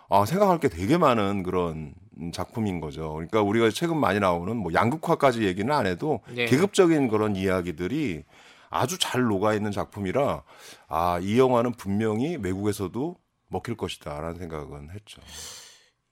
아 0.10 0.26
생각할 0.26 0.60
게 0.60 0.68
되게 0.70 0.98
많은 0.98 1.42
그런 1.44 1.94
작품인 2.34 2.80
거죠. 2.80 3.14
그러니까 3.14 3.42
우리가 3.42 3.70
최근 3.72 3.98
많이 3.98 4.20
나오는 4.20 4.56
뭐 4.56 4.74
양극화까지 4.74 5.44
얘기는 5.44 5.74
안 5.74 5.86
해도 5.86 6.22
네. 6.34 6.46
계급적인 6.46 7.08
그런 7.10 7.36
이야기들이 7.36 8.24
아주 8.70 8.98
잘 9.00 9.22
녹아 9.24 9.54
있는 9.54 9.72
작품이라 9.72 10.44
아 10.88 11.20
이 11.22 11.40
영화는 11.40 11.74
분명히 11.74 12.36
외국에서도 12.38 13.16
먹힐 13.50 13.76
것이다라는 13.78 14.36
생각은 14.38 14.90
했죠. 14.92 15.22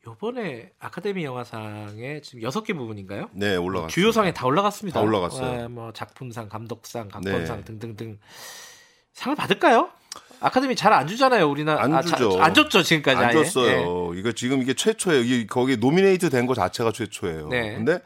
요번에 0.05 0.71
아카데미 0.80 1.23
영화상에 1.23 2.19
지금 2.21 2.41
여섯 2.41 2.63
개 2.63 2.73
부분인가요? 2.73 3.30
네 3.34 3.55
올라갔어요. 3.55 3.88
주요상에 3.89 4.34
다 4.34 4.45
올라갔습니다. 4.45 4.99
다 4.99 5.05
올라갔어요. 5.05 5.61
예, 5.63 5.67
뭐 5.67 5.93
작품상, 5.93 6.49
감독상, 6.49 7.07
각본상 7.07 7.57
네. 7.59 7.63
등등등 7.63 8.19
상을 9.13 9.35
받을까요? 9.35 9.89
아카데미 10.44 10.76
잘 10.76 10.91
안 10.94 11.07
주잖아요, 11.07 11.49
우리나라. 11.49 11.82
안 11.84 11.94
아, 11.94 12.02
주죠. 12.02 12.38
자- 12.38 12.45
안 12.45 12.53
줬죠 12.53 12.84
지금까지. 12.84 13.18
안 13.18 13.24
아예. 13.30 13.40
예. 13.40 13.44
줬어요. 13.44 14.14
이거 14.15 14.32
지금 14.34 14.61
이게 14.61 14.74
최초예요. 14.74 15.22
이게 15.24 15.45
거기 15.48 15.78
노미네이트 15.78 16.30
된 16.30 16.45
거 16.45 16.53
자체가 16.53 16.91
최초예요. 16.91 17.48
네. 17.49 17.76
근데 17.76 17.99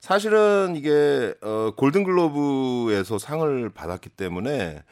사실은 0.00 0.74
이게 0.76 1.32
어 1.42 1.72
골든글로브에서 1.76 3.18
상을 3.18 3.70
받았기 3.70 4.10
때문에 4.10 4.82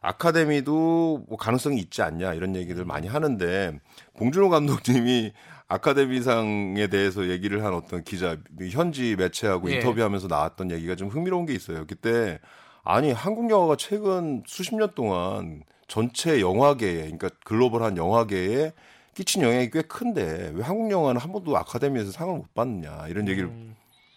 아카데미도 0.00 1.26
뭐 1.28 1.36
가능성이 1.38 1.78
있지 1.78 2.00
않냐 2.02 2.32
이런 2.34 2.56
얘기들 2.56 2.84
많이 2.84 3.06
하는데 3.08 3.78
봉준호 4.16 4.48
감독님이 4.50 5.32
아카데미상에 5.68 6.86
대해서 6.86 7.28
얘기를 7.28 7.64
한 7.64 7.74
어떤 7.74 8.02
기자 8.04 8.36
현지 8.70 9.16
매체하고 9.16 9.70
예. 9.70 9.74
인터뷰하면서 9.76 10.28
나왔던 10.28 10.70
얘기가 10.70 10.94
좀 10.94 11.08
흥미로운 11.08 11.44
게 11.46 11.54
있어요. 11.54 11.84
그때 11.86 12.38
아니 12.84 13.12
한국 13.12 13.50
영화가 13.50 13.76
최근 13.76 14.42
수십 14.46 14.74
년 14.76 14.90
동안 14.94 15.62
전체 15.88 16.40
영화계에 16.40 17.02
그러니까 17.02 17.30
글로벌한 17.44 17.96
영화계에 17.96 18.72
끼친 19.14 19.42
영향이 19.42 19.70
꽤 19.70 19.82
큰데 19.82 20.50
왜 20.54 20.62
한국 20.62 20.90
영화는 20.90 21.20
한 21.20 21.32
번도 21.32 21.56
아카데미에서 21.56 22.12
상을 22.12 22.34
못 22.34 22.52
받느냐 22.54 23.06
이런 23.08 23.28
얘기를 23.28 23.48
음. 23.48 23.74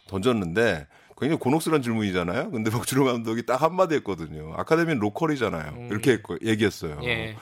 던졌는데 0.07 0.87
굉장히 1.19 1.39
곤혹스러운 1.39 1.81
질문이잖아요. 1.81 2.51
근데 2.51 2.71
박준호 2.71 3.05
감독이 3.05 3.45
딱 3.45 3.61
한마디 3.61 3.95
했거든요. 3.95 4.53
아카데미는 4.57 4.99
로컬이잖아요. 4.99 5.87
이렇게 5.91 6.11
했고, 6.13 6.37
얘기했어요. 6.43 6.93
음. 6.93 7.03
예. 7.03 7.35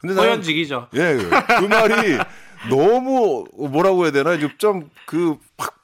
근데 0.00 0.14
호연직이죠. 0.14 0.88
예, 0.94 1.16
그 1.58 1.64
말이 1.64 2.18
너무 2.70 3.44
뭐라고 3.56 4.04
해야 4.04 4.12
되나 4.12 4.36
좀 4.58 4.88
그 5.06 5.36
팍 5.56 5.74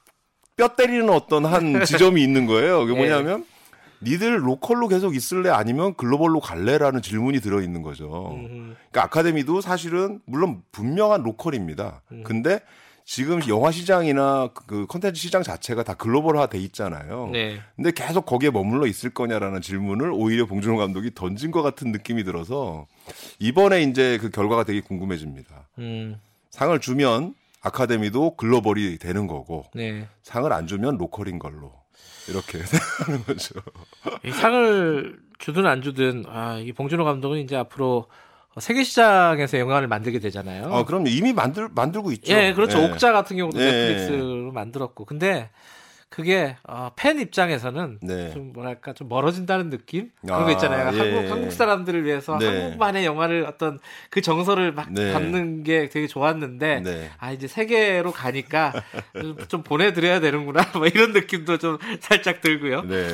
뼈 0.61 0.67
때리는 0.67 1.09
어떤 1.09 1.45
한 1.45 1.83
지점이 1.85 2.21
있는 2.21 2.45
거예요. 2.45 2.85
그게 2.85 2.93
예. 2.93 2.97
뭐냐면 2.97 3.45
니들 4.03 4.47
로컬로 4.47 4.87
계속 4.87 5.15
있을래 5.15 5.49
아니면 5.49 5.93
글로벌로 5.95 6.39
갈래라는 6.39 7.01
질문이 7.01 7.39
들어 7.39 7.61
있는 7.61 7.81
거죠. 7.81 8.31
음. 8.33 8.75
그러니까 8.89 9.03
아카데미도 9.03 9.61
사실은 9.61 10.21
물론 10.25 10.63
분명한 10.71 11.23
로컬입니다. 11.23 12.01
음. 12.11 12.23
근데 12.23 12.59
지금 13.03 13.41
영화 13.47 13.71
시장이나 13.71 14.49
그 14.53 14.85
컨텐츠 14.87 15.19
시장 15.19 15.43
자체가 15.43 15.83
다 15.83 15.93
글로벌화 15.95 16.47
돼 16.47 16.59
있잖아요. 16.59 17.29
네. 17.31 17.59
근데 17.75 17.91
계속 17.91 18.25
거기에 18.25 18.51
머물러 18.51 18.87
있을 18.87 19.09
거냐라는 19.09 19.61
질문을 19.61 20.11
오히려 20.13 20.45
봉준호 20.45 20.77
감독이 20.77 21.13
던진 21.13 21.51
것 21.51 21.61
같은 21.61 21.91
느낌이 21.91 22.23
들어서 22.23 22.87
이번에 23.39 23.81
이제 23.83 24.17
그 24.19 24.29
결과가 24.29 24.63
되게 24.63 24.81
궁금해집니다. 24.81 25.69
음. 25.79 26.19
상을 26.51 26.77
주면 26.79 27.33
아카데미도 27.61 28.35
글로벌이 28.37 28.97
되는 28.97 29.27
거고 29.27 29.65
네. 29.73 30.07
상을 30.23 30.51
안 30.51 30.67
주면 30.67 30.97
로컬인 30.97 31.37
걸로 31.37 31.80
이렇게 32.31 32.59
하는 33.05 33.23
거죠. 33.23 33.55
이 34.25 34.31
상을 34.31 35.19
주든 35.37 35.65
안 35.65 35.81
주든 35.81 36.25
아, 36.27 36.57
이 36.57 36.71
봉준호 36.71 37.03
감독은 37.03 37.39
이제 37.39 37.55
앞으로 37.55 38.07
세계 38.59 38.83
시장에서 38.83 39.59
영화를 39.59 39.87
만들게 39.87 40.19
되잖아요. 40.19 40.73
아, 40.73 40.83
그럼 40.85 41.07
이미 41.07 41.31
만들 41.31 41.69
만들고 41.73 42.11
있죠. 42.13 42.33
예, 42.33 42.53
그렇죠. 42.53 42.79
예. 42.79 42.85
옥자 42.89 43.11
같은 43.13 43.37
경우도 43.37 43.57
네. 43.57 43.65
넷플릭스로 43.65 44.51
만들었고. 44.51 45.05
근데 45.05 45.49
그게 46.11 46.57
어, 46.67 46.91
팬 46.97 47.21
입장에서는 47.21 47.99
네. 48.01 48.31
좀 48.33 48.51
뭐랄까 48.51 48.91
좀 48.91 49.07
멀어진다는 49.07 49.69
느낌 49.69 50.11
그런 50.19 50.41
아, 50.41 50.45
거 50.45 50.51
있잖아요. 50.51 50.93
예. 50.93 50.99
한국 50.99 51.31
한국 51.31 51.51
사람들을 51.53 52.03
위해서 52.03 52.37
네. 52.37 52.47
한국만의 52.47 53.05
영화를 53.05 53.45
어떤 53.45 53.79
그 54.09 54.19
정서를 54.19 54.73
막 54.73 54.91
네. 54.91 55.13
담는 55.13 55.63
게 55.63 55.87
되게 55.87 56.07
좋았는데 56.07 56.81
네. 56.81 57.09
아 57.17 57.31
이제 57.31 57.47
세계로 57.47 58.11
가니까 58.11 58.73
좀, 59.13 59.37
좀 59.47 59.63
보내드려야 59.63 60.19
되는구나 60.19 60.69
뭐 60.75 60.85
이런 60.85 61.13
느낌도 61.13 61.59
좀 61.59 61.77
살짝 62.01 62.41
들고요. 62.41 62.81
네. 62.81 63.07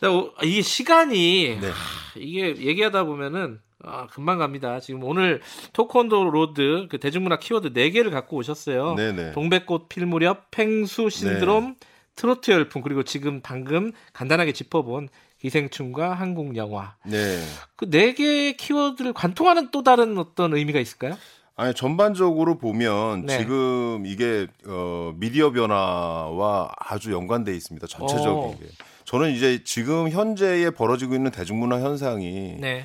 자, 0.00 0.08
오, 0.08 0.32
이게 0.44 0.62
시간이 0.62 1.58
네. 1.60 1.66
하, 1.66 1.74
이게 2.14 2.56
얘기하다 2.56 3.02
보면은 3.02 3.58
아, 3.82 4.06
금방 4.06 4.38
갑니다. 4.38 4.78
지금 4.78 5.02
오늘 5.02 5.40
talk 5.72 5.98
on 5.98 6.11
the 6.11 6.30
road 6.30 6.86
그 6.88 6.98
대중문화 6.98 7.40
키워드 7.40 7.72
4개를 7.72 8.12
갖고 8.12 8.36
오셨어요. 8.36 8.94
네네. 8.94 9.32
동백꽃 9.32 9.88
필 9.88 10.06
무렵, 10.06 10.52
펭수 10.52 11.10
신드롬, 11.10 11.74
트로트 12.18 12.50
열풍 12.50 12.82
그리고 12.82 13.04
지금 13.04 13.40
방금 13.40 13.92
간단하게 14.12 14.52
짚어본 14.52 15.08
기생충과 15.40 16.14
한국 16.14 16.56
영화. 16.56 16.96
네. 17.06 17.38
그 17.76 17.88
네 17.88 18.12
개의 18.12 18.56
키워드를 18.56 19.12
관통하는 19.12 19.68
또 19.70 19.84
다른 19.84 20.18
어떤 20.18 20.52
의미가 20.52 20.80
있을까요? 20.80 21.16
아니 21.54 21.74
전반적으로 21.74 22.58
보면 22.58 23.26
네. 23.26 23.38
지금 23.38 24.04
이게 24.04 24.48
어 24.66 25.12
미디어 25.16 25.52
변화와 25.52 26.72
아주 26.78 27.12
연관돼 27.12 27.54
있습니다. 27.54 27.86
전체적인 27.86 28.28
어. 28.28 28.56
게. 28.58 28.66
저는 29.04 29.30
이제 29.30 29.62
지금 29.64 30.10
현재에 30.10 30.70
벌어지고 30.70 31.14
있는 31.14 31.30
대중문화 31.30 31.80
현상이 31.80 32.56
네. 32.60 32.84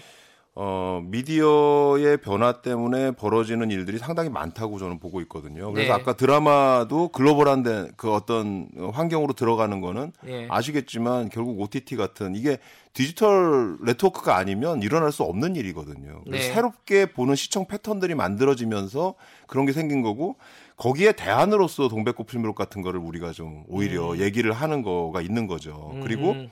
어, 0.55 1.01
미디어의 1.05 2.17
변화 2.17 2.61
때문에 2.61 3.11
벌어지는 3.11 3.71
일들이 3.71 3.97
상당히 3.97 4.29
많다고 4.29 4.77
저는 4.77 4.99
보고 4.99 5.19
있거든요. 5.21 5.71
그래서 5.73 5.93
네. 5.93 5.99
아까 5.99 6.13
드라마도 6.13 7.07
글로벌한 7.07 7.63
데, 7.63 7.87
그 7.97 8.13
어떤 8.13 8.69
환경으로 8.93 9.33
들어가는 9.33 9.81
거는 9.81 10.11
예. 10.27 10.47
아시겠지만 10.51 11.29
결국 11.29 11.59
OTT 11.59 11.95
같은 11.95 12.35
이게 12.35 12.59
디지털 12.93 13.77
네트워크가 13.81 14.37
아니면 14.37 14.83
일어날 14.83 15.11
수 15.11 15.23
없는 15.23 15.55
일이거든요. 15.55 16.21
그래서 16.25 16.47
네. 16.47 16.53
새롭게 16.53 17.07
보는 17.07 17.33
시청 17.33 17.65
패턴들이 17.65 18.13
만들어지면서 18.13 19.15
그런 19.47 19.65
게 19.65 19.71
생긴 19.73 20.03
거고 20.03 20.35
거기에 20.77 21.13
대안으로서 21.13 21.87
동백꽃 21.87 22.27
필미록 22.27 22.55
같은 22.55 22.83
거를 22.83 22.99
우리가 22.99 23.31
좀 23.31 23.63
오히려 23.67 24.17
얘기를 24.19 24.51
하는 24.51 24.83
거가 24.83 25.21
있는 25.21 25.47
거죠. 25.47 25.95
그리고 26.03 26.31
음. 26.31 26.49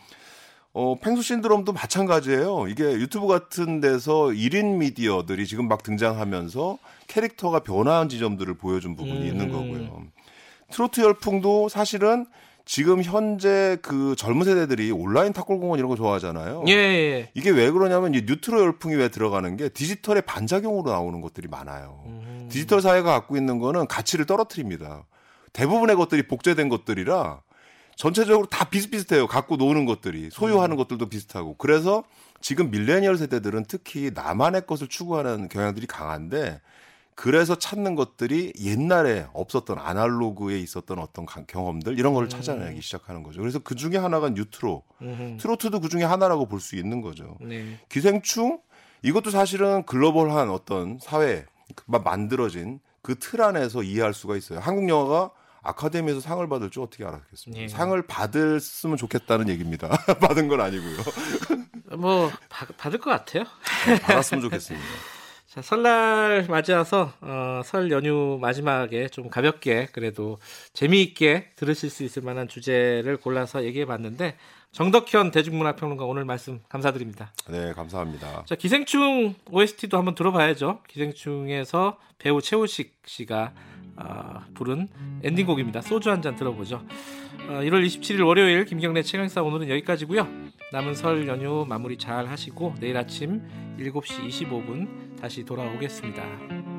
어, 0.73 0.98
펭수 0.99 1.22
신드롬도 1.22 1.73
마찬가지예요. 1.73 2.68
이게 2.69 2.84
유튜브 2.84 3.27
같은 3.27 3.81
데서 3.81 4.27
1인 4.27 4.77
미디어들이 4.77 5.45
지금 5.45 5.68
막 5.68 5.84
등장하면서 5.84 6.77
캐릭터가 7.07 7.60
변화한 7.60 8.07
지점들을 8.07 8.53
보여준 8.56 8.95
부분이 8.95 9.22
음. 9.22 9.27
있는 9.27 9.52
거고요. 9.52 10.03
트로트 10.72 11.02
열풍도 11.02 11.68
사실은 11.68 12.26
지금 12.64 13.03
현재 13.03 13.77
그 13.81 14.15
젊은 14.15 14.45
세대들이 14.45 14.91
온라인 14.91 15.34
탁골공원 15.34 15.77
이런 15.77 15.89
거 15.89 15.98
좋아하잖아요. 15.98 16.64
예, 16.69 16.73
예. 16.73 17.31
이게 17.34 17.49
왜 17.49 17.69
그러냐면 17.69 18.14
이 18.14 18.22
뉴트로 18.22 18.61
열풍이 18.61 18.95
왜 18.95 19.10
들어가는 19.10 19.57
게 19.57 19.68
디지털의 19.68 20.22
반작용으로 20.22 20.89
나오는 20.89 21.19
것들이 21.19 21.49
많아요. 21.49 22.03
음. 22.06 22.48
디지털 22.49 22.81
사회가 22.81 23.11
갖고 23.11 23.35
있는 23.35 23.60
거는 23.60 23.88
가치를 23.88 24.26
떨어뜨립니다. 24.26 25.06
대부분의 25.52 25.98
것들이 25.98 26.27
복제된 26.27 26.69
것들이라 26.69 27.41
전체적으로 27.96 28.48
다 28.48 28.66
비슷비슷해요. 28.70 29.28
갖고 29.28 29.56
노는 29.58 29.86
것들이 29.86 30.30
소유하는 30.32 30.76
것들도 30.76 31.08
비슷하고 31.10 31.56
그래서 31.58 32.04
지금 32.42 32.72
밀레니얼 32.72 33.18
세대들은 33.18 33.66
특히 33.68 34.12
나만의 34.14 34.66
것을 34.66 34.88
추구하는 34.88 35.48
경향들이 35.50 35.86
강한데 35.88 36.60
그래서 37.14 37.54
찾는 37.56 37.94
것들이 37.96 38.54
옛날에 38.60 39.28
없었던 39.34 39.78
아날로그에 39.78 40.58
있었던 40.60 40.98
어떤 40.98 41.26
가- 41.28 41.44
경험들 41.46 42.00
이런 42.00 42.14
거를 42.16 42.30
찾아내기 42.30 42.82
시작하는 42.82 43.22
거죠. 43.22 43.42
그래서 43.42 43.60
그 43.60 43.76
중에 43.76 43.98
하나가 43.98 44.30
뉴트로. 44.30 44.82
트로트도 45.40 45.82
그 45.82 45.90
중에 45.90 46.04
하나라고 46.04 46.48
볼 46.48 46.60
수 46.60 46.76
있는 46.76 47.02
거죠. 47.02 47.38
네. 47.42 47.78
기생충 47.90 48.60
이것도 49.04 49.30
사실은 49.30 49.84
글로벌한 49.86 50.50
어떤 50.50 50.98
사회 51.00 51.46
가 51.76 52.00
만들어진 52.00 52.80
그 53.04 53.16
틀 53.20 53.42
안에서 53.44 53.84
이해할 53.84 54.14
수가 54.16 54.36
있어요. 54.36 54.60
한국 54.60 54.88
영화가 54.90 55.32
아카데미에서 55.64 56.20
상을 56.20 56.48
받을 56.48 56.70
줄 56.70 56.84
어떻게 56.84 57.06
알았겠습니까? 57.06 57.64
예. 57.64 57.68
상을 57.68 58.02
받았으면 58.02 58.98
좋겠다는 58.98 59.50
얘기입니다. 59.50 59.90
받은 60.20 60.48
건 60.48 60.62
아니고요. 60.62 60.98
뭐 61.98 62.32
받, 62.50 62.76
받을 62.78 63.00
것 63.00 63.10
같아요. 63.12 63.44
받았으면 64.02 64.42
좋겠습니다. 64.44 64.86
자, 65.52 65.62
설날 65.62 66.46
맞이해서 66.48 67.12
어, 67.20 67.62
설 67.66 67.92
연휴 67.92 68.38
마지막에 68.40 69.10
좀 69.10 69.30
가볍게 69.30 69.90
그래도 69.92 70.38
재미있게 70.72 71.52
들으실 71.58 71.90
수 71.90 72.04
있을 72.06 72.22
만한 72.22 72.48
주제를 72.48 73.18
골라서 73.18 73.66
얘기해 73.66 73.86
봤는데 73.86 74.38
정덕현 74.72 75.32
대중문화평론가 75.32 76.06
오늘 76.06 76.24
말씀 76.24 76.62
감사드립니다. 76.70 77.34
네, 77.50 77.74
감사합니다. 77.74 78.46
자, 78.48 78.56
기생충 78.56 79.36
OST도 79.52 79.98
한번 79.98 80.16
들어봐야죠. 80.16 80.84
기생충에서 80.88 81.98
배우 82.18 82.42
최우식 82.42 83.02
씨가 83.06 83.52
어, 83.98 84.42
부른 84.54 84.88
엔딩곡입니다. 85.24 85.82
소주 85.82 86.10
한 86.10 86.22
잔 86.22 86.36
들어보죠. 86.36 86.82
어, 87.48 87.54
1월 87.62 87.86
27일 87.86 88.26
월요일 88.26 88.66
김경래 88.66 89.02
최강사 89.02 89.42
오늘은 89.42 89.70
여기까지고요. 89.70 90.28
남은 90.72 90.96
설 90.96 91.28
연휴 91.28 91.66
마무리 91.68 91.98
잘 91.98 92.28
하시고 92.28 92.76
내일 92.80 92.98
아침 92.98 93.42
7시 93.78 94.30
25분 94.30 95.20
다시 95.20 95.44
돌아오겠습니다. 95.44 96.70